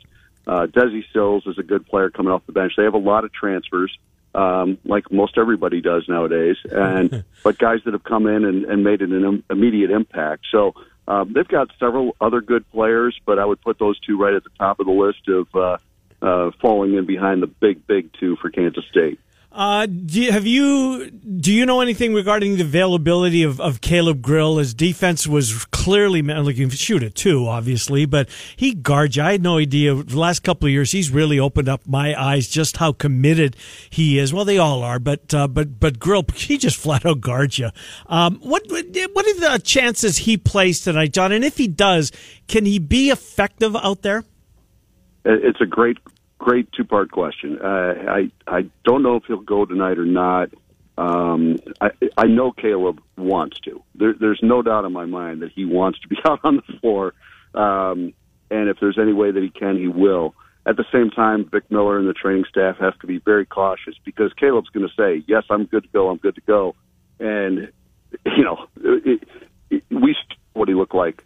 Uh, 0.46 0.68
Desi 0.68 1.04
Sills 1.14 1.46
is 1.48 1.58
a 1.58 1.64
good 1.64 1.86
player 1.86 2.10
coming 2.10 2.32
off 2.32 2.46
the 2.46 2.52
bench. 2.52 2.74
They 2.76 2.84
have 2.84 2.94
a 2.94 3.00
lot 3.00 3.24
of 3.24 3.32
transfers, 3.32 3.98
um, 4.36 4.78
like 4.84 5.12
most 5.12 5.38
everybody 5.38 5.82
does 5.82 6.06
nowadays, 6.08 6.58
and 6.70 7.24
but 7.44 7.58
guys 7.58 7.80
that 7.86 7.94
have 7.94 8.04
come 8.04 8.28
in 8.28 8.44
and, 8.44 8.66
and 8.66 8.84
made 8.84 9.02
an, 9.02 9.14
an 9.14 9.44
immediate 9.50 9.92
impact. 9.92 10.46
So 10.52 10.74
um, 11.08 11.34
they've 11.34 11.48
got 11.48 11.70
several 11.80 12.16
other 12.20 12.42
good 12.42 12.70
players, 12.72 13.20
but 13.26 13.40
I 13.40 13.46
would 13.46 13.62
put 13.62 13.80
those 13.80 14.00
two 14.00 14.18
right 14.18 14.34
at 14.34 14.44
the 14.44 14.50
top 14.58 14.80
of 14.80 14.86
the 14.86 14.92
list 14.92 15.28
of 15.28 15.48
uh, 15.56 15.78
uh, 16.22 16.52
falling 16.62 16.96
in 16.96 17.06
behind 17.06 17.42
the 17.42 17.48
big, 17.48 17.86
big 17.88 18.12
two 18.20 18.36
for 18.38 18.50
Kansas 18.50 18.86
State. 18.90 19.20
Uh, 19.54 19.86
do 19.86 20.20
have 20.32 20.48
you 20.48 21.12
do 21.12 21.54
you 21.54 21.63
know 21.63 21.80
anything 21.80 22.12
regarding 22.16 22.56
the 22.56 22.63
availability 22.63 23.44
of, 23.44 23.62
of 23.62 23.82
Caleb 23.82 24.20
Grill? 24.20 24.58
His 24.58 24.74
defense 24.74 25.28
was 25.28 25.66
clearly 25.66 26.24
like 26.24 26.56
shoot 26.72 27.04
it 27.04 27.13
too, 27.13 27.48
obviously, 27.48 28.08
but 28.08 28.28
he 28.56 28.74
guards 28.74 29.16
you. 29.16 29.22
I 29.22 29.34
had 29.34 29.44
no 29.44 29.60
idea. 29.60 29.94
The 29.94 30.18
last 30.18 30.39
couple 30.39 30.66
of 30.66 30.72
years, 30.72 30.92
he's 30.92 31.12
really 31.12 31.38
opened 31.39 31.70
up 31.70 31.86
my 31.86 32.20
eyes 32.20 32.48
just 32.48 32.78
how 32.78 32.94
committed 32.94 33.56
he 33.92 34.18
is. 34.18 34.34
Well, 34.34 34.44
they 34.44 34.58
all 34.58 34.82
are, 34.82 34.98
but 34.98 35.32
uh, 35.36 35.48
but 35.48 35.80
but 35.80 36.00
Grill, 36.00 36.26
he 36.34 36.58
just 36.58 36.78
flat 36.84 37.06
out 37.06 37.22
guards 37.22 37.60
you. 37.60 37.70
Um, 38.08 38.39
what 38.39 38.63
what 38.68 39.28
are 39.28 39.39
the 39.39 39.62
chances 39.63 40.18
he 40.18 40.36
plays 40.36 40.82
tonight, 40.82 41.13
John? 41.13 41.32
And 41.32 41.46
if 41.46 41.58
he 41.58 41.68
does, 41.68 42.12
can 42.48 42.66
he 42.66 42.80
be 42.80 43.12
effective 43.12 43.76
out 43.76 44.02
there? 44.02 44.24
It's 45.26 45.62
a 45.62 45.68
great 45.68 46.00
great 46.44 46.70
two 46.74 46.84
part 46.84 47.10
question. 47.10 47.58
Uh, 47.62 47.94
I 48.10 48.32
I 48.46 48.70
don't 48.84 49.02
know 49.02 49.16
if 49.16 49.24
he'll 49.26 49.38
go 49.38 49.66
tonight 49.66 49.98
or 49.98 50.06
not. 50.06 50.50
Um, 50.98 51.58
I 51.80 51.92
I 52.18 52.26
know 52.26 52.52
Caleb 52.52 53.02
wants 53.18 53.60
to. 53.62 53.82
There, 53.96 54.14
there's 54.14 54.42
no 54.44 54.62
doubt 54.62 54.84
in 54.84 54.92
my 54.92 55.06
mind 55.06 55.42
that 55.42 55.52
he 55.54 55.64
wants 55.64 56.00
to 56.02 56.08
be 56.10 56.18
out 56.26 56.42
on 56.44 56.58
the 56.58 56.80
floor. 56.80 57.14
Um, 57.56 58.14
and 58.52 58.70
if 58.70 58.78
there's 58.80 59.00
any 59.00 59.14
way 59.14 59.32
that 59.32 59.42
he 59.42 59.50
can, 59.50 59.78
he 59.78 59.88
will. 59.88 60.36
At 60.66 60.78
the 60.78 60.86
same 60.92 61.10
time, 61.10 61.50
Vic 61.50 61.70
Miller 61.70 61.98
and 61.98 62.08
the 62.08 62.14
training 62.14 62.46
staff 62.50 62.78
have 62.78 62.98
to 63.00 63.08
be 63.08 63.20
very 63.20 63.46
cautious 63.46 63.96
because 64.04 64.32
Caleb's 64.34 64.70
going 64.70 64.88
to 64.88 64.94
say, 64.96 65.24
"Yes, 65.28 65.44
I'm 65.50 65.66
good 65.66 65.84
to 65.84 65.90
go. 65.90 66.10
I'm 66.10 66.18
good 66.18 66.36
to 66.36 66.42
go," 66.42 66.76
and 67.20 67.72
you 68.26 68.44
know, 68.44 68.68
it, 68.82 69.24
it, 69.70 69.84
we 69.90 70.16
what 70.54 70.68
he 70.68 70.76
looked 70.76 70.96
like 70.96 71.24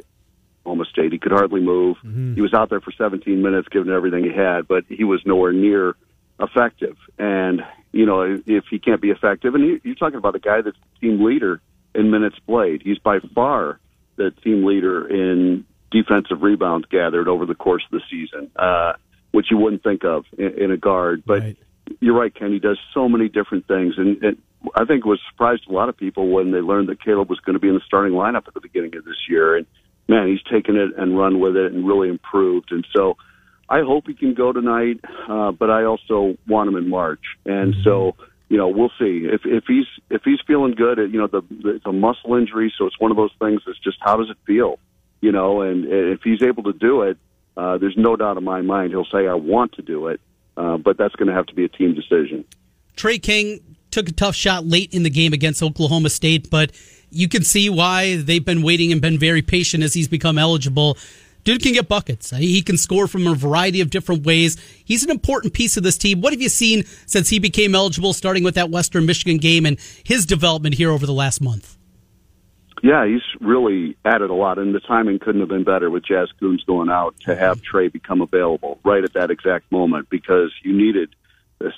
Oklahoma 0.67 0.85
State. 0.91 1.13
He 1.13 1.17
could 1.17 1.31
hardly 1.31 1.61
move. 1.61 1.97
Mm-hmm. 2.03 2.35
He 2.35 2.41
was 2.41 2.53
out 2.53 2.69
there 2.69 2.81
for 2.81 2.91
17 2.91 3.41
minutes, 3.41 3.67
giving 3.69 3.91
everything 3.91 4.25
he 4.25 4.33
had, 4.33 4.67
but 4.67 4.83
he 4.89 5.05
was 5.05 5.21
nowhere 5.25 5.53
near 5.53 5.95
effective. 6.39 6.97
And 7.17 7.61
you 7.93 8.05
know, 8.05 8.21
if 8.45 8.65
he 8.69 8.79
can't 8.79 9.01
be 9.01 9.09
effective, 9.09 9.55
and 9.55 9.63
he, 9.63 9.79
you're 9.83 9.95
talking 9.95 10.17
about 10.17 10.35
a 10.35 10.39
guy 10.39 10.61
that's 10.61 10.77
team 10.99 11.23
leader 11.23 11.61
in 11.95 12.11
minutes 12.11 12.37
played. 12.45 12.81
He's 12.83 12.99
by 12.99 13.19
far 13.33 13.79
the 14.17 14.31
team 14.43 14.65
leader 14.65 15.07
in 15.07 15.65
defensive 15.89 16.41
rebounds 16.41 16.85
gathered 16.89 17.27
over 17.27 17.45
the 17.45 17.55
course 17.55 17.83
of 17.85 17.99
the 17.99 18.01
season, 18.09 18.51
uh, 18.57 18.93
which 19.31 19.47
you 19.49 19.57
wouldn't 19.57 19.83
think 19.83 20.03
of 20.03 20.25
in, 20.37 20.63
in 20.63 20.71
a 20.71 20.77
guard. 20.77 21.23
But 21.25 21.41
right. 21.41 21.57
you're 22.01 22.17
right, 22.17 22.33
Ken. 22.33 22.51
He 22.51 22.59
does 22.59 22.77
so 22.93 23.07
many 23.07 23.29
different 23.29 23.67
things, 23.67 23.95
and, 23.97 24.21
and 24.21 24.37
I 24.75 24.85
think 24.85 25.05
it 25.05 25.09
was 25.09 25.21
surprised 25.31 25.63
a 25.69 25.71
lot 25.71 25.87
of 25.87 25.95
people 25.95 26.27
when 26.27 26.51
they 26.51 26.59
learned 26.59 26.89
that 26.89 27.01
Caleb 27.01 27.29
was 27.29 27.39
going 27.39 27.53
to 27.53 27.59
be 27.59 27.69
in 27.69 27.75
the 27.75 27.81
starting 27.85 28.13
lineup 28.13 28.47
at 28.47 28.53
the 28.53 28.61
beginning 28.61 28.95
of 28.97 29.05
this 29.05 29.29
year. 29.29 29.55
And 29.55 29.65
man, 30.07 30.27
he's 30.27 30.41
taken 30.43 30.75
it 30.75 30.91
and 30.97 31.17
run 31.17 31.39
with 31.39 31.55
it 31.55 31.71
and 31.71 31.87
really 31.87 32.09
improved. 32.09 32.71
And 32.71 32.85
so 32.95 33.17
I 33.69 33.81
hope 33.81 34.07
he 34.07 34.13
can 34.13 34.33
go 34.33 34.53
tonight, 34.53 34.99
uh, 35.27 35.51
but 35.51 35.69
I 35.69 35.83
also 35.83 36.37
want 36.47 36.69
him 36.69 36.75
in 36.75 36.89
March. 36.89 37.23
And 37.45 37.73
mm-hmm. 37.73 37.83
so, 37.83 38.15
you 38.49 38.57
know, 38.57 38.69
we'll 38.69 38.91
see 38.99 39.27
if 39.29 39.41
if 39.45 39.65
he's 39.67 39.85
if 40.09 40.21
he's 40.23 40.39
feeling 40.47 40.73
good. 40.73 40.97
You 40.97 41.19
know, 41.19 41.27
the, 41.27 41.41
the 41.49 41.75
it's 41.75 41.85
a 41.85 41.91
muscle 41.91 42.35
injury, 42.35 42.73
so 42.77 42.85
it's 42.85 42.99
one 42.99 43.11
of 43.11 43.17
those 43.17 43.33
things. 43.39 43.61
That's 43.65 43.79
just 43.79 43.97
how 44.01 44.15
does 44.17 44.29
it 44.29 44.37
feel? 44.45 44.79
You 45.19 45.31
know, 45.31 45.61
and, 45.61 45.83
and 45.85 46.13
if 46.13 46.21
he's 46.23 46.41
able 46.41 46.63
to 46.63 46.73
do 46.73 47.01
it, 47.01 47.17
uh, 47.57 47.77
there's 47.77 47.97
no 47.97 48.15
doubt 48.15 48.37
in 48.37 48.43
my 48.43 48.61
mind 48.61 48.91
he'll 48.91 49.05
say 49.05 49.27
I 49.27 49.33
want 49.33 49.73
to 49.73 49.81
do 49.81 50.07
it. 50.07 50.21
Uh, 50.55 50.77
but 50.77 50.97
that's 50.97 51.15
going 51.15 51.27
to 51.27 51.33
have 51.33 51.45
to 51.47 51.53
be 51.53 51.65
a 51.65 51.69
team 51.69 51.93
decision. 51.93 52.43
Tre 52.95 53.19
King 53.19 53.59
took 53.91 54.09
a 54.09 54.11
tough 54.11 54.35
shot 54.35 54.65
late 54.65 54.93
in 54.93 55.03
the 55.03 55.09
game 55.09 55.33
against 55.33 55.61
Oklahoma 55.61 56.09
State, 56.09 56.49
but 56.49 56.71
you 57.09 57.27
can 57.27 57.43
see 57.43 57.69
why 57.69 58.17
they've 58.17 58.43
been 58.43 58.61
waiting 58.61 58.91
and 58.91 59.01
been 59.01 59.17
very 59.17 59.41
patient 59.41 59.83
as 59.83 59.93
he's 59.93 60.07
become 60.07 60.37
eligible. 60.37 60.97
Dude 61.43 61.63
can 61.63 61.71
get 61.71 61.87
buckets. 61.87 62.31
He 62.31 62.61
can 62.61 62.77
score 62.77 63.07
from 63.07 63.25
a 63.25 63.33
variety 63.33 63.79
of 63.79 63.89
different 63.89 64.25
ways. 64.25 64.57
He's 64.83 65.03
an 65.03 65.09
important 65.09 65.53
piece 65.53 65.77
of 65.77 65.83
this 65.83 65.97
team. 65.97 66.19
What 66.19 66.33
have 66.33 66.41
you 66.41 66.49
seen 66.49 66.83
since 67.05 67.29
he 67.29 67.39
became 67.39 67.73
eligible, 67.73 68.11
starting 68.11 68.43
with 68.43 68.55
that 68.55 68.69
Western 68.69 69.05
Michigan 69.05 69.37
game 69.37 69.65
and 69.65 69.79
his 70.03 70.25
development 70.25 70.75
here 70.75 70.91
over 70.91 71.05
the 71.05 71.13
last 71.13 71.39
month? 71.39 71.77
Yeah, 72.83 73.07
he's 73.07 73.23
really 73.39 73.97
added 74.05 74.29
a 74.29 74.33
lot, 74.33 74.59
and 74.59 74.75
the 74.75 74.81
timing 74.81 75.19
couldn't 75.19 75.39
have 75.39 75.49
been 75.49 75.63
better 75.63 75.89
with 75.89 76.03
Jaz 76.03 76.27
Kunc 76.39 76.65
going 76.67 76.89
out 76.89 77.15
to 77.21 77.35
have 77.35 77.61
Tre 77.61 77.87
become 77.87 78.21
available 78.21 78.79
right 78.83 79.03
at 79.03 79.13
that 79.13 79.31
exact 79.31 79.71
moment 79.71 80.09
because 80.09 80.51
you 80.63 80.77
needed 80.77 81.15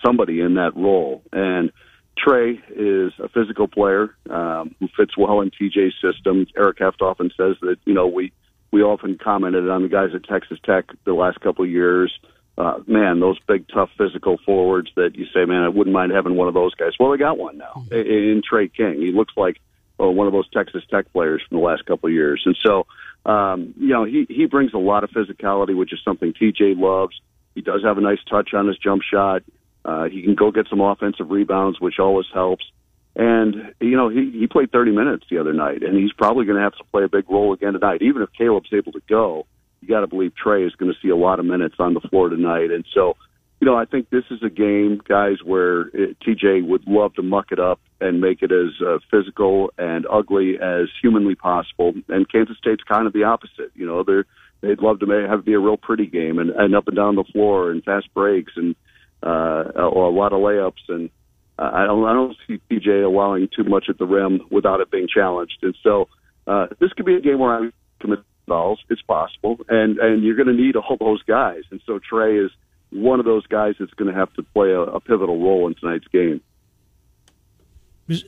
somebody 0.04 0.42
in 0.42 0.56
that 0.56 0.76
role. 0.76 1.22
And 1.32 1.72
Tre 2.24 2.62
is 2.76 3.14
a 3.20 3.30
physical 3.30 3.68
player 3.68 4.16
um, 4.30 4.76
who 4.80 4.88
fits 4.96 5.18
well 5.18 5.42
in 5.42 5.52
TJ's 5.52 5.96
system. 6.02 6.46
Eric 6.58 6.80
Heft 6.80 7.02
often 7.02 7.32
says 7.38 7.56
that 7.62 7.78
you 7.86 7.94
know 7.94 8.08
we 8.08 8.32
we 8.72 8.84
often 8.84 9.18
commented 9.18 9.70
on 9.70 9.84
the 9.84 9.90
guys 9.90 10.10
at 10.14 10.24
Texas 10.24 10.60
Tech 10.64 10.86
the 11.06 11.14
last 11.14 11.40
couple 11.42 11.66
of 11.66 11.72
years. 11.72 12.18
Uh, 12.58 12.80
man, 12.88 13.22
those 13.22 13.40
big, 13.48 13.66
tough, 13.70 13.90
physical 13.98 14.38
forwards 14.46 14.92
that 14.96 15.16
you 15.16 15.26
say, 15.34 15.46
man, 15.46 15.64
I 15.64 15.70
wouldn't 15.70 15.94
mind 15.94 16.12
having 16.12 16.36
one 16.36 16.50
of 16.50 16.54
those 16.54 16.76
guys. 16.76 16.92
Well, 17.00 17.10
they 17.10 17.18
got 17.18 17.38
one 17.38 17.58
now 17.58 17.86
in, 17.90 18.06
in 18.06 18.42
Tre 18.48 18.68
King. 18.68 19.00
He 19.00 19.14
looks 19.14 19.34
like 19.38 19.62
oh, 19.98 20.10
one 20.10 20.28
of 20.28 20.34
those 20.34 20.50
Texas 20.50 20.84
Tech 20.90 21.12
players 21.14 21.42
from 21.48 21.58
the 21.58 21.64
last 21.64 21.86
couple 21.86 22.08
of 22.08 22.14
years, 22.14 22.44
and 22.46 22.58
so 22.66 22.86
um, 23.26 23.74
you 23.78 23.90
know 23.90 24.04
he 24.04 24.26
he 24.30 24.46
brings 24.46 24.74
a 24.74 24.78
lot 24.78 25.04
of 25.04 25.12
physicality, 25.12 25.76
which 25.76 25.94
is 25.94 26.00
something 26.04 26.34
TJ 26.34 26.78
loves. 26.78 27.20
He 27.56 27.62
does 27.62 27.84
have 27.84 27.98
a 27.98 28.02
nice 28.02 28.24
touch 28.30 28.54
on 28.54 28.68
his 28.68 28.78
jump 28.78 29.04
shot. 29.04 29.42
Uh, 29.42 29.59
he 30.10 30.22
can 30.22 30.36
go 30.36 30.52
get 30.52 30.68
some 30.70 30.82
offensive 30.82 31.30
rebounds, 31.30 31.80
which 31.80 32.00
always 32.00 32.28
helps. 32.34 32.66
And 33.16 33.74
you 33.80 33.98
know, 33.98 34.10
he 34.10 34.32
he 34.32 34.48
played 34.48 34.72
30 34.72 34.92
minutes 34.92 35.26
the 35.30 35.40
other 35.40 35.54
night, 35.54 35.84
and 35.84 35.98
he's 35.98 36.14
probably 36.14 36.46
going 36.46 36.58
to 36.58 36.64
have 36.64 36.76
to 36.78 36.84
play 36.86 37.04
a 37.04 37.10
big 37.10 37.30
role 37.30 37.54
again 37.54 37.74
tonight. 37.74 38.02
Even 38.02 38.22
if 38.22 38.30
Caleb's 38.38 38.70
able 38.72 38.92
to 38.94 39.02
go, 39.10 39.46
you 39.82 39.88
got 39.88 40.02
to 40.02 40.08
believe 40.08 40.34
Tre 40.36 40.66
is 40.66 40.76
going 40.76 40.92
to 40.92 41.00
see 41.02 41.10
a 41.10 41.16
lot 41.16 41.40
of 41.40 41.46
minutes 41.46 41.76
on 41.80 41.94
the 41.94 42.02
floor 42.02 42.30
tonight. 42.30 42.72
And 42.72 42.86
so, 42.94 43.16
you 43.60 43.66
know, 43.66 43.76
I 43.76 43.86
think 43.86 44.10
this 44.10 44.26
is 44.30 44.44
a 44.44 44.50
game, 44.50 45.02
guys, 45.08 45.38
where 45.44 45.88
it, 45.88 46.18
TJ 46.20 46.68
would 46.68 46.88
love 46.88 47.14
to 47.16 47.24
muck 47.24 47.52
it 47.52 47.60
up 47.60 47.80
and 48.00 48.22
make 48.22 48.42
it 48.42 48.52
as 48.52 48.80
uh, 48.86 49.00
physical 49.12 49.72
and 49.78 50.06
ugly 50.10 50.60
as 50.62 50.88
humanly 51.02 51.36
possible. 51.36 51.94
And 52.08 52.30
Kansas 52.32 52.58
State's 52.58 52.84
kind 52.84 53.08
of 53.08 53.14
the 53.14 53.24
opposite. 53.24 53.72
You 53.74 53.86
know, 53.86 54.04
they're 54.04 54.26
they'd 54.62 54.80
love 54.80 55.00
to 55.00 55.28
have 55.30 55.40
it 55.40 55.46
be 55.46 55.54
a 55.54 55.60
real 55.60 55.78
pretty 55.78 56.06
game 56.06 56.38
and, 56.38 56.50
and 56.52 56.76
up 56.76 56.88
and 56.88 56.96
down 56.96 57.16
the 57.16 57.24
floor 57.24 57.72
and 57.72 57.84
fast 57.84 58.14
breaks 58.14 58.54
and 58.56 58.76
uh, 59.24 59.64
or 59.76 60.06
a 60.06 60.12
lot 60.12 60.34
of 60.34 60.40
layups. 60.40 60.88
And 60.88 61.10
uh, 61.58 61.70
I 61.74 61.86
don't 61.86 62.06
I 62.06 62.14
don't 62.14 62.36
see 62.48 62.60
PJ 62.70 63.04
allowing 63.04 63.48
too 63.56 63.64
much 63.64 63.86
at 63.90 63.98
the 63.98 64.06
rim 64.06 64.42
without 64.50 64.82
it 64.82 64.92
being 64.92 65.08
challenged. 65.14 65.60
And 65.62 65.76
so 65.84 66.08
uh, 66.48 66.68
this 66.80 66.92
could 66.94 67.06
be 67.06 67.16
a 67.16 67.22
game 67.22 67.40
where 67.40 67.54
I'm 67.54 67.74
committed 68.00 68.26
fouls. 68.48 68.84
It's 68.90 69.02
possible, 69.02 69.60
and 69.70 69.98
and 70.00 70.24
you're 70.24 70.36
going 70.36 70.48
to 70.48 70.54
need 70.54 70.76
a 70.76 70.80
all 70.80 70.98
those 71.00 71.24
guys. 71.24 71.64
And 71.72 71.82
so 71.86 72.00
Tre 72.00 72.38
is 72.38 72.52
one 72.92 73.20
of 73.20 73.26
those 73.26 73.46
guys 73.48 73.76
that's 73.80 73.94
going 73.94 74.12
to 74.12 74.20
have 74.20 74.34
to 74.34 74.44
play 74.44 74.72
a, 74.72 74.82
a 74.82 75.00
pivotal 75.00 75.42
role 75.42 75.68
in 75.68 75.76
tonight's 75.76 76.08
game. 76.08 76.42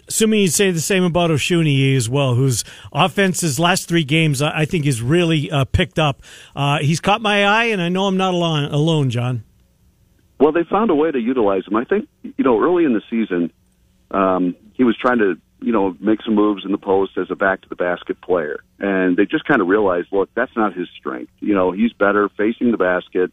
Assuming 0.08 0.42
you'd 0.42 0.54
say 0.54 0.70
the 0.70 0.80
same 0.80 1.04
about 1.04 1.32
Osunniyi 1.32 1.98
as 1.98 2.08
well, 2.08 2.36
whose 2.36 2.64
offense 2.94 3.42
his 3.42 3.58
last 3.58 3.90
three 3.90 4.04
games 4.04 4.40
I 4.40 4.66
think 4.66 4.86
is 4.86 5.02
really 5.02 5.50
uh, 5.50 5.66
picked 5.66 5.98
up. 5.98 6.22
Uh, 6.56 6.78
he's 6.80 7.00
caught 7.00 7.20
my 7.20 7.44
eye, 7.46 7.66
and 7.66 7.82
I 7.82 7.90
know 7.90 8.06
I'm 8.06 8.18
not 8.18 8.36
alone, 8.36 8.66
alone, 8.66 9.10
John. 9.10 9.44
Well, 10.42 10.52
they 10.52 10.64
found 10.64 10.90
a 10.90 10.96
way 10.96 11.12
to 11.12 11.20
utilize 11.20 11.68
him. 11.68 11.76
I 11.76 11.84
think 11.84 12.10
you 12.24 12.44
know 12.44 12.60
early 12.60 12.84
in 12.84 12.94
the 12.94 13.04
season, 13.12 13.52
um, 14.10 14.56
he 14.74 14.84
was 14.84 14.98
trying 14.98 15.20
to 15.20 15.36
you 15.60 15.72
know 15.72 15.96
make 16.00 16.24
some 16.24 16.34
moves 16.34 16.66
in 16.66 16.72
the 16.72 16.80
post 16.80 17.16
as 17.20 17.30
a 17.30 17.36
back 17.36 17.62
to 17.62 17.70
the 17.70 17.76
basket 17.76 18.20
player, 18.22 18.64
and 18.80 19.16
they 19.18 19.28
just 19.28 19.46
kind 19.46 19.62
of 19.62 19.68
realized, 19.68 20.08
look, 20.12 20.32
that's 20.34 20.56
not 20.56 20.74
his 20.74 20.88
strength. 20.98 21.32
You 21.42 21.54
know, 21.54 21.72
he's 21.72 21.94
better 21.94 22.28
facing 22.28 22.72
the 22.72 22.78
basket. 22.78 23.32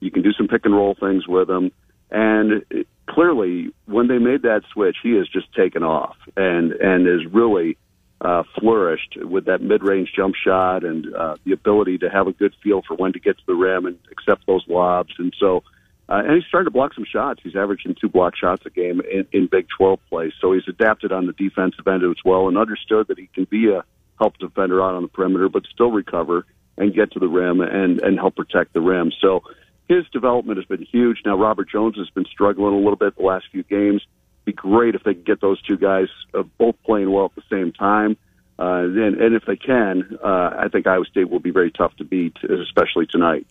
You 0.00 0.10
can 0.10 0.22
do 0.22 0.32
some 0.32 0.48
pick 0.48 0.64
and 0.64 0.74
roll 0.74 0.94
things 0.94 1.28
with 1.28 1.50
him, 1.50 1.72
and 2.10 2.64
it, 2.70 2.88
clearly, 3.06 3.74
when 3.84 4.08
they 4.08 4.16
made 4.16 4.40
that 4.42 4.62
switch, 4.72 4.96
he 5.02 5.12
has 5.16 5.28
just 5.28 5.52
taken 5.52 5.82
off 5.82 6.16
and 6.38 6.72
and 6.72 7.06
is 7.06 7.30
really 7.30 7.76
uh, 8.22 8.44
flourished 8.58 9.18
with 9.20 9.44
that 9.44 9.60
mid-range 9.60 10.10
jump 10.16 10.34
shot 10.34 10.84
and 10.84 11.14
uh, 11.14 11.36
the 11.44 11.52
ability 11.52 11.98
to 11.98 12.08
have 12.08 12.28
a 12.28 12.32
good 12.32 12.54
feel 12.62 12.80
for 12.80 12.96
when 12.96 13.12
to 13.12 13.20
get 13.20 13.36
to 13.36 13.44
the 13.46 13.54
rim 13.54 13.84
and 13.84 13.98
accept 14.10 14.46
those 14.46 14.64
lobs. 14.68 15.12
And 15.18 15.34
so, 15.38 15.58
uh, 15.58 15.60
and 16.08 16.36
he's 16.36 16.44
starting 16.46 16.66
to 16.66 16.70
block 16.70 16.94
some 16.94 17.04
shots. 17.04 17.40
He's 17.42 17.56
averaging 17.56 17.96
two 18.00 18.08
block 18.08 18.36
shots 18.36 18.64
a 18.64 18.70
game 18.70 19.00
in, 19.00 19.26
in 19.32 19.46
Big 19.46 19.66
12 19.76 19.98
play. 20.08 20.32
So 20.40 20.52
he's 20.52 20.68
adapted 20.68 21.12
on 21.12 21.26
the 21.26 21.32
defensive 21.32 21.86
end 21.86 22.04
as 22.04 22.24
well 22.24 22.48
and 22.48 22.56
understood 22.56 23.08
that 23.08 23.18
he 23.18 23.28
can 23.34 23.44
be 23.44 23.70
a 23.70 23.84
help 24.18 24.38
defender 24.38 24.82
out 24.82 24.94
on 24.94 25.02
the 25.02 25.08
perimeter, 25.08 25.48
but 25.48 25.64
still 25.66 25.90
recover 25.90 26.46
and 26.78 26.94
get 26.94 27.12
to 27.12 27.18
the 27.18 27.28
rim 27.28 27.60
and 27.60 28.00
and 28.00 28.18
help 28.18 28.36
protect 28.36 28.72
the 28.72 28.80
rim. 28.80 29.12
So 29.20 29.42
his 29.88 30.04
development 30.12 30.58
has 30.58 30.66
been 30.66 30.82
huge. 30.84 31.18
Now 31.24 31.36
Robert 31.36 31.68
Jones 31.70 31.96
has 31.96 32.10
been 32.10 32.26
struggling 32.26 32.74
a 32.74 32.78
little 32.78 32.96
bit 32.96 33.16
the 33.16 33.22
last 33.22 33.46
few 33.50 33.62
games. 33.62 34.06
Be 34.44 34.52
great 34.52 34.94
if 34.94 35.02
they 35.02 35.14
could 35.14 35.26
get 35.26 35.40
those 35.40 35.60
two 35.62 35.76
guys 35.76 36.08
uh, 36.34 36.42
both 36.58 36.76
playing 36.84 37.10
well 37.10 37.26
at 37.26 37.34
the 37.34 37.42
same 37.50 37.72
time. 37.72 38.16
Uh, 38.58 38.84
and, 38.84 39.20
and 39.20 39.34
if 39.34 39.44
they 39.44 39.56
can, 39.56 40.18
uh, 40.24 40.50
I 40.58 40.68
think 40.68 40.86
Iowa 40.86 41.04
State 41.04 41.28
will 41.28 41.40
be 41.40 41.50
very 41.50 41.70
tough 41.70 41.94
to 41.96 42.04
beat, 42.04 42.36
especially 42.42 43.06
tonight. 43.06 43.46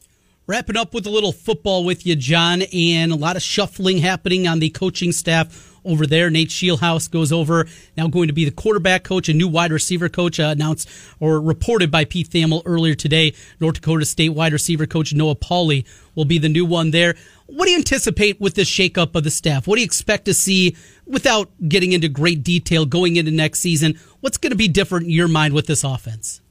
Wrapping 0.47 0.77
up 0.77 0.93
with 0.93 1.07
a 1.07 1.09
little 1.09 1.31
football 1.31 1.83
with 1.83 2.05
you, 2.05 2.15
John, 2.15 2.61
and 2.71 3.11
a 3.11 3.15
lot 3.15 3.35
of 3.35 3.41
shuffling 3.41 3.97
happening 3.97 4.47
on 4.47 4.59
the 4.59 4.69
coaching 4.69 5.11
staff 5.11 5.75
over 5.83 6.05
there. 6.05 6.29
Nate 6.29 6.49
Scheelhaase 6.49 7.09
goes 7.09 7.31
over, 7.31 7.65
now 7.97 8.07
going 8.07 8.27
to 8.27 8.33
be 8.33 8.45
the 8.45 8.51
quarterback 8.51 9.03
coach, 9.03 9.27
a 9.27 9.33
new 9.33 9.47
wide 9.47 9.71
receiver 9.71 10.07
coach 10.07 10.39
uh, 10.39 10.49
announced 10.49 10.87
or 11.19 11.41
reported 11.41 11.89
by 11.89 12.05
Pete 12.05 12.29
Thamel 12.29 12.61
earlier 12.63 12.93
today. 12.93 13.33
North 13.59 13.75
Dakota 13.75 14.05
State 14.05 14.29
wide 14.29 14.53
receiver 14.53 14.85
coach 14.85 15.15
Noah 15.15 15.35
Pauley 15.35 15.83
will 16.13 16.25
be 16.25 16.37
the 16.37 16.49
new 16.49 16.65
one 16.65 16.91
there. 16.91 17.15
What 17.47 17.65
do 17.65 17.71
you 17.71 17.77
anticipate 17.77 18.39
with 18.39 18.53
this 18.53 18.69
shakeup 18.69 19.15
of 19.15 19.23
the 19.23 19.31
staff? 19.31 19.65
What 19.65 19.75
do 19.77 19.81
you 19.81 19.85
expect 19.85 20.25
to 20.25 20.35
see 20.35 20.75
without 21.07 21.49
getting 21.67 21.91
into 21.91 22.07
great 22.07 22.43
detail 22.43 22.85
going 22.85 23.15
into 23.15 23.31
next 23.31 23.61
season? 23.61 23.99
What's 24.19 24.37
going 24.37 24.51
to 24.51 24.57
be 24.57 24.67
different 24.67 25.05
in 25.05 25.11
your 25.11 25.27
mind 25.27 25.55
with 25.55 25.65
this 25.65 25.83
offense? 25.83 26.41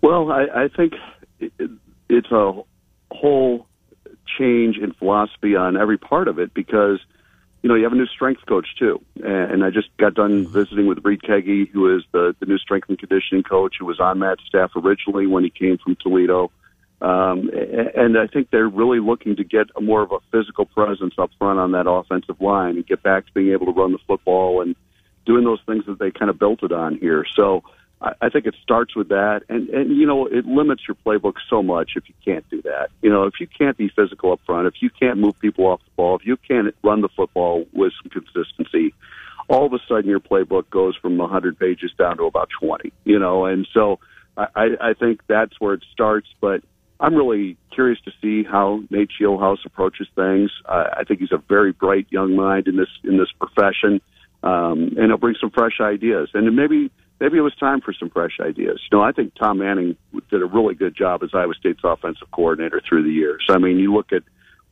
Well, 0.00 0.32
I, 0.32 0.46
I 0.64 0.68
think 0.68 0.94
it's 2.08 2.30
a 2.30 2.62
whole 3.20 3.66
change 4.38 4.76
in 4.76 4.92
philosophy 4.92 5.56
on 5.56 5.76
every 5.76 5.98
part 5.98 6.28
of 6.28 6.38
it 6.38 6.54
because– 6.54 6.98
you 7.62 7.68
know, 7.68 7.74
you 7.74 7.84
have 7.84 7.92
a 7.92 7.96
new 7.96 8.06
strength 8.06 8.44
coach 8.46 8.66
too. 8.78 9.00
And 9.22 9.64
I 9.64 9.70
just 9.70 9.88
got 9.98 10.14
done 10.14 10.46
visiting 10.46 10.86
with 10.86 11.04
Reed 11.04 11.20
Keggy, 11.20 11.68
who 11.68 11.94
is 11.94 12.04
the, 12.12 12.34
the 12.40 12.46
new 12.46 12.58
strength 12.58 12.88
and 12.88 12.98
conditioning 12.98 13.42
coach, 13.42 13.76
who 13.78 13.84
was 13.84 14.00
on 14.00 14.18
Matt's 14.18 14.42
staff 14.46 14.70
originally 14.76 15.26
when 15.26 15.44
he 15.44 15.50
came 15.50 15.76
from 15.76 15.96
Toledo. 15.96 16.50
Um, 17.02 17.50
and 17.94 18.18
I 18.18 18.26
think 18.26 18.50
they're 18.50 18.68
really 18.68 19.00
looking 19.00 19.36
to 19.36 19.44
get 19.44 19.68
a 19.76 19.80
more 19.80 20.02
of 20.02 20.12
a 20.12 20.20
physical 20.30 20.66
presence 20.66 21.14
up 21.18 21.30
front 21.38 21.58
on 21.58 21.72
that 21.72 21.88
offensive 21.88 22.40
line 22.40 22.76
and 22.76 22.86
get 22.86 23.02
back 23.02 23.26
to 23.26 23.32
being 23.32 23.52
able 23.52 23.66
to 23.66 23.72
run 23.72 23.92
the 23.92 23.98
football 24.06 24.62
and 24.62 24.74
doing 25.26 25.44
those 25.44 25.60
things 25.66 25.84
that 25.86 25.98
they 25.98 26.10
kind 26.10 26.30
of 26.30 26.38
built 26.38 26.62
it 26.62 26.72
on 26.72 26.96
here. 26.96 27.26
So 27.36 27.62
I 28.02 28.30
think 28.30 28.46
it 28.46 28.54
starts 28.62 28.96
with 28.96 29.08
that, 29.08 29.42
and 29.50 29.68
and 29.68 29.94
you 29.94 30.06
know 30.06 30.26
it 30.26 30.46
limits 30.46 30.82
your 30.88 30.96
playbook 31.04 31.34
so 31.50 31.62
much 31.62 31.92
if 31.96 32.08
you 32.08 32.14
can't 32.24 32.48
do 32.48 32.62
that. 32.62 32.88
You 33.02 33.10
know, 33.10 33.24
if 33.24 33.34
you 33.40 33.46
can't 33.46 33.76
be 33.76 33.90
physical 33.90 34.32
up 34.32 34.40
front, 34.46 34.66
if 34.66 34.80
you 34.80 34.88
can't 34.88 35.18
move 35.18 35.38
people 35.38 35.66
off 35.66 35.80
the 35.84 35.90
ball, 35.96 36.16
if 36.16 36.24
you 36.24 36.38
can't 36.38 36.74
run 36.82 37.02
the 37.02 37.10
football 37.10 37.66
with 37.74 37.92
some 38.02 38.10
consistency, 38.10 38.94
all 39.48 39.66
of 39.66 39.74
a 39.74 39.80
sudden 39.86 40.08
your 40.08 40.20
playbook 40.20 40.70
goes 40.70 40.96
from 40.96 41.18
100 41.18 41.58
pages 41.58 41.92
down 41.98 42.16
to 42.16 42.24
about 42.24 42.48
20. 42.58 42.90
You 43.04 43.18
know, 43.18 43.44
and 43.44 43.68
so 43.74 43.98
I, 44.38 44.76
I 44.80 44.94
think 44.94 45.20
that's 45.26 45.60
where 45.60 45.74
it 45.74 45.84
starts. 45.92 46.28
But 46.40 46.62
I'm 47.00 47.14
really 47.14 47.58
curious 47.70 48.00
to 48.06 48.12
see 48.22 48.44
how 48.48 48.82
Nate 48.88 49.10
Scheelhaase 49.20 49.66
approaches 49.66 50.08
things. 50.14 50.50
I 50.66 51.04
think 51.06 51.20
he's 51.20 51.32
a 51.32 51.42
very 51.48 51.72
bright 51.72 52.06
young 52.08 52.34
mind 52.34 52.66
in 52.66 52.76
this 52.76 52.88
in 53.04 53.18
this 53.18 53.30
profession, 53.38 54.00
um, 54.42 54.94
and 54.96 55.06
he'll 55.06 55.16
bring 55.16 55.36
some 55.40 55.50
fresh 55.50 55.80
ideas. 55.80 56.30
And 56.34 56.54
maybe 56.56 56.90
maybe 57.20 57.38
it 57.38 57.42
was 57.42 57.54
time 57.56 57.80
for 57.80 57.92
some 57.92 58.10
fresh 58.10 58.38
ideas. 58.40 58.80
You 58.90 58.98
know, 58.98 59.04
I 59.04 59.12
think 59.12 59.34
Tom 59.34 59.58
Manning 59.58 59.96
did 60.30 60.42
a 60.42 60.46
really 60.46 60.74
good 60.74 60.96
job 60.96 61.22
as 61.22 61.30
Iowa 61.34 61.54
State's 61.54 61.80
offensive 61.84 62.30
coordinator 62.30 62.80
through 62.86 63.04
the 63.04 63.12
years. 63.12 63.44
I 63.48 63.58
mean, 63.58 63.78
you 63.78 63.92
look 63.92 64.12
at 64.12 64.22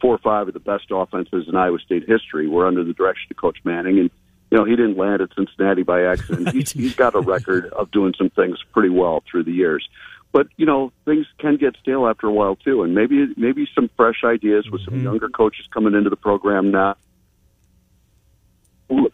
four 0.01 0.15
or 0.15 0.19
five 0.19 0.49
of 0.49 0.55
the 0.55 0.61
best 0.61 0.87
offenses 0.91 1.47
in 1.49 1.57
Iowa 1.57 1.79
State 1.79 2.09
history 2.09 2.49
were 2.49 2.67
under 2.67 2.85
the 2.85 2.93
direction 2.93 3.29
of 3.31 3.37
Coach 3.37 3.59
Manning, 3.65 3.99
and 3.99 4.11
you 4.51 4.59
know 4.59 4.65
he 4.65 4.77
didn't 4.77 4.97
land 4.97 5.21
at 5.21 5.31
Cincinnati 5.35 5.83
by 5.83 6.03
accident. 6.05 6.49
he's, 6.53 6.73
he's 6.73 6.95
got 6.95 7.15
a 7.15 7.21
record 7.21 7.67
of 7.67 7.91
doing 7.91 8.15
some 8.17 8.31
things 8.31 8.59
pretty 8.73 8.91
well 8.91 9.23
through 9.31 9.45
the 9.45 9.53
years. 9.53 9.89
But 10.33 10.49
you 10.57 10.67
know 10.67 10.93
things 11.05 11.27
can 11.39 11.57
get 11.57 11.77
stale 11.81 12.07
after 12.07 12.27
a 12.27 12.33
while 12.33 12.57
too, 12.57 12.83
and 12.83 12.95
maybe 12.95 13.33
maybe 13.37 13.67
some 13.75 13.91
fresh 13.97 14.23
ideas 14.25 14.69
with 14.71 14.83
some 14.85 14.95
mm-hmm. 14.95 15.05
younger 15.05 15.29
coaches 15.29 15.67
coming 15.73 15.95
into 15.95 16.11
the 16.11 16.17
program 16.17 16.71
now, 16.71 16.97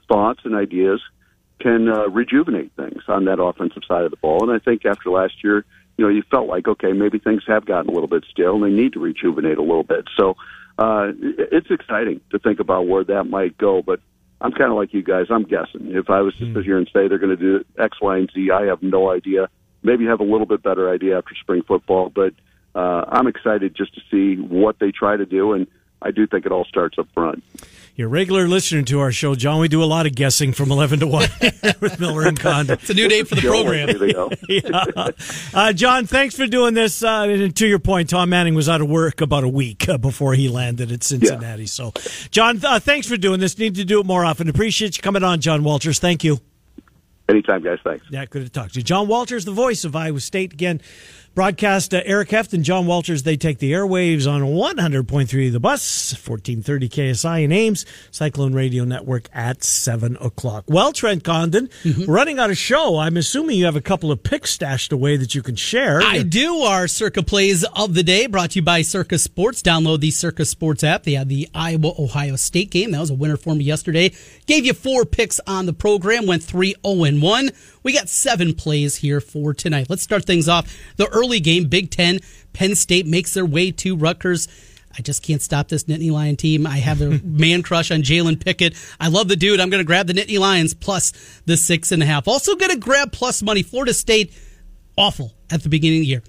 thoughts 0.09 0.41
and 0.45 0.55
ideas 0.55 1.01
can 1.61 1.89
uh, 1.89 2.09
rejuvenate 2.09 2.73
things 2.77 3.03
on 3.09 3.25
that 3.27 3.41
offensive 3.41 3.83
side 3.87 4.05
of 4.05 4.11
the 4.11 4.17
ball. 4.17 4.43
And 4.43 4.53
I 4.53 4.63
think 4.63 4.85
after 4.85 5.11
last 5.11 5.43
year, 5.43 5.65
you 5.97 6.05
know, 6.05 6.11
you 6.11 6.23
felt 6.31 6.49
like 6.49 6.67
okay, 6.67 6.93
maybe 6.93 7.19
things 7.19 7.43
have 7.47 7.65
gotten 7.65 7.89
a 7.91 7.93
little 7.93 8.09
bit 8.09 8.25
stale, 8.31 8.55
and 8.55 8.65
they 8.65 8.83
need 8.83 8.95
to 8.95 9.01
rejuvenate 9.01 9.59
a 9.59 9.63
little 9.63 9.85
bit. 9.85 10.07
So 10.17 10.37
uh, 10.79 11.13
it's 11.21 11.71
exciting 11.71 12.21
to 12.31 12.39
think 12.39 12.59
about 12.59 12.87
where 12.89 13.05
that 13.05 13.25
might 13.25 13.57
go. 13.57 13.81
But 13.83 14.01
I'm 14.41 14.53
kind 14.53 14.71
of 14.71 14.77
like 14.77 14.93
you 14.93 15.03
guys. 15.03 15.27
I'm 15.31 15.45
guessing. 15.45 15.93
If 15.93 16.11
I 16.11 16.21
was 16.21 16.35
to 16.37 16.53
sit 16.53 16.65
here 16.65 16.79
and 16.79 16.89
say 16.93 17.07
they're 17.07 17.19
going 17.19 17.37
to 17.37 17.59
do 17.59 17.65
X, 17.79 18.01
Y, 18.01 18.19
and 18.19 18.31
Z, 18.35 18.51
I 18.51 18.67
have 18.67 18.83
no 18.83 19.11
idea. 19.11 19.49
Maybe 19.83 20.07
have 20.07 20.21
a 20.21 20.25
little 20.25 20.47
bit 20.47 20.63
better 20.63 20.91
idea 20.91 21.19
after 21.19 21.35
spring 21.37 21.63
football, 21.63 22.11
but 22.11 22.35
uh, 22.75 23.05
I'm 23.09 23.29
excited 23.29 23.77
just 23.77 23.95
to 23.95 24.01
see 24.11 24.41
what 24.41 24.79
they 24.81 24.91
try 24.91 25.17
to 25.17 25.27
do 25.27 25.53
and 25.53 25.67
I 26.05 26.11
do 26.11 26.27
think 26.27 26.45
it 26.45 26.53
all 26.53 26.67
starts 26.67 26.99
up 26.99 27.09
front. 27.15 27.43
You're 27.97 28.09
a 28.09 28.11
regular 28.11 28.49
listener 28.49 28.83
to 28.83 28.99
our 28.99 29.13
show, 29.13 29.37
John. 29.37 29.61
We 29.61 29.69
do 29.69 29.81
a 29.81 29.85
lot 29.85 30.05
of 30.05 30.17
guessing 30.17 30.53
from 30.53 30.73
11 30.73 30.99
to 30.99 31.07
1 31.07 31.29
with 31.81 32.01
Miller 32.01 32.27
and 32.27 32.39
Condon. 32.39 32.77
It's 32.81 32.91
a 32.91 32.95
new 32.95 33.09
date 33.09 33.29
for 33.29 33.37
the 33.37 33.43
program. 33.43 33.89
yeah. 34.49 35.11
uh, 35.55 35.73
John, 35.73 36.05
thanks 36.07 36.35
for 36.35 36.49
doing 36.49 36.75
this. 36.75 37.05
Uh, 37.05 37.23
and 37.29 37.55
to 37.55 37.69
your 37.69 37.79
point, 37.79 38.11
Tom 38.11 38.31
Manning 38.31 38.57
was 38.57 38.69
out 38.69 38.81
of 38.81 38.89
work 38.91 39.21
about 39.21 39.45
a 39.45 39.49
week 39.49 39.89
uh, 39.89 39.97
before 39.97 40.35
he 40.35 40.49
landed 40.49 40.91
at 40.91 41.05
Cincinnati. 41.05 41.63
Yeah. 41.63 41.67
So, 41.67 41.93
John, 42.33 42.61
uh, 42.65 42.81
thanks 42.81 43.07
for 43.07 43.17
doing 43.17 43.39
this. 43.39 43.57
Need 43.59 43.77
to 43.77 43.85
do 43.85 44.01
it 44.01 44.07
more 44.07 44.25
often. 44.25 44.49
Appreciate 44.49 44.97
you 44.97 45.03
coming 45.03 45.23
on, 45.23 45.41
John 45.41 45.63
Walters. 45.63 46.01
Thank 46.01 46.25
you. 46.25 46.41
Anytime, 47.29 47.63
guys. 47.63 47.79
Thanks. 47.85 48.05
Yeah, 48.11 48.25
good 48.27 48.43
to 48.43 48.51
talk 48.51 48.73
to 48.73 48.81
you. 48.81 48.83
John 48.83 49.07
Walters, 49.07 49.45
the 49.45 49.53
voice 49.53 49.85
of 49.85 49.95
Iowa 49.95 50.19
State. 50.19 50.53
Again, 50.53 50.81
Broadcast 51.35 51.93
uh, 51.93 52.01
Eric 52.05 52.31
Heft 52.31 52.53
and 52.53 52.63
John 52.63 52.87
Walters, 52.87 53.25
they 53.25 53.37
take 53.37 53.59
the 53.59 53.73
airwaves 53.73 54.31
on 54.31 54.43
100.3 54.43 55.53
The 55.53 55.59
Bus, 55.59 56.13
1430 56.13 56.89
KASI 56.89 57.43
in 57.43 57.51
Ames, 57.51 57.85
Cyclone 58.13 58.55
Radio 58.55 58.85
Network 58.85 59.29
at 59.33 59.65
7 59.65 60.17
o'clock. 60.21 60.63
Well, 60.69 60.93
Trent 60.93 61.25
Condon, 61.25 61.71
mm-hmm. 61.83 62.09
running 62.09 62.39
out 62.39 62.51
of 62.51 62.57
show. 62.57 62.99
I'm 62.99 63.17
assuming 63.17 63.59
you 63.59 63.65
have 63.65 63.75
a 63.75 63.81
couple 63.81 64.13
of 64.13 64.23
picks 64.23 64.53
stashed 64.53 64.93
away 64.93 65.17
that 65.17 65.35
you 65.35 65.43
can 65.43 65.57
share. 65.57 66.01
I 66.01 66.23
do. 66.23 66.59
Our 66.59 66.87
Circa 66.87 67.25
Plays 67.25 67.65
of 67.65 67.95
the 67.95 68.05
Day 68.05 68.29
brought 68.29 68.53
to 68.53 68.61
you 68.61 68.63
by 68.63 68.83
Circa 68.83 69.19
Sports. 69.19 69.61
Download 69.61 69.99
the 69.99 70.13
Circa 70.13 70.45
Sports 70.45 70.85
app. 70.85 71.03
They 71.03 71.15
had 71.15 71.29
the 71.29 71.49
Iowa 71.53 71.95
Ohio 71.99 72.37
State 72.37 72.71
game. 72.71 72.93
That 72.93 73.01
was 73.01 73.11
a 73.11 73.15
winner 73.15 73.37
for 73.37 73.57
me 73.57 73.65
yesterday. 73.65 74.13
Gave 74.47 74.65
you 74.65 74.73
four 74.73 75.05
picks 75.05 75.41
on 75.49 75.67
the 75.67 75.73
program, 75.73 76.27
went 76.27 76.45
3 76.45 76.77
0 76.87 77.21
1. 77.21 77.51
We 77.83 77.93
got 77.93 78.09
seven 78.09 78.55
plays 78.55 78.97
here 78.97 79.21
for 79.21 79.53
tonight. 79.53 79.89
Let's 79.91 80.03
start 80.03 80.25
things 80.25 80.49
off. 80.49 80.75
The 80.97 81.07
early 81.09 81.24
game, 81.41 81.69
Big 81.69 81.91
Ten, 81.91 82.21
Penn 82.53 82.75
State 82.75 83.07
makes 83.07 83.35
their 83.35 83.47
way 83.47 83.71
to 83.73 83.97
Rutgers. 83.97 84.49
I 84.97 85.03
just 85.03 85.23
can't 85.23 85.43
stop 85.43 85.69
this 85.69 85.85
Nittany 85.85 86.13
Lion 86.13 86.37
team. 86.37 86.67
I 86.67 86.79
have 86.79 87.01
a 87.01 87.19
man 87.25 87.63
crush 87.63 87.91
on 87.91 88.03
Jalen 88.03 88.45
Pickett. 88.45 88.75
I 89.01 89.09
love 89.09 89.29
the 89.29 89.37
dude. 89.37 89.61
I'm 89.61 89.71
going 89.71 89.81
to 89.81 89.87
grab 89.87 90.07
the 90.07 90.13
Nittany 90.13 90.39
Lions 90.39 90.73
plus 90.73 91.13
the 91.47 91.57
six 91.57 91.91
and 91.93 92.03
a 92.03 92.07
half. 92.07 92.29
Also 92.29 92.55
going 92.55 92.71
to 92.71 92.79
grab 92.79 93.13
plus 93.13 93.43
money. 93.43 93.63
Florida 93.63 93.93
State, 93.93 94.33
awful 94.97 95.35
at 95.51 95.63
the 95.63 95.69
beginning 95.69 95.99
of 95.99 96.03
the 96.03 96.07
year. 96.07 96.23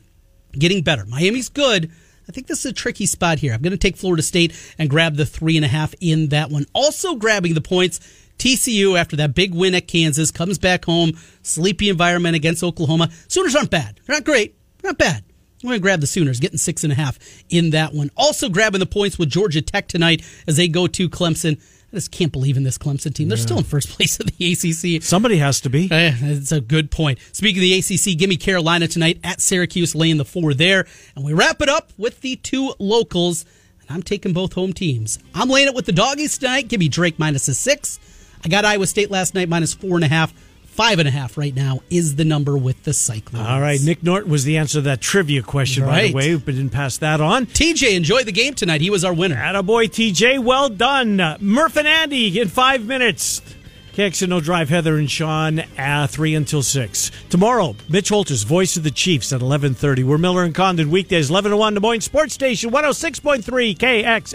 getting 0.53 0.81
better. 0.81 1.05
Miami's 1.05 1.49
good. 1.49 1.91
I 2.27 2.31
think 2.31 2.47
this 2.47 2.65
is 2.65 2.71
a 2.71 2.73
tricky 2.73 3.05
spot 3.05 3.37
here. 3.37 3.53
I'm 3.53 3.61
going 3.61 3.71
to 3.71 3.77
take 3.77 3.97
Florida 3.97 4.23
State 4.23 4.55
and 4.79 4.89
grab 4.89 5.15
the 5.15 5.27
three 5.27 5.57
and 5.57 5.65
a 5.65 5.67
half 5.67 5.93
in 6.01 6.29
that 6.29 6.49
one. 6.49 6.65
Also 6.73 7.15
grabbing 7.15 7.53
the 7.53 7.61
points. 7.61 7.99
TCU, 8.39 8.99
after 8.99 9.15
that 9.15 9.33
big 9.33 9.53
win 9.53 9.75
at 9.75 9.87
Kansas, 9.87 10.31
comes 10.31 10.57
back 10.57 10.85
home. 10.85 11.11
Sleepy 11.41 11.89
environment 11.89 12.35
against 12.35 12.63
Oklahoma. 12.63 13.09
Sooners 13.27 13.55
aren't 13.55 13.69
bad. 13.69 14.01
They're 14.05 14.15
not 14.15 14.25
great. 14.25 14.57
Not 14.85 14.99
bad. 14.99 15.23
I'm 15.63 15.69
going 15.69 15.79
to 15.79 15.81
grab 15.81 15.99
the 15.99 16.05
Sooners, 16.05 16.39
getting 16.39 16.59
six 16.59 16.83
and 16.83 16.93
a 16.93 16.95
half 16.95 17.17
in 17.49 17.71
that 17.71 17.91
one. 17.91 18.11
Also 18.15 18.49
grabbing 18.49 18.79
the 18.79 18.85
points 18.85 19.17
with 19.17 19.31
Georgia 19.31 19.63
Tech 19.63 19.87
tonight 19.87 20.23
as 20.45 20.57
they 20.57 20.67
go 20.67 20.85
to 20.85 21.09
Clemson. 21.09 21.59
I 21.91 21.95
just 21.95 22.11
can't 22.11 22.31
believe 22.31 22.55
in 22.55 22.61
this 22.61 22.77
Clemson 22.77 23.11
team. 23.11 23.27
They're 23.27 23.37
still 23.37 23.57
in 23.57 23.63
first 23.63 23.89
place 23.97 24.19
of 24.19 24.27
the 24.27 24.51
ACC. 24.51 25.01
Somebody 25.01 25.37
has 25.37 25.61
to 25.61 25.71
be. 25.71 25.85
Uh, 25.85 26.11
it's 26.21 26.51
a 26.51 26.61
good 26.61 26.91
point. 26.91 27.17
Speaking 27.31 27.59
of 27.59 27.61
the 27.61 27.79
ACC, 27.79 28.15
give 28.15 28.29
me 28.29 28.37
Carolina 28.37 28.87
tonight 28.87 29.19
at 29.23 29.41
Syracuse, 29.41 29.95
laying 29.95 30.17
the 30.17 30.25
four 30.25 30.53
there. 30.53 30.85
And 31.15 31.25
we 31.25 31.33
wrap 31.33 31.61
it 31.63 31.69
up 31.69 31.91
with 31.97 32.21
the 32.21 32.35
two 32.35 32.75
locals. 32.77 33.43
And 33.81 33.89
I'm 33.89 34.03
taking 34.03 34.33
both 34.33 34.53
home 34.53 34.71
teams. 34.71 35.17
I'm 35.33 35.49
laying 35.49 35.67
it 35.67 35.73
with 35.73 35.87
the 35.87 35.93
doggies 35.93 36.37
tonight. 36.37 36.67
Give 36.67 36.79
me 36.79 36.89
Drake 36.89 37.17
minus 37.17 37.47
a 37.47 37.55
six. 37.55 37.99
I 38.43 38.49
got 38.49 38.65
Iowa 38.65 38.85
State 38.85 39.09
last 39.09 39.33
night 39.33 39.49
minus 39.49 39.73
four 39.73 39.95
and 39.95 40.03
a 40.03 40.09
half. 40.09 40.31
Five 40.75 40.99
and 40.99 41.07
a 41.07 41.11
half 41.11 41.37
right 41.37 41.55
now 41.55 41.79
is 41.89 42.17
the 42.17 42.25
number 42.25 42.57
with 42.57 42.83
the 42.83 42.91
Cyclones. 42.91 43.47
All 43.47 43.61
right, 43.61 43.79
Nick 43.81 44.03
Norton 44.03 44.29
was 44.29 44.43
the 44.43 44.57
answer 44.57 44.79
to 44.79 44.81
that 44.81 44.99
trivia 44.99 45.41
question, 45.41 45.85
by 45.85 46.07
the 46.07 46.13
way, 46.13 46.35
but 46.35 46.53
didn't 46.53 46.71
pass 46.71 46.97
that 46.97 47.21
on. 47.21 47.45
TJ, 47.45 47.95
enjoy 47.95 48.25
the 48.25 48.33
game 48.33 48.55
tonight. 48.55 48.81
He 48.81 48.89
was 48.89 49.05
our 49.05 49.13
winner. 49.13 49.37
Attaboy, 49.37 49.85
TJ. 49.85 50.43
Well 50.43 50.67
done. 50.67 51.37
Murph 51.39 51.77
and 51.77 51.87
Andy 51.87 52.41
in 52.41 52.49
five 52.49 52.85
minutes. 52.85 53.41
KXNO 53.95 54.43
Drive, 54.43 54.67
Heather 54.67 54.97
and 54.97 55.09
Sean, 55.09 55.59
uh, 55.77 56.05
3 56.07 56.35
until 56.35 56.61
6. 56.61 57.11
Tomorrow, 57.29 57.77
Mitch 57.87 58.09
Holthus, 58.09 58.43
voice 58.43 58.75
of 58.75 58.83
the 58.83 58.91
Chiefs 58.91 59.31
at 59.31 59.39
11.30. 59.39 60.03
We're 60.03 60.17
Miller 60.17 60.43
and 60.43 60.53
Condon, 60.53 60.91
weekdays, 60.91 61.29
11 61.29 61.51
to 61.51 61.57
1, 61.57 61.75
Des 61.75 61.79
Moines 61.79 62.01
Sports 62.01 62.33
Station, 62.33 62.71
106.3 62.71 63.77
KX. 63.77 64.33